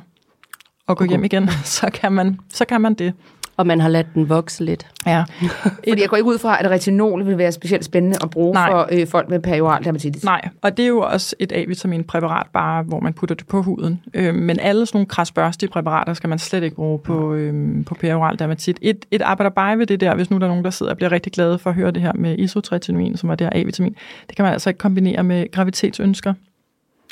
at 0.88 0.96
gå 0.96 1.04
hjem 1.04 1.24
igen, 1.24 1.48
så 1.78 1.90
kan 1.94 2.12
man, 2.12 2.38
så 2.48 2.64
kan 2.64 2.80
man 2.80 2.94
det. 2.94 3.14
Og 3.56 3.66
man 3.66 3.80
har 3.80 3.88
ladt 3.88 4.14
den 4.14 4.28
vokse 4.28 4.64
lidt. 4.64 4.86
Ja. 5.06 5.24
Fordi 5.88 6.00
jeg 6.00 6.08
går 6.08 6.16
ikke 6.16 6.28
ud 6.28 6.38
fra, 6.38 6.60
at 6.64 6.70
retinol 6.70 7.26
vil 7.26 7.38
være 7.38 7.52
specielt 7.52 7.84
spændende 7.84 8.16
at 8.22 8.30
bruge 8.30 8.54
Nej. 8.54 8.70
for 8.70 8.88
øh, 8.92 9.06
folk 9.06 9.28
med 9.28 9.40
perioral 9.40 9.84
dermatitis. 9.84 10.24
Nej, 10.24 10.48
og 10.62 10.76
det 10.76 10.82
er 10.82 10.86
jo 10.86 11.00
også 11.00 11.36
et 11.38 11.52
A-vitaminpræparat, 11.52 12.46
bare 12.52 12.82
hvor 12.82 13.00
man 13.00 13.12
putter 13.12 13.34
det 13.34 13.46
på 13.46 13.62
huden. 13.62 14.00
Øh, 14.14 14.34
men 14.34 14.60
alle 14.60 14.86
sådan 14.86 14.96
nogle 14.96 15.06
krasbørstige 15.06 15.70
præparater 15.70 16.14
skal 16.14 16.28
man 16.28 16.38
slet 16.38 16.62
ikke 16.62 16.76
bruge 16.76 16.98
på, 16.98 17.34
øh, 17.34 17.84
på 17.84 17.94
perioral 17.94 18.38
dermatit. 18.38 18.78
Et, 18.82 19.04
et 19.10 19.22
arbejder 19.22 19.50
bare 19.50 19.78
ved 19.78 19.86
det 19.86 20.00
der, 20.00 20.14
hvis 20.14 20.30
nu 20.30 20.38
der 20.38 20.44
er 20.44 20.48
nogen, 20.48 20.64
der 20.64 20.70
sidder 20.70 20.92
og 20.92 20.96
bliver 20.96 21.12
rigtig 21.12 21.32
glade 21.32 21.58
for 21.58 21.70
at 21.70 21.76
høre 21.76 21.90
det 21.90 22.02
her 22.02 22.12
med 22.14 22.38
isotretinoin, 22.38 23.16
som 23.16 23.30
er 23.30 23.34
det 23.34 23.46
her 23.52 23.60
A-vitamin. 23.62 23.96
Det 24.28 24.36
kan 24.36 24.42
man 24.42 24.52
altså 24.52 24.70
ikke 24.70 24.78
kombinere 24.78 25.22
med 25.22 25.50
graviditetsønsker 25.50 26.34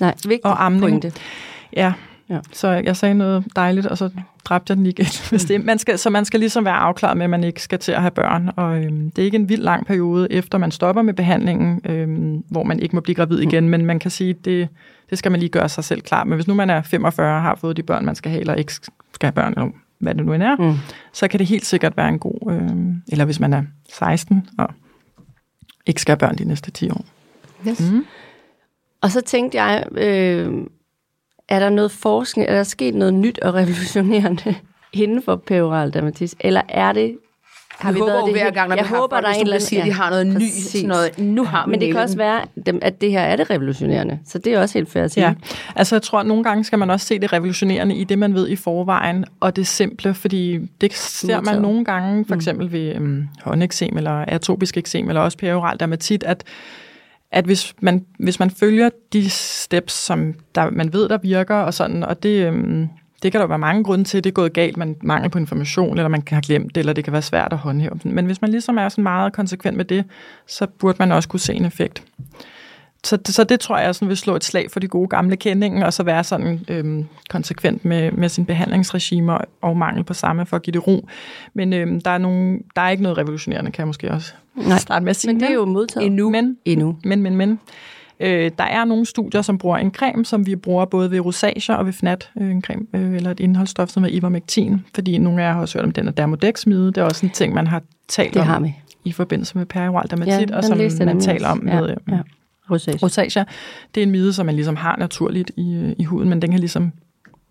Nej, 0.00 0.14
vigtig 0.24 0.46
og 0.46 0.64
amning. 0.64 0.82
pointe. 0.82 1.12
Ja. 1.76 1.92
Ja. 2.32 2.40
Så 2.52 2.68
jeg 2.68 2.96
sagde 2.96 3.14
noget 3.14 3.44
dejligt, 3.56 3.86
og 3.86 3.98
så 3.98 4.10
dræbte 4.44 4.70
jeg 4.70 4.76
den 4.76 4.86
igen. 4.86 5.06
Hvis 5.30 5.44
det, 5.44 5.64
man 5.64 5.78
skal, 5.78 5.98
så 5.98 6.10
man 6.10 6.24
skal 6.24 6.40
ligesom 6.40 6.64
være 6.64 6.74
afklaret 6.74 7.16
med, 7.16 7.24
at 7.24 7.30
man 7.30 7.44
ikke 7.44 7.62
skal 7.62 7.78
til 7.78 7.92
at 7.92 8.00
have 8.00 8.10
børn. 8.10 8.50
Og 8.56 8.84
øhm, 8.84 9.10
det 9.10 9.22
er 9.22 9.26
ikke 9.26 9.36
en 9.36 9.48
vild 9.48 9.62
lang 9.62 9.86
periode, 9.86 10.32
efter 10.32 10.58
man 10.58 10.70
stopper 10.70 11.02
med 11.02 11.14
behandlingen, 11.14 11.80
øhm, 11.84 12.44
hvor 12.50 12.62
man 12.62 12.80
ikke 12.80 12.96
må 12.96 13.00
blive 13.00 13.14
gravid 13.14 13.38
igen. 13.38 13.68
Men 13.68 13.86
man 13.86 13.98
kan 13.98 14.10
sige, 14.10 14.32
det, 14.34 14.68
det 15.10 15.18
skal 15.18 15.30
man 15.30 15.40
lige 15.40 15.50
gøre 15.50 15.68
sig 15.68 15.84
selv 15.84 16.00
klar. 16.00 16.24
Men 16.24 16.34
hvis 16.34 16.46
nu 16.48 16.54
man 16.54 16.70
er 16.70 16.82
45 16.82 17.36
og 17.36 17.42
har 17.42 17.54
fået 17.54 17.76
de 17.76 17.82
børn, 17.82 18.04
man 18.04 18.14
skal 18.14 18.30
have, 18.30 18.40
eller 18.40 18.54
ikke 18.54 18.72
skal 18.72 19.26
have 19.26 19.32
børn, 19.32 19.52
eller 19.56 19.70
hvad 19.98 20.14
det 20.14 20.26
nu 20.26 20.32
end 20.32 20.42
er, 20.42 20.56
Mm. 20.56 20.74
så 21.12 21.28
kan 21.28 21.38
det 21.38 21.46
helt 21.46 21.66
sikkert 21.66 21.96
være 21.96 22.08
en 22.08 22.18
god... 22.18 22.52
Øhm, 22.52 23.02
eller 23.08 23.24
hvis 23.24 23.40
man 23.40 23.52
er 23.52 23.62
16 23.92 24.48
og 24.58 24.68
ikke 25.86 26.00
skal 26.00 26.12
have 26.12 26.18
børn 26.18 26.38
de 26.38 26.44
næste 26.44 26.70
10 26.70 26.90
år. 26.90 27.04
Yes. 27.68 27.90
Mm. 27.92 28.04
Og 29.02 29.10
så 29.10 29.20
tænkte 29.20 29.62
jeg, 29.62 29.84
øh, 29.92 30.52
er 31.48 31.58
der 31.58 31.70
noget 31.70 31.90
forskning, 31.90 32.48
er 32.48 32.54
der 32.54 32.62
sket 32.62 32.94
noget 32.94 33.14
nyt 33.14 33.38
og 33.38 33.54
revolutionerende 33.54 34.54
inden 34.92 35.22
for 35.22 35.36
perioral 35.36 35.92
dermatis, 35.92 36.34
eller 36.40 36.62
er 36.68 36.92
det 36.92 37.18
har 37.82 37.92
vi, 37.92 37.98
håber 37.98 38.20
jo 38.20 38.26
det 38.26 38.34
hver 38.34 38.50
gang, 38.50 38.68
når 38.68 38.76
jeg 38.76 38.84
vi 38.84 38.88
har 38.88 38.96
håber, 38.96 39.16
folk, 39.16 39.24
der 39.24 39.30
er 39.30 39.34
en 39.34 39.40
eller 39.40 39.54
vil 39.54 39.62
sige, 39.62 39.80
at 39.80 39.86
de 39.86 39.92
har 39.92 40.10
noget 40.10 40.26
ny, 40.26 40.32
præcis. 40.32 40.72
sådan 40.72 40.88
noget, 40.88 41.18
nu 41.18 41.44
har 41.44 41.66
Men 41.66 41.80
det 41.80 41.92
kan 41.92 42.00
også 42.00 42.16
være, 42.16 42.44
at 42.82 43.00
det 43.00 43.10
her 43.10 43.20
er 43.20 43.36
det 43.36 43.50
revolutionerende. 43.50 44.18
Så 44.26 44.38
det 44.38 44.54
er 44.54 44.60
også 44.60 44.78
helt 44.78 44.90
fair 44.90 45.04
at 45.04 45.12
sige. 45.12 45.26
Ja, 45.26 45.34
altså 45.76 45.94
jeg 45.94 46.02
tror, 46.02 46.20
at 46.20 46.26
nogle 46.26 46.44
gange 46.44 46.64
skal 46.64 46.78
man 46.78 46.90
også 46.90 47.06
se 47.06 47.18
det 47.18 47.32
revolutionerende 47.32 47.94
i 47.94 48.04
det, 48.04 48.18
man 48.18 48.34
ved 48.34 48.48
i 48.48 48.56
forvejen, 48.56 49.24
og 49.40 49.56
det 49.56 49.66
simple, 49.66 50.14
fordi 50.14 50.58
det 50.80 50.94
ser 50.94 51.40
man 51.40 51.62
nogle 51.62 51.84
gange, 51.84 52.24
for 52.24 52.34
eksempel 52.34 52.72
ved 52.72 52.96
um, 52.96 53.28
håndeksem 53.42 53.96
eller 53.96 54.24
atopisk 54.28 54.76
eksem, 54.76 55.08
eller 55.08 55.20
også 55.20 55.38
perioral 55.38 55.80
dermatit, 55.80 56.24
at 56.24 56.44
at 57.32 57.44
hvis 57.44 57.74
man, 57.80 58.04
hvis 58.18 58.40
man 58.40 58.50
følger 58.50 58.90
de 59.12 59.30
steps, 59.30 59.92
som 59.92 60.34
der, 60.54 60.70
man 60.70 60.92
ved, 60.92 61.08
der 61.08 61.18
virker, 61.18 61.54
og 61.54 61.74
sådan, 61.74 62.04
og 62.04 62.22
det, 62.22 62.46
øhm, 62.46 62.88
det 63.22 63.32
kan 63.32 63.40
der 63.40 63.46
være 63.46 63.58
mange 63.58 63.84
grunde 63.84 64.04
til, 64.04 64.24
det 64.24 64.30
er 64.30 64.34
gået 64.34 64.52
galt, 64.52 64.76
man 64.76 64.96
mangler 65.02 65.28
på 65.28 65.38
information, 65.38 65.98
eller 65.98 66.08
man 66.08 66.22
kan 66.22 66.34
have 66.34 66.42
glemt 66.42 66.74
det, 66.74 66.80
eller 66.80 66.92
det 66.92 67.04
kan 67.04 67.12
være 67.12 67.22
svært 67.22 67.52
at 67.52 67.58
håndhæve. 67.58 68.00
Men 68.04 68.26
hvis 68.26 68.42
man 68.42 68.50
ligesom 68.50 68.78
er 68.78 68.88
sådan 68.88 69.02
meget 69.02 69.32
konsekvent 69.32 69.76
med 69.76 69.84
det, 69.84 70.04
så 70.46 70.66
burde 70.66 70.96
man 70.98 71.12
også 71.12 71.28
kunne 71.28 71.40
se 71.40 71.54
en 71.54 71.64
effekt. 71.64 72.02
Så, 73.04 73.18
så 73.24 73.44
det 73.44 73.60
tror 73.60 73.78
jeg 73.78 73.94
sådan 73.94 74.08
vil 74.08 74.16
slå 74.16 74.36
et 74.36 74.44
slag 74.44 74.70
for 74.70 74.80
de 74.80 74.88
gode 74.88 75.08
gamle 75.08 75.36
kendinger, 75.36 75.86
og 75.86 75.92
så 75.92 76.02
være 76.02 76.24
sådan 76.24 76.64
øhm, 76.68 77.06
konsekvent 77.30 77.84
med, 77.84 78.12
med 78.12 78.28
sin 78.28 78.46
behandlingsregimer 78.46 79.38
og 79.60 79.76
mangel 79.76 80.04
på 80.04 80.14
samme 80.14 80.46
for 80.46 80.56
at 80.56 80.62
give 80.62 80.72
det 80.72 80.86
ro. 80.86 81.08
Men 81.54 81.72
øhm, 81.72 82.00
der, 82.00 82.10
er 82.10 82.18
nogle, 82.18 82.58
der 82.76 82.82
er 82.82 82.90
ikke 82.90 83.02
noget 83.02 83.18
revolutionerende, 83.18 83.70
kan 83.70 83.78
jeg 83.78 83.86
måske 83.86 84.10
også 84.10 84.32
Nej, 84.56 84.78
starte 84.78 85.04
med 85.04 85.10
at 85.10 85.16
sige. 85.16 85.32
Men 85.32 85.40
det 85.40 85.50
er 85.50 85.54
jo 85.54 85.64
modtaget. 85.64 86.06
Endnu. 86.06 86.30
Men, 86.30 86.56
Endnu. 86.64 86.96
men, 87.04 87.22
men, 87.22 87.36
men. 87.36 87.60
Øh, 88.20 88.50
der 88.58 88.64
er 88.64 88.84
nogle 88.84 89.06
studier, 89.06 89.42
som 89.42 89.58
bruger 89.58 89.76
en 89.78 89.90
creme, 89.90 90.24
som 90.24 90.46
vi 90.46 90.56
bruger 90.56 90.84
både 90.84 91.10
ved 91.10 91.20
rosacea 91.20 91.76
og 91.76 91.86
ved 91.86 91.92
fnat, 91.92 92.30
øh, 92.40 92.50
en 92.50 92.62
creme, 92.62 92.86
øh, 92.94 93.14
eller 93.16 93.30
et 93.30 93.40
indholdsstof, 93.40 93.88
som 93.88 94.04
er 94.04 94.08
ivermectin, 94.08 94.84
fordi 94.94 95.18
nogle 95.18 95.42
af 95.42 95.46
jer 95.46 95.52
har 95.52 95.60
også 95.60 95.78
hørt 95.78 95.84
om 95.84 95.92
den 95.92 96.08
er 96.08 96.12
dermodex-mide. 96.12 96.86
Det 96.86 96.96
er 96.98 97.02
også 97.02 97.26
en 97.26 97.30
ting, 97.30 97.54
man 97.54 97.66
har 97.66 97.82
talt 98.08 98.34
Det 98.34 98.40
om 98.42 98.46
har 98.48 98.60
vi. 98.60 98.74
i 99.04 99.12
forbindelse 99.12 99.58
med 99.58 99.66
perioral 99.66 100.10
dermatit, 100.10 100.50
Ja, 100.50 100.56
og 100.56 100.64
som 100.64 100.78
man 100.78 100.90
nemlig 101.06 101.22
taler 101.22 101.48
om 101.48 101.68
Ja, 101.68 101.80
med 101.80 101.90
øh, 101.90 101.96
ja. 102.08 102.18
Rosacea. 102.70 102.98
rosacea. 103.06 103.44
Det 103.94 104.00
er 104.00 104.02
en 104.06 104.10
mide, 104.10 104.32
som 104.32 104.46
man 104.46 104.54
ligesom 104.54 104.76
har 104.76 104.96
naturligt 104.98 105.50
i, 105.56 105.74
øh, 105.74 105.92
i 105.98 106.04
huden, 106.04 106.28
men 106.28 106.42
den 106.42 106.50
kan 106.50 106.60
ligesom 106.60 106.92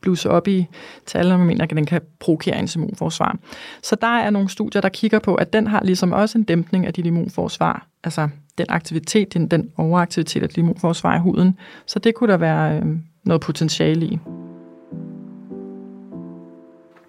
bluse 0.02 0.30
op 0.30 0.48
i 0.48 0.66
tal, 1.06 1.32
og 1.32 1.38
man 1.38 1.48
mener, 1.48 1.64
at 1.64 1.70
den 1.70 1.86
kan 1.86 2.02
provokere 2.20 2.60
ens 2.60 2.76
immunforsvar. 2.76 3.38
Så 3.84 3.96
der 4.02 4.08
er 4.08 4.30
nogle 4.30 4.50
studier, 4.50 4.82
der 4.82 4.90
kigger 4.90 5.20
på, 5.20 5.36
at 5.36 5.54
den 5.54 5.68
har 5.68 5.84
ligesom 5.84 6.12
også 6.12 6.38
en 6.38 6.44
dæmpning 6.44 6.86
af 6.88 6.94
dit 6.94 7.06
immunforsvar. 7.06 7.88
Altså 8.04 8.30
den 8.58 8.66
aktivitet, 8.70 9.34
den, 9.34 9.48
den 9.48 9.70
overaktivitet 9.78 10.44
af 10.44 10.50
dit 10.50 10.58
immunforsvar 10.58 11.16
i 11.16 11.20
huden. 11.20 11.58
Så 11.88 12.00
det 12.00 12.16
kunne 12.16 12.32
der 12.32 12.38
være 12.38 12.78
øh, 12.78 12.86
noget 13.26 13.42
potentiale 13.42 14.06
i. 14.06 14.20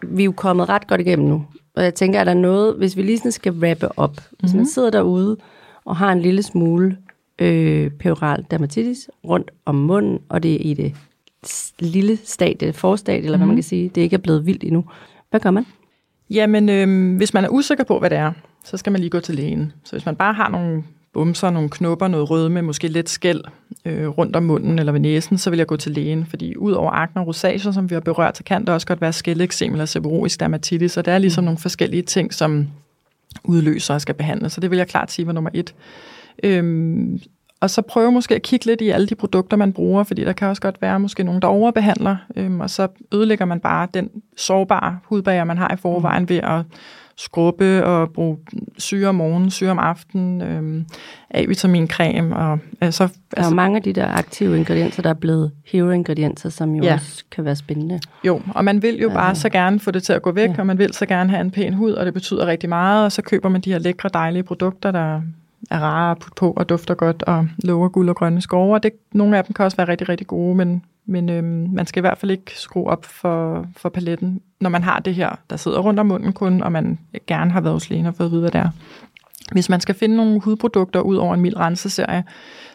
vi 0.09 0.23
er 0.23 0.25
jo 0.25 0.33
kommet 0.33 0.69
ret 0.69 0.87
godt 0.87 1.01
igennem 1.01 1.29
nu. 1.29 1.45
Og 1.77 1.85
jeg 1.85 1.95
tænker, 1.95 2.21
er 2.21 2.25
der 2.25 2.35
noget, 2.35 2.75
hvis 2.77 2.97
vi 2.97 3.03
lige 3.03 3.19
sådan 3.19 3.33
skal 3.33 3.53
wrappe 3.53 3.99
op. 3.99 4.17
Hvis 4.41 4.51
Mhm. 4.53 4.57
man 4.57 4.67
sidder 4.67 4.91
derude 4.91 5.37
og 5.85 5.97
har 5.97 6.13
en 6.13 6.21
lille 6.21 6.43
smule 6.43 6.97
øh, 7.39 7.91
perioral 7.91 8.47
dermatitis 8.51 9.11
rundt 9.29 9.51
om 9.65 9.75
munden, 9.75 10.19
og 10.29 10.43
det 10.43 10.55
er 10.55 10.59
i 10.71 10.75
det 10.75 10.95
lille 11.79 12.19
stadie, 12.25 12.73
forstadie, 12.73 13.19
eller 13.25 13.31
hvad 13.31 13.39
Mhm. 13.39 13.49
man 13.49 13.57
kan 13.57 13.63
sige, 13.63 13.89
det 13.95 14.01
ikke 14.01 14.15
er 14.15 14.19
blevet 14.19 14.47
vildt 14.47 14.65
endnu. 14.65 14.85
Hvad 15.31 15.41
gør 15.41 15.51
man? 15.51 15.67
Jamen, 16.31 16.69
øh, 16.69 17.17
hvis 17.17 17.35
man 17.35 17.45
er 17.45 17.49
usikker 17.49 17.85
på, 17.85 17.99
hvad 17.99 18.11
det 18.11 18.19
er, 18.19 18.33
så 18.65 18.77
skal 18.77 18.93
man 18.93 19.01
lige 19.01 19.11
gå 19.11 19.21
til 19.21 19.35
lægen. 19.35 19.73
Så 19.85 19.93
hvis 19.93 20.07
man 20.07 20.17
bare 20.17 20.33
har 20.35 20.49
nogle 20.49 20.85
bumser, 21.13 21.51
nogle 21.51 21.69
knopper, 21.71 22.09
noget 22.09 22.31
rødme, 22.31 22.63
måske 22.63 22.89
lidt 22.89 23.09
skæld 23.11 23.41
øh, 23.85 24.09
rundt 24.09 24.37
om 24.37 24.43
munden 24.43 24.79
eller 24.79 24.93
ved 24.93 25.01
næsen, 25.01 25.39
så 25.39 25.51
vil 25.51 25.57
jeg 25.57 25.67
gå 25.67 25.77
til 25.77 25.93
lægen. 25.93 26.27
Fordi 26.27 26.57
ud 26.57 26.73
over 26.73 26.91
akne 26.91 27.21
og 27.21 27.27
rosager, 27.27 27.73
som 27.73 27.91
vi 27.91 27.95
har 27.95 28.01
berørt, 28.01 28.37
så 28.37 28.45
kan 28.45 28.67
der 28.67 28.73
også 28.73 28.87
godt 28.87 29.01
være 29.01 29.13
skældeksem 29.13 29.73
eller 29.73 29.85
seborrhoisk 29.87 30.41
dermatitis, 30.41 30.97
og 30.97 31.05
der 31.05 31.13
er 31.13 31.19
ligesom 31.19 31.45
nogle 31.45 31.59
forskellige 31.59 32.03
ting, 32.03 32.35
som 32.35 32.69
udløser 33.45 33.95
og 33.95 34.01
skal 34.01 34.15
behandles. 34.15 34.53
Så 34.53 34.61
det 34.61 34.71
vil 34.71 34.77
jeg 34.77 34.89
klart 34.89 35.11
sige 35.13 35.27
var 35.27 35.33
nummer 35.33 35.51
et. 35.55 35.75
Øhm, 36.43 37.21
og 37.63 37.71
så 37.71 37.83
prøve 37.83 38.13
måske 38.13 38.35
at 38.35 38.43
kigge 38.43 38.67
lidt 38.67 38.81
i 38.81 38.89
alle 38.89 39.07
de 39.07 39.15
produkter, 39.15 39.57
man 39.57 39.73
bruger, 39.73 40.03
fordi 40.03 40.25
der 40.25 40.33
kan 40.33 40.49
også 40.49 40.63
godt 40.63 40.83
være 40.83 41.01
måske 41.01 41.25
nogen, 41.25 41.43
der 41.43 41.49
overbehandler, 41.49 42.17
øhm, 42.37 42.61
og 42.61 42.71
så 42.71 42.89
ødelægger 43.15 43.45
man 43.45 43.61
bare 43.61 43.89
den 43.95 44.11
sårbare 44.37 44.99
hudbager, 45.05 45.45
man 45.45 45.59
har 45.59 45.75
i 45.75 45.77
forvejen 45.77 46.29
ved 46.29 46.37
at 46.37 46.63
skrubbe 47.17 47.85
og 47.85 48.11
bruge 48.11 48.39
syre 48.79 49.09
om 49.09 49.15
morgenen, 49.15 49.51
syre 49.51 49.71
om 49.71 49.79
aftenen, 49.79 50.43
øhm, 50.43 50.87
A-vitamincreme. 51.31 52.37
Og, 52.37 52.59
altså, 52.81 53.05
der 53.05 53.13
er 53.37 53.41
altså, 53.41 53.55
mange 53.55 53.77
af 53.77 53.83
de 53.83 53.93
der 53.93 54.07
aktive 54.07 54.59
ingredienser, 54.59 55.03
der 55.03 55.11
er 55.11 55.15
blevet 55.15 55.51
hero-ingredienser, 55.67 56.49
som 56.49 56.75
jo 56.75 56.85
ja. 56.85 56.95
også 56.95 57.25
kan 57.31 57.45
være 57.45 57.57
spændende. 57.57 58.01
Jo, 58.25 58.43
og 58.55 58.65
man 58.65 58.83
vil 58.83 58.99
jo 58.99 59.09
ja. 59.09 59.15
bare 59.15 59.35
så 59.35 59.49
gerne 59.49 59.81
få 59.81 59.91
det 59.91 60.03
til 60.03 60.13
at 60.13 60.23
gå 60.23 60.33
væk, 60.33 60.51
ja. 60.51 60.55
og 60.59 60.67
man 60.67 60.79
vil 60.79 60.95
så 60.95 61.07
gerne 61.07 61.31
have 61.31 61.41
en 61.41 61.51
pæn 61.51 61.75
hud, 61.75 61.93
og 61.93 62.07
det 62.07 62.15
betyder 62.15 62.47
rigtig 62.47 62.69
meget, 62.69 63.05
og 63.05 63.13
så 63.13 63.23
køber 63.23 63.49
man 63.49 63.61
de 63.61 63.73
her 63.73 63.79
lækre, 63.79 64.11
dejlige 64.15 64.43
produkter, 64.43 64.91
der 64.91 65.21
er 65.71 65.79
rare 65.79 66.11
at 66.11 66.19
putte 66.19 66.35
på 66.37 66.51
og 66.51 66.69
dufter 66.69 66.95
godt 66.95 67.23
og 67.23 67.49
lover 67.59 67.89
guld 67.89 68.09
og 68.09 68.17
grønne 68.17 68.41
skove. 68.41 68.75
Og 68.75 68.83
det, 68.83 68.93
nogle 69.13 69.39
af 69.39 69.45
dem 69.45 69.55
kan 69.55 69.65
også 69.65 69.77
være 69.77 69.89
rigtig, 69.89 70.09
rigtig 70.09 70.27
gode, 70.27 70.57
men, 70.57 70.85
men 71.07 71.29
øhm, 71.29 71.69
man 71.73 71.87
skal 71.87 72.01
i 72.01 72.07
hvert 72.07 72.19
fald 72.19 72.31
ikke 72.31 72.53
skrue 72.55 72.87
op 72.87 73.05
for, 73.05 73.67
for 73.77 73.89
paletten, 73.89 74.41
når 74.61 74.71
man 74.71 74.83
har 74.83 74.99
det 74.99 75.15
her, 75.15 75.31
der 75.51 75.57
sidder 75.57 75.79
rundt 75.79 76.01
om 76.01 76.07
munden 76.07 76.33
kun, 76.33 76.63
og 76.63 76.73
man 76.73 76.99
gerne 77.27 77.51
har 77.51 77.61
været 77.61 77.75
hos 77.75 77.91
lægen 77.91 78.07
og 78.07 78.15
fået 78.15 78.27
at 78.27 78.33
vide, 78.33 78.41
hvad 78.41 78.51
det 78.51 78.61
er. 78.61 78.69
Hvis 79.53 79.69
man 79.69 79.81
skal 79.81 79.95
finde 79.95 80.17
nogle 80.17 80.41
hudprodukter 80.41 81.01
ud 81.01 81.17
over 81.17 81.35
en 81.35 81.41
mild 81.41 81.57
renseserie, 81.57 82.25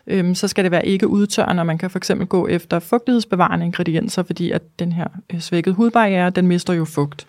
øhm, 0.08 0.36
så 0.36 0.48
skal 0.48 0.64
det 0.64 0.72
være 0.72 0.88
ikke 0.88 1.08
udtørrende, 1.08 1.62
og 1.62 1.66
man 1.66 1.78
kan 1.78 1.90
for 1.90 2.00
eksempel 2.00 2.28
gå 2.28 2.48
efter 2.48 2.80
fugtighedsbevarende 2.80 3.66
ingredienser, 3.66 4.24
fordi 4.24 4.52
at 4.52 4.62
den 4.80 4.92
her 4.92 5.08
øh, 5.34 5.40
svækkede 5.40 5.76
hudbarriere, 5.76 6.30
den 6.30 6.48
mister 6.48 6.74
jo 6.74 6.86
fugt. 6.86 7.28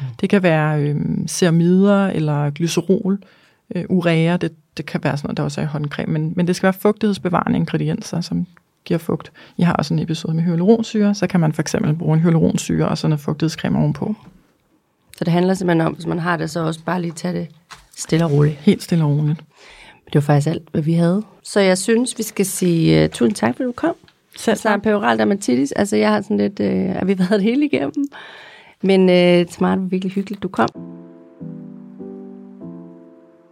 Mm. 0.00 0.06
Det 0.20 0.30
kan 0.30 0.42
være 0.42 0.80
øhm, 0.80 1.28
ceramider 1.28 2.06
eller 2.06 2.50
glycerol, 2.50 3.18
øh, 3.74 3.84
urea, 3.88 4.36
det, 4.36 4.52
det 4.76 4.86
kan 4.86 5.04
være 5.04 5.16
sådan 5.16 5.28
noget, 5.28 5.36
der 5.36 5.42
også 5.42 5.60
er 5.60 5.64
i 5.64 5.68
håndcreme, 5.68 6.12
men, 6.12 6.32
men 6.36 6.46
det 6.46 6.56
skal 6.56 6.66
være 6.66 6.72
fugtighedsbevarende 6.72 7.58
ingredienser, 7.58 8.20
som 8.20 8.46
giver 8.84 8.98
fugt. 8.98 9.32
Jeg 9.58 9.66
har 9.66 9.74
også 9.74 9.94
en 9.94 10.00
episode 10.00 10.34
med 10.34 10.42
hyaluronsyre, 10.42 11.14
så 11.14 11.26
kan 11.26 11.40
man 11.40 11.52
for 11.52 11.62
eksempel 11.62 11.94
bruge 11.94 12.14
en 12.14 12.22
hyaluronsyre 12.22 12.88
og 12.88 12.98
sådan 12.98 13.10
noget 13.10 13.20
fugtighedscreme 13.20 13.78
ovenpå. 13.78 14.14
Så 15.16 15.24
det 15.24 15.32
handler 15.32 15.54
simpelthen 15.54 15.86
om, 15.86 15.92
hvis 15.92 16.06
man 16.06 16.18
har 16.18 16.36
det, 16.36 16.50
så 16.50 16.60
også 16.60 16.80
bare 16.84 17.02
lige 17.02 17.12
tage 17.12 17.34
det 17.34 17.48
stille 17.96 18.24
og 18.24 18.32
roligt. 18.32 18.54
Helt 18.54 18.82
stille 18.82 19.04
og 19.04 19.10
roligt. 19.10 19.40
Det 20.06 20.14
var 20.14 20.20
faktisk 20.20 20.46
alt, 20.46 20.68
hvad 20.72 20.82
vi 20.82 20.92
havde. 20.92 21.22
Så 21.42 21.60
jeg 21.60 21.78
synes, 21.78 22.18
vi 22.18 22.22
skal 22.22 22.46
sige 22.46 23.04
uh, 23.04 23.10
tusind 23.10 23.34
tak, 23.34 23.56
fordi 23.56 23.66
du 23.66 23.72
kom. 23.72 23.94
Selv 24.36 24.58
tak. 24.58 24.82
Peoral 24.82 25.18
dermatitis. 25.18 25.72
Altså, 25.72 25.96
jeg 25.96 26.10
har 26.10 26.20
sådan 26.20 26.36
lidt, 26.36 26.60
uh, 26.60 27.00
at 27.00 27.06
vi 27.06 27.18
været 27.18 27.30
det 27.30 27.42
hele 27.50 27.66
igennem. 27.66 28.06
Men 28.82 29.00
uh, 29.00 29.50
smart 29.50 29.78
var 29.78 29.86
virkelig 29.86 30.12
hyggeligt, 30.12 30.42
du 30.42 30.48
kom. 30.48 30.68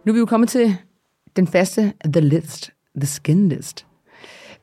Nu 0.05 0.11
er 0.11 0.13
vi 0.13 0.19
jo 0.19 0.25
kommet 0.25 0.49
til 0.49 0.75
den 1.35 1.47
faste 1.47 1.93
The 2.05 2.21
List, 2.21 2.71
The 2.95 3.07
Skin 3.07 3.49
List. 3.49 3.85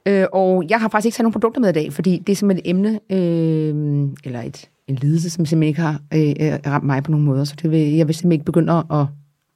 Øh, 0.06 0.26
og 0.32 0.64
jeg 0.68 0.80
har 0.80 0.88
faktisk 0.88 1.06
ikke 1.06 1.16
taget 1.16 1.24
nogen 1.24 1.32
produkter 1.32 1.60
med 1.60 1.68
i 1.68 1.72
dag, 1.72 1.92
fordi 1.92 2.22
det 2.26 2.32
er 2.32 2.36
simpelthen 2.36 2.66
et 2.66 2.70
emne, 2.70 3.00
øh, 3.10 4.08
eller 4.24 4.40
et, 4.42 4.70
en 4.88 4.94
lidelse, 4.94 5.30
som 5.30 5.46
simpelthen 5.46 5.68
ikke 5.68 5.80
har 5.80 6.00
øh, 6.14 6.34
øh 6.40 6.58
ramt 6.66 6.84
mig 6.84 7.02
på 7.02 7.10
nogen 7.10 7.26
måder. 7.26 7.44
Så 7.44 7.54
det 7.62 7.70
vil, 7.70 7.78
jeg 7.78 8.06
vil 8.06 8.14
simpelthen 8.14 8.32
ikke 8.32 8.44
begynde 8.44 8.72
at, 8.72 8.84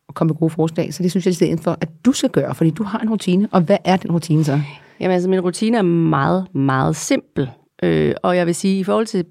at 0.08 0.14
komme 0.14 0.28
med 0.28 0.38
gode 0.38 0.50
forslag. 0.50 0.94
Så 0.94 1.02
det 1.02 1.10
synes 1.10 1.26
jeg 1.26 1.30
i 1.30 1.34
stedet 1.34 1.60
for, 1.60 1.78
at 1.80 1.88
du 2.04 2.12
skal 2.12 2.30
gøre, 2.30 2.54
fordi 2.54 2.70
du 2.70 2.82
har 2.82 2.98
en 2.98 3.10
rutine. 3.10 3.48
Og 3.52 3.60
hvad 3.60 3.78
er 3.84 3.96
den 3.96 4.12
rutine 4.12 4.44
så? 4.44 4.60
Jamen 5.00 5.14
altså, 5.14 5.30
min 5.30 5.40
rutine 5.40 5.78
er 5.78 5.82
meget, 5.82 6.54
meget 6.54 6.96
simpel. 6.96 7.50
Øh, 7.82 8.14
og 8.22 8.36
jeg 8.36 8.46
vil 8.46 8.54
sige, 8.54 8.80
i 8.80 8.84
forhold 8.84 9.06
til 9.06 9.24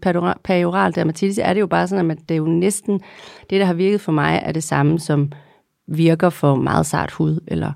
perioral 0.44 0.96
dermatitis, 0.96 1.38
er 1.38 1.54
det 1.54 1.62
jo 1.62 1.68
bare 1.68 1.88
sådan, 1.88 2.12
at 2.12 2.18
det 2.30 2.36
er 2.36 2.38
jo 2.38 2.46
næsten, 2.46 3.00
det 3.50 3.60
der 3.60 3.66
har 3.66 3.74
virket 3.74 4.02
for 4.02 4.12
mig, 4.12 4.42
er 4.44 4.52
det 4.52 4.64
samme 4.64 5.00
som 5.00 5.32
virker 5.88 6.30
for 6.30 6.56
meget 6.56 6.86
sart 6.86 7.12
hud, 7.12 7.40
eller 7.48 7.72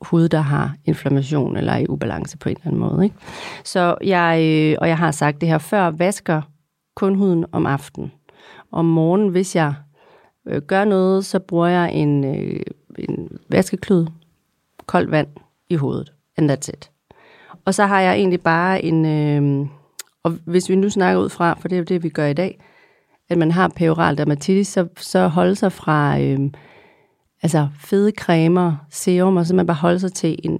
hud, 0.00 0.28
der 0.28 0.40
har 0.40 0.74
inflammation 0.84 1.56
eller 1.56 1.72
er 1.72 1.78
i 1.78 1.86
ubalance 1.88 2.38
på 2.38 2.48
en 2.48 2.56
eller 2.56 2.66
anden 2.66 2.80
måde. 2.80 3.04
Ikke? 3.04 3.16
Så 3.64 3.96
jeg, 4.04 4.40
øh, 4.42 4.76
og 4.80 4.88
jeg 4.88 4.98
har 4.98 5.10
sagt 5.10 5.40
det 5.40 5.48
her 5.48 5.58
før, 5.58 5.90
vasker 5.90 6.42
kun 6.96 7.14
huden 7.14 7.44
om 7.52 7.66
aftenen. 7.66 8.12
Om 8.72 8.84
morgenen, 8.84 9.28
hvis 9.28 9.56
jeg 9.56 9.74
øh, 10.46 10.62
gør 10.62 10.84
noget, 10.84 11.24
så 11.24 11.38
bruger 11.38 11.66
jeg 11.66 11.92
en, 11.92 12.24
øh, 12.24 12.60
en 12.98 13.28
vaskeklud, 13.48 14.06
koldt 14.86 15.10
vand 15.10 15.28
i 15.68 15.74
hovedet. 15.74 16.12
And 16.36 16.50
that's 16.50 16.68
it. 16.68 16.90
Og 17.64 17.74
så 17.74 17.86
har 17.86 18.00
jeg 18.00 18.14
egentlig 18.14 18.40
bare 18.40 18.84
en... 18.84 19.06
Øh, 19.06 19.68
og 20.22 20.30
hvis 20.44 20.68
vi 20.68 20.76
nu 20.76 20.90
snakker 20.90 21.22
ud 21.22 21.28
fra, 21.28 21.54
for 21.60 21.68
det 21.68 21.76
er 21.76 21.78
jo 21.78 21.84
det, 21.84 22.02
vi 22.02 22.08
gør 22.08 22.26
i 22.26 22.32
dag, 22.34 22.60
at 23.28 23.38
man 23.38 23.50
har 23.50 23.68
peoral 23.76 24.18
dermatitis, 24.18 24.68
så, 24.68 24.86
så 24.96 25.28
holde 25.28 25.54
sig 25.54 25.72
fra... 25.72 26.20
Øh, 26.20 26.50
altså 27.42 27.68
fede 27.80 28.12
cremer, 28.18 28.76
serum, 28.90 29.36
og 29.36 29.46
så 29.46 29.54
man 29.54 29.66
bare 29.66 29.76
holde 29.76 30.00
sig 30.00 30.12
til 30.12 30.38
en 30.44 30.58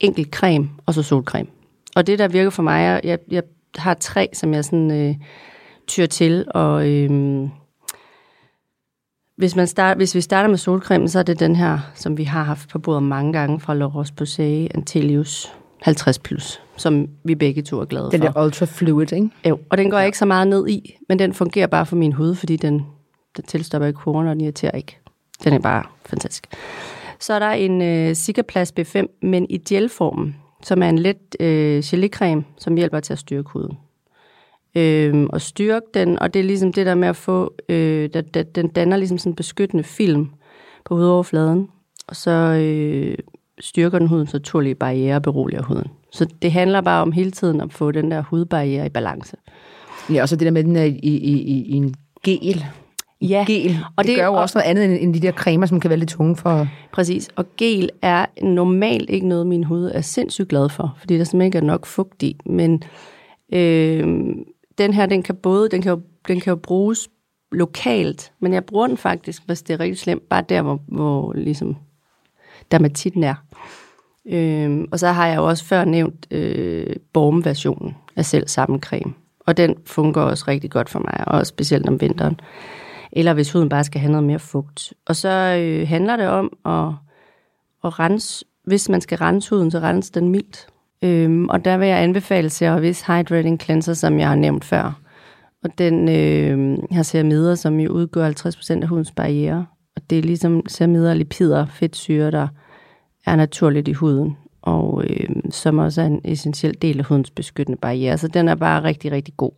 enkelt 0.00 0.34
creme, 0.34 0.70
og 0.86 0.94
så 0.94 1.02
solcreme. 1.02 1.48
Og 1.96 2.06
det, 2.06 2.18
der 2.18 2.28
virker 2.28 2.50
for 2.50 2.62
mig, 2.62 2.84
er, 2.84 3.00
jeg, 3.04 3.18
jeg 3.30 3.42
har 3.76 3.94
tre, 3.94 4.28
som 4.32 4.54
jeg 4.54 4.64
sådan 4.64 4.90
øh, 4.90 5.14
tyr 5.86 6.06
til, 6.06 6.44
og 6.50 6.88
øh, 6.88 7.48
hvis, 9.36 9.56
man 9.56 9.66
start, 9.66 9.96
hvis 9.96 10.14
vi 10.14 10.20
starter 10.20 10.48
med 10.48 10.58
solcreme, 10.58 11.08
så 11.08 11.18
er 11.18 11.22
det 11.22 11.40
den 11.40 11.56
her, 11.56 11.78
som 11.94 12.18
vi 12.18 12.24
har 12.24 12.42
haft 12.42 12.68
på 12.68 12.78
bordet 12.78 13.02
mange 13.02 13.32
gange 13.32 13.60
fra 13.60 13.74
La 13.74 13.86
Roche-Posay 13.86 14.68
Antelius 14.74 15.52
50+, 15.86 16.20
plus, 16.24 16.60
som 16.76 17.08
vi 17.24 17.34
begge 17.34 17.62
to 17.62 17.80
er 17.80 17.84
glade 17.84 18.04
den 18.04 18.20
for. 18.20 18.26
Den 18.28 18.36
er 18.36 18.44
ultra 18.44 18.66
fluid, 18.66 19.12
ikke? 19.12 19.30
Jo, 19.48 19.58
og 19.70 19.78
den 19.78 19.90
går 19.90 19.98
ja. 19.98 20.04
ikke 20.04 20.18
så 20.18 20.26
meget 20.26 20.48
ned 20.48 20.68
i, 20.68 20.96
men 21.08 21.18
den 21.18 21.34
fungerer 21.34 21.66
bare 21.66 21.86
for 21.86 21.96
min 21.96 22.12
hud, 22.12 22.34
fordi 22.34 22.56
den, 22.56 22.86
den 23.36 23.44
tilstopper 23.44 23.88
ikke 23.88 24.00
horen, 24.00 24.26
og 24.28 24.34
den 24.34 24.40
irriterer 24.40 24.76
ikke. 24.76 25.00
Den 25.44 25.52
er 25.52 25.58
bare 25.58 25.82
fantastisk. 26.06 26.46
Så 27.20 27.32
er 27.32 27.38
der 27.38 27.50
en 27.50 27.82
øh, 27.82 28.16
Sikkerplads 28.16 28.72
B5, 28.80 29.18
men 29.22 29.46
i 29.50 29.58
gelformen, 29.58 30.36
som 30.62 30.82
er 30.82 30.88
en 30.88 30.98
let 30.98 31.36
øh, 31.40 31.78
gelécreme, 31.78 32.42
som 32.58 32.76
hjælper 32.76 33.00
til 33.00 33.12
at 33.12 33.18
styrke 33.18 33.50
huden. 33.50 33.78
Øh, 34.74 35.26
og 35.30 35.40
styrke 35.40 35.86
den, 35.94 36.18
og 36.18 36.34
det 36.34 36.40
er 36.40 36.44
ligesom 36.44 36.72
det 36.72 36.86
der 36.86 36.94
med 36.94 37.08
at 37.08 37.16
få, 37.16 37.54
øh, 37.68 38.10
der, 38.14 38.20
der, 38.20 38.42
den 38.42 38.68
danner 38.68 38.96
ligesom 38.96 39.18
sådan 39.18 39.32
en 39.32 39.36
beskyttende 39.36 39.84
film 39.84 40.30
på 40.84 40.96
hudoverfladen, 40.96 41.68
og 42.06 42.16
så 42.16 42.30
øh, 42.30 43.18
styrker 43.60 43.98
den 43.98 44.08
hudens 44.08 44.32
naturlige 44.32 44.74
barriere 44.74 45.16
og 45.16 45.22
beroliger 45.22 45.62
huden. 45.62 45.90
Så 46.12 46.26
det 46.42 46.52
handler 46.52 46.80
bare 46.80 47.02
om 47.02 47.12
hele 47.12 47.30
tiden 47.30 47.60
at 47.60 47.72
få 47.72 47.90
den 47.90 48.10
der 48.10 48.22
hudbarriere 48.22 48.86
i 48.86 48.88
balance. 48.88 49.36
Ja, 50.12 50.22
og 50.22 50.28
så 50.28 50.36
det 50.36 50.44
der 50.44 50.50
med, 50.50 50.64
den 50.64 50.76
er 50.76 50.84
i, 50.84 50.98
i, 51.02 51.42
i, 51.42 51.62
i 51.62 51.72
en 51.72 51.94
gel, 52.22 52.64
ja. 53.20 53.44
gel. 53.46 53.78
Og 53.96 54.04
det, 54.04 54.08
det 54.08 54.16
gør 54.16 54.26
jo 54.26 54.34
og, 54.34 54.40
også 54.40 54.58
noget 54.58 54.70
andet 54.70 55.02
end 55.02 55.14
de 55.14 55.20
der 55.20 55.32
cremer, 55.32 55.66
som 55.66 55.80
kan 55.80 55.90
være 55.90 55.98
lidt 55.98 56.10
tunge 56.10 56.36
for... 56.36 56.68
Præcis, 56.92 57.28
og 57.36 57.44
gel 57.56 57.90
er 58.02 58.26
normalt 58.42 59.10
ikke 59.10 59.28
noget, 59.28 59.46
min 59.46 59.64
hud 59.64 59.90
er 59.94 60.00
sindssygt 60.00 60.48
glad 60.48 60.68
for, 60.68 60.94
fordi 60.98 61.18
der 61.18 61.24
simpelthen 61.24 61.46
ikke 61.46 61.58
er 61.58 61.62
nok 61.62 61.86
fugt 61.86 62.22
i. 62.22 62.36
Men 62.46 62.82
øh, 63.52 64.04
den 64.78 64.94
her, 64.94 65.06
den 65.06 65.22
kan 65.22 65.34
både, 65.34 65.68
den 65.68 65.82
kan, 65.82 65.90
jo, 65.90 66.00
den 66.28 66.40
kan 66.40 66.50
jo 66.50 66.56
bruges 66.56 67.08
lokalt, 67.52 68.32
men 68.40 68.52
jeg 68.52 68.64
bruger 68.64 68.86
den 68.86 68.96
faktisk, 68.96 69.42
hvis 69.46 69.62
det 69.62 69.74
er 69.74 69.80
rigtig 69.80 69.98
slemt, 69.98 70.28
bare 70.28 70.44
der, 70.48 70.62
hvor, 70.62 70.80
hvor 70.88 71.32
ligesom 71.32 71.76
dermatitten 72.70 73.24
er. 73.24 73.34
Øh, 74.26 74.80
og 74.92 74.98
så 74.98 75.08
har 75.08 75.26
jeg 75.26 75.36
jo 75.36 75.48
også 75.48 75.64
før 75.64 75.84
nævnt 75.84 76.26
øh, 76.30 76.96
Borm-versionen 77.12 77.96
af 78.16 78.24
selv 78.24 78.48
samme 78.48 78.78
creme. 78.78 79.12
Og 79.46 79.56
den 79.56 79.76
fungerer 79.86 80.24
også 80.24 80.44
rigtig 80.48 80.70
godt 80.70 80.88
for 80.88 80.98
mig, 80.98 81.28
og 81.28 81.46
specielt 81.46 81.88
om 81.88 82.00
vinteren 82.00 82.40
eller 83.12 83.34
hvis 83.34 83.52
huden 83.52 83.68
bare 83.68 83.84
skal 83.84 84.00
have 84.00 84.12
noget 84.12 84.26
mere 84.26 84.38
fugt. 84.38 84.92
Og 85.06 85.16
så 85.16 85.28
øh, 85.60 85.88
handler 85.88 86.16
det 86.16 86.28
om 86.28 86.52
at, 86.64 86.94
at 87.84 87.98
rense, 87.98 88.44
hvis 88.64 88.88
man 88.88 89.00
skal 89.00 89.18
rense 89.18 89.50
huden, 89.50 89.70
så 89.70 89.78
rense 89.78 90.12
den 90.12 90.28
mildt. 90.28 90.66
Øhm, 91.02 91.48
og 91.48 91.64
der 91.64 91.76
vil 91.76 91.88
jeg 91.88 92.02
anbefale 92.02 92.80
Vis 92.80 93.02
Hydrating 93.02 93.60
Cleanser, 93.60 93.94
som 93.94 94.18
jeg 94.18 94.28
har 94.28 94.34
nævnt 94.34 94.64
før. 94.64 95.00
Og 95.64 95.78
den 95.78 96.08
øh, 96.08 96.78
har 96.90 97.02
ceramider, 97.02 97.54
som 97.54 97.80
jo 97.80 97.92
udgør 97.92 98.30
50% 98.30 98.82
af 98.82 98.88
hudens 98.88 99.12
barriere. 99.12 99.66
Og 99.96 100.02
det 100.10 100.18
er 100.18 100.22
ligesom 100.22 100.62
ceramider, 100.68 101.14
lipider, 101.14 101.66
fedtsyre, 101.66 102.30
der 102.30 102.48
er 103.26 103.36
naturligt 103.36 103.88
i 103.88 103.92
huden, 103.92 104.36
og 104.62 105.04
øh, 105.04 105.28
som 105.50 105.78
også 105.78 106.02
er 106.02 106.06
en 106.06 106.20
essentiel 106.24 106.76
del 106.82 106.98
af 106.98 107.04
hudens 107.04 107.30
beskyttende 107.30 107.78
barriere. 107.78 108.18
Så 108.18 108.28
den 108.28 108.48
er 108.48 108.54
bare 108.54 108.82
rigtig, 108.82 109.12
rigtig 109.12 109.34
god 109.36 109.52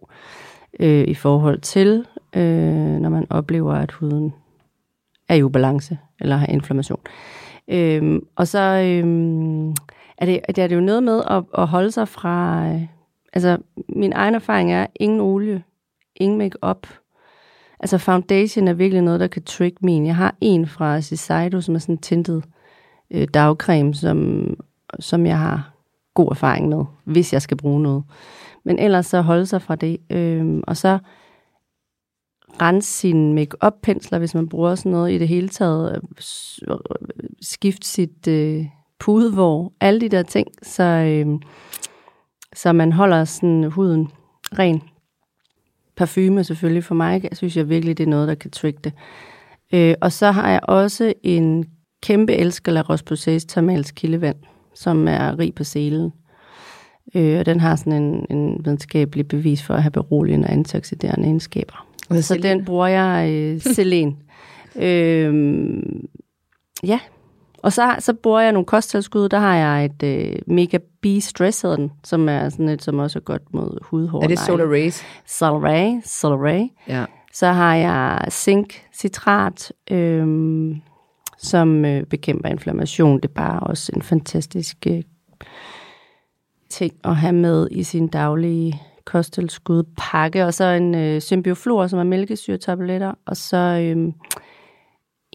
øh, 0.80 1.05
i 1.09 1.14
forhold 1.14 1.61
til 1.61 2.07
øh, 2.37 3.01
når 3.01 3.09
man 3.09 3.26
oplever, 3.30 3.74
at 3.74 3.93
huden 3.93 4.35
er 5.28 5.35
i 5.35 5.43
ubalance 5.43 5.99
eller 6.20 6.37
har 6.37 6.47
inflammation. 6.47 7.01
Øh, 7.68 8.20
og 8.37 8.49
så 8.49 8.59
øh, 8.59 9.74
er, 10.18 10.26
det, 10.26 10.41
er 10.49 10.66
det 10.66 10.74
jo 10.74 10.80
noget 10.80 11.03
med 11.03 11.22
at, 11.30 11.45
at 11.59 11.66
holde 11.66 11.91
sig 11.91 12.09
fra... 12.09 12.66
Øh, 12.66 12.83
altså, 13.33 13.59
min 13.89 14.12
egen 14.12 14.35
erfaring 14.35 14.72
er, 14.72 14.87
ingen 14.95 15.20
olie, 15.20 15.62
ingen 16.16 16.39
make-up. 16.39 16.87
Altså, 17.80 17.99
foundation 17.99 18.68
er 18.68 18.72
virkelig 18.72 19.03
noget, 19.03 19.20
der 19.20 19.26
kan 19.26 19.43
trick 19.43 19.83
min. 19.83 20.07
Jeg 20.07 20.16
har 20.16 20.35
en 20.41 20.66
fra 20.66 21.01
Shiseido, 21.01 21.61
som 21.61 21.74
er 21.74 21.78
sådan 21.78 21.99
tintet 21.99 22.45
øh, 23.11 23.28
dagcreme, 23.35 23.95
som, 23.95 24.47
som 25.01 25.26
jeg 25.26 25.39
har 25.39 25.72
god 26.14 26.30
erfaring 26.30 26.68
med, 26.68 26.85
hvis 27.05 27.33
jeg 27.33 27.43
skal 27.43 27.57
bruge 27.57 27.83
noget. 27.83 28.05
Men 28.64 28.78
ellers 28.78 29.07
så 29.07 29.20
holde 29.20 29.47
sig 29.47 29.62
fra 29.62 29.76
det. 29.76 29.99
Øh, 30.11 30.61
og 30.66 30.76
så 30.76 30.99
rense 32.62 32.92
sine 32.92 33.34
make 33.34 33.56
pensler 33.82 34.18
hvis 34.18 34.34
man 34.34 34.48
bruger 34.48 34.74
sådan 34.74 34.92
noget 34.92 35.12
i 35.12 35.18
det 35.18 35.28
hele 35.28 35.48
taget. 35.48 35.94
Øh, 35.94 36.00
øh, 36.70 36.78
skifte 37.42 37.88
sit 37.88 38.28
øh, 38.28 38.66
pudevår, 38.98 39.72
alle 39.80 40.00
de 40.00 40.08
der 40.08 40.22
ting, 40.22 40.48
så, 40.62 40.82
øh, 40.82 41.26
så 42.54 42.72
man 42.72 42.92
holder 42.92 43.24
sådan 43.24 43.64
huden 43.64 44.08
ren. 44.58 44.82
Parfume 45.96 46.44
selvfølgelig 46.44 46.84
for 46.84 46.94
mig, 46.94 47.22
jeg 47.22 47.36
synes 47.36 47.56
jeg 47.56 47.68
virkelig, 47.68 47.98
det 47.98 48.04
er 48.04 48.10
noget, 48.10 48.28
der 48.28 48.34
kan 48.34 48.50
trigge 48.50 48.80
det. 48.84 48.92
Øh, 49.72 49.94
og 50.00 50.12
så 50.12 50.30
har 50.30 50.50
jeg 50.50 50.60
også 50.62 51.12
en 51.22 51.64
kæmpe 52.02 52.32
elsker 52.32 52.72
La 52.72 52.82
Roche-Posay's 52.82 53.46
Thermals 53.48 53.90
kildevand, 53.90 54.36
som 54.74 55.08
er 55.08 55.38
rig 55.38 55.54
på 55.54 55.64
selen. 55.64 56.12
Øh, 57.14 57.38
og 57.38 57.46
den 57.46 57.60
har 57.60 57.76
sådan 57.76 58.02
en, 58.02 58.26
en 58.30 58.60
videnskabelig 58.64 59.28
bevis 59.28 59.62
for 59.62 59.74
at 59.74 59.82
have 59.82 59.90
beroligende 59.90 60.46
og 60.46 60.52
antioxiderende 60.52 61.26
egenskaber. 61.26 61.91
Så 62.20 62.38
den 62.42 62.64
bruger 62.64 62.86
jeg 62.86 63.30
øh, 63.30 63.60
selen. 63.60 64.16
øh, 64.86 65.82
ja, 66.84 67.00
og 67.62 67.72
så, 67.72 67.96
så 67.98 68.12
bruger 68.12 68.40
jeg 68.40 68.52
nogle 68.52 68.66
kosttilskud. 68.66 69.28
Der 69.28 69.38
har 69.38 69.56
jeg 69.56 69.84
et 69.84 70.02
øh, 70.02 70.36
Mega 70.46 70.78
B 71.02 71.04
hedder 71.04 71.76
den, 71.76 71.92
som 72.04 72.28
er 72.28 72.48
sådan 72.48 72.68
et, 72.68 72.82
som 72.82 72.98
også 72.98 73.18
er 73.18 73.22
godt 73.22 73.54
mod 73.54 73.78
hudhår. 73.82 74.22
Er 74.22 74.28
det 74.28 74.38
Solar 74.38 74.66
Rays? 74.66 75.02
Solar 75.26 75.68
Ray, 75.68 76.00
Solar 76.04 76.36
Ray. 76.36 76.62
Ja. 76.88 77.04
Så 77.32 77.46
har 77.46 77.74
jeg 77.74 78.26
zink 78.30 78.82
citrat, 78.94 79.72
øh, 79.90 80.26
som 81.38 81.84
øh, 81.84 82.04
bekæmper 82.04 82.48
inflammation. 82.48 83.16
Det 83.16 83.24
er 83.24 83.34
bare 83.34 83.60
også 83.60 83.92
en 83.96 84.02
fantastisk 84.02 84.76
øh, 84.86 85.02
ting 86.70 86.92
at 87.04 87.16
have 87.16 87.32
med 87.32 87.68
i 87.70 87.82
sin 87.82 88.08
daglige 88.08 88.82
kosttilskud 89.05 89.82
pakke. 89.96 90.44
Og 90.44 90.55
så 90.55 90.64
en 90.64 90.94
øh, 90.94 91.20
symbioflor, 91.20 91.86
som 91.86 91.98
er 91.98 92.05
mælkesyretabletter, 92.05 93.14
og 93.26 93.36
så 93.36 93.57
øh, 93.57 93.96
en 93.96 94.14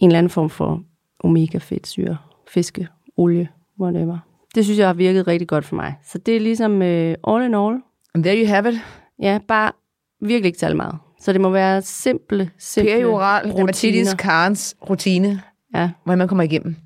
eller 0.02 0.18
anden 0.18 0.30
form 0.30 0.50
for 0.50 0.82
omega-fedtsyre, 1.24 2.16
fiske, 2.48 2.88
olie, 3.16 3.48
whatever. 3.80 4.18
Det 4.54 4.64
synes 4.64 4.78
jeg 4.78 4.86
har 4.86 4.94
virket 4.94 5.26
rigtig 5.26 5.48
godt 5.48 5.64
for 5.64 5.76
mig. 5.76 5.94
Så 6.04 6.18
det 6.18 6.36
er 6.36 6.40
ligesom 6.40 6.82
øh, 6.82 7.14
all 7.28 7.44
in 7.44 7.54
all. 7.54 7.76
And 8.14 8.24
there 8.24 8.36
you 8.42 8.46
have 8.48 8.68
it. 8.72 8.80
Ja, 9.22 9.38
bare 9.48 9.72
virkelig 10.20 10.46
ikke 10.46 10.58
særlig 10.58 10.76
meget. 10.76 10.94
Så 11.20 11.32
det 11.32 11.40
må 11.40 11.50
være 11.50 11.82
simple, 11.82 12.50
simple 12.58 12.92
Perioral 12.92 13.48
dermatitis 13.48 14.14
Karens 14.14 14.76
rutine, 14.90 15.42
Ja, 15.74 15.90
hvordan 16.04 16.18
man 16.18 16.28
kommer 16.28 16.44
igennem. 16.44 16.76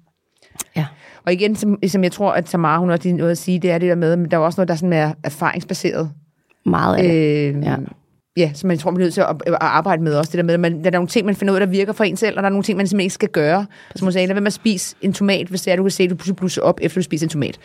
ja. 0.77 0.87
Og 1.27 1.33
igen, 1.33 1.57
som, 1.57 1.79
som 1.89 2.05
jeg 2.05 2.13
tror, 2.13 2.33
at 2.33 2.45
Tamara, 2.45 2.79
hun 2.79 2.91
også 2.91 3.03
lige 3.09 3.17
noget 3.17 3.31
at 3.31 3.39
sige, 3.39 3.59
det 3.59 3.71
er 3.71 3.79
det 3.79 3.89
der 3.89 3.95
med, 3.95 4.17
men 4.17 4.31
der 4.31 4.37
er 4.37 4.41
også 4.41 4.61
noget, 4.61 4.69
der 4.69 4.75
er 4.75 4.77
sådan 4.77 4.91
mere 4.91 5.15
erfaringsbaseret. 5.25 6.11
Meget 6.67 6.97
af 6.97 7.03
det. 7.03 7.55
Øh, 7.57 7.63
Ja. 7.63 7.71
ja. 7.71 7.77
ja, 8.37 8.53
som 8.55 8.69
man 8.69 8.79
tror, 8.79 8.91
man 8.91 9.01
er 9.01 9.05
nødt 9.05 9.15
til 9.15 9.21
at, 9.21 9.37
at 9.47 9.57
arbejde 9.61 10.03
med 10.03 10.15
også. 10.15 10.31
Det 10.31 10.39
der 10.39 10.45
med, 10.45 10.55
at 10.55 10.61
man, 10.61 10.79
der 10.85 10.87
er 10.87 10.91
nogle 10.95 11.09
ting, 11.09 11.27
man 11.27 11.35
finder 11.35 11.53
ud 11.55 11.57
af, 11.61 11.67
der 11.67 11.71
virker 11.73 11.93
for 11.93 12.05
en 12.05 12.17
selv, 12.17 12.37
og 12.37 12.43
der 12.43 12.47
er 12.49 12.51
nogle 12.53 12.63
ting, 12.65 12.77
man 12.77 12.87
simpelthen 12.87 13.05
ikke 13.05 13.15
skal 13.15 13.29
gøre. 13.29 13.67
Som 13.97 14.07
hun 14.07 14.13
sagde, 14.13 14.27
lad 14.27 14.35
være 14.35 14.41
med 14.41 14.47
at 14.47 14.53
spise 14.53 14.97
en 15.01 15.13
tomat, 15.13 15.47
hvis 15.47 15.63
det 15.63 15.73
er, 15.73 15.77
du 15.77 15.83
kan 15.83 15.91
se, 15.91 16.03
at 16.03 16.11
du 16.11 16.15
pludselig 16.15 16.37
blusser 16.37 16.63
op, 16.63 16.79
efter 16.83 17.01
du 17.01 17.03
spiser 17.03 17.27
en 17.27 17.31
tomat. 17.31 17.59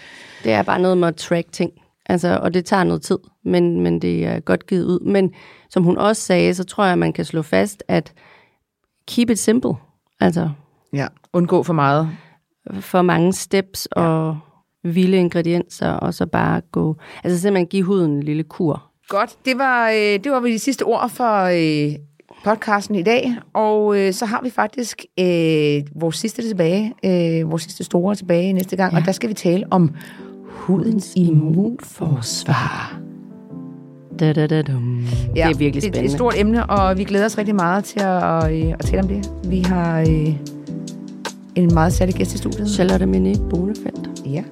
Det 0.43 0.51
er 0.51 0.63
bare 0.63 0.79
noget 0.79 0.97
med 0.97 1.07
at 1.07 1.15
track 1.15 1.51
ting. 1.51 1.71
Altså, 2.09 2.39
og 2.41 2.53
det 2.53 2.65
tager 2.65 2.83
noget 2.83 3.01
tid, 3.01 3.17
men, 3.45 3.81
men 3.81 4.01
det 4.01 4.25
er 4.25 4.39
godt 4.39 4.67
givet 4.67 4.85
ud. 4.85 4.99
Men 4.99 5.33
som 5.69 5.83
hun 5.83 5.97
også 5.97 6.21
sagde, 6.21 6.53
så 6.53 6.63
tror 6.63 6.83
jeg, 6.83 6.93
at 6.93 6.99
man 6.99 7.13
kan 7.13 7.25
slå 7.25 7.41
fast, 7.41 7.83
at 7.87 8.13
keep 9.07 9.29
it 9.29 9.39
simple. 9.39 9.73
Altså, 10.19 10.49
Ja. 10.93 11.07
Undgå 11.33 11.63
for 11.63 11.73
meget. 11.73 12.09
for 12.79 13.01
mange 13.01 13.33
steps 13.33 13.85
og 13.91 14.37
vilde 14.83 15.17
ingredienser, 15.17 15.91
og 15.91 16.13
så 16.13 16.25
bare 16.25 16.61
gå... 16.71 16.95
Altså 17.23 17.39
simpelthen 17.41 17.67
give 17.67 17.83
huden 17.83 18.11
en 18.11 18.23
lille 18.23 18.43
kur. 18.43 18.86
Godt, 19.07 19.35
det 19.45 19.57
var, 19.57 19.89
øh, 19.89 19.95
det 20.23 20.31
var 20.31 20.39
de 20.39 20.59
sidste 20.59 20.83
ord 20.83 21.09
for 21.09 21.43
øh, 21.43 21.95
podcasten 22.43 22.95
i 22.95 23.03
dag, 23.03 23.35
og 23.53 23.99
øh, 23.99 24.13
så 24.13 24.25
har 24.25 24.41
vi 24.43 24.49
faktisk 24.49 25.05
øh, 25.19 25.83
vores 26.01 26.15
sidste 26.17 26.41
tilbage, 26.47 26.93
øh, 27.05 27.51
vores 27.51 27.63
sidste 27.63 27.83
store 27.83 28.15
tilbage 28.15 28.53
næste 28.53 28.75
gang, 28.75 28.93
ja. 28.93 28.99
og 28.99 29.05
der 29.05 29.11
skal 29.11 29.29
vi 29.29 29.33
tale 29.33 29.63
om 29.71 29.91
hudens 30.45 31.13
immunforsvar. 31.15 32.99
Da, 34.19 34.33
da, 34.33 34.47
da, 34.47 34.61
dum. 34.61 35.05
det 35.33 35.43
er 35.43 35.47
virkelig 35.47 35.73
Det 35.73 35.77
er 35.77 35.81
spændende. 35.81 36.05
et 36.05 36.11
stort 36.11 36.33
emne, 36.37 36.69
og 36.69 36.97
vi 36.97 37.03
glæder 37.03 37.25
os 37.25 37.37
rigtig 37.37 37.55
meget 37.55 37.83
til 37.83 37.99
at, 37.99 38.51
øh, 38.53 38.73
at 38.79 38.79
tale 38.79 39.01
om 39.01 39.07
det. 39.07 39.31
Vi 39.49 39.59
har 39.61 39.99
øh, 39.99 40.35
en 41.55 41.73
meget 41.73 41.93
særlig 41.93 42.15
gæst 42.15 42.33
i 42.33 42.37
studiet. 42.37 42.69
Charlotte 42.69 43.05
Mene 43.05 43.35
Bonefeldt, 43.49 44.09
Ja, 44.25 44.43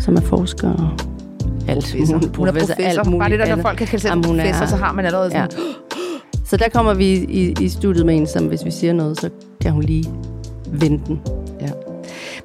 som 0.00 0.16
er 0.16 0.20
forsker 0.20 0.72
og 0.72 0.90
alt 1.68 1.84
professor. 1.84 2.14
muligt. 2.14 2.36
Hun 2.36 2.48
er 2.48 2.52
professor. 2.52 3.18
Bare 3.18 3.30
det 3.30 3.38
der, 3.38 3.56
når 3.56 3.62
folk 3.62 3.78
kan 3.78 3.86
kalde 3.86 4.02
sig 4.02 4.22
professor, 4.22 4.62
er- 4.62 4.66
så 4.66 4.76
har 4.76 4.92
man 4.92 5.06
allerede 5.06 5.30
Ja. 5.38 5.46
sådan... 5.50 5.64
Så 6.46 6.56
der 6.56 6.68
kommer 6.68 6.94
vi 6.94 7.12
i, 7.14 7.54
i 7.60 7.68
studiet 7.68 8.06
med 8.06 8.16
en, 8.16 8.26
som 8.26 8.46
hvis 8.46 8.64
vi 8.64 8.70
siger 8.70 8.92
noget, 8.92 9.20
så 9.20 9.30
kan 9.60 9.72
hun 9.72 9.82
lige 9.82 10.04
vende 10.68 11.00
den. 11.06 11.20
Ja. 11.60 11.68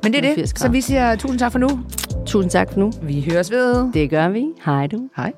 Men 0.04 0.14
det 0.14 0.26
er 0.26 0.36
80 0.36 0.50
det, 0.52 0.60
så 0.60 0.68
vi 0.70 0.82
siger 0.82 1.16
tusind 1.16 1.40
tak 1.40 1.52
for 1.52 1.60
nu. 1.60 1.70
Tusind 2.26 2.52
tak 2.52 2.72
for 2.74 2.80
nu. 2.80 2.92
Vi 3.02 3.28
høres 3.32 3.52
ved. 3.52 3.94
Det 3.94 4.10
gør 4.10 4.30
vi. 4.30 4.46
Hej 4.66 4.88
du. 4.88 4.98
Hej. 5.18 5.32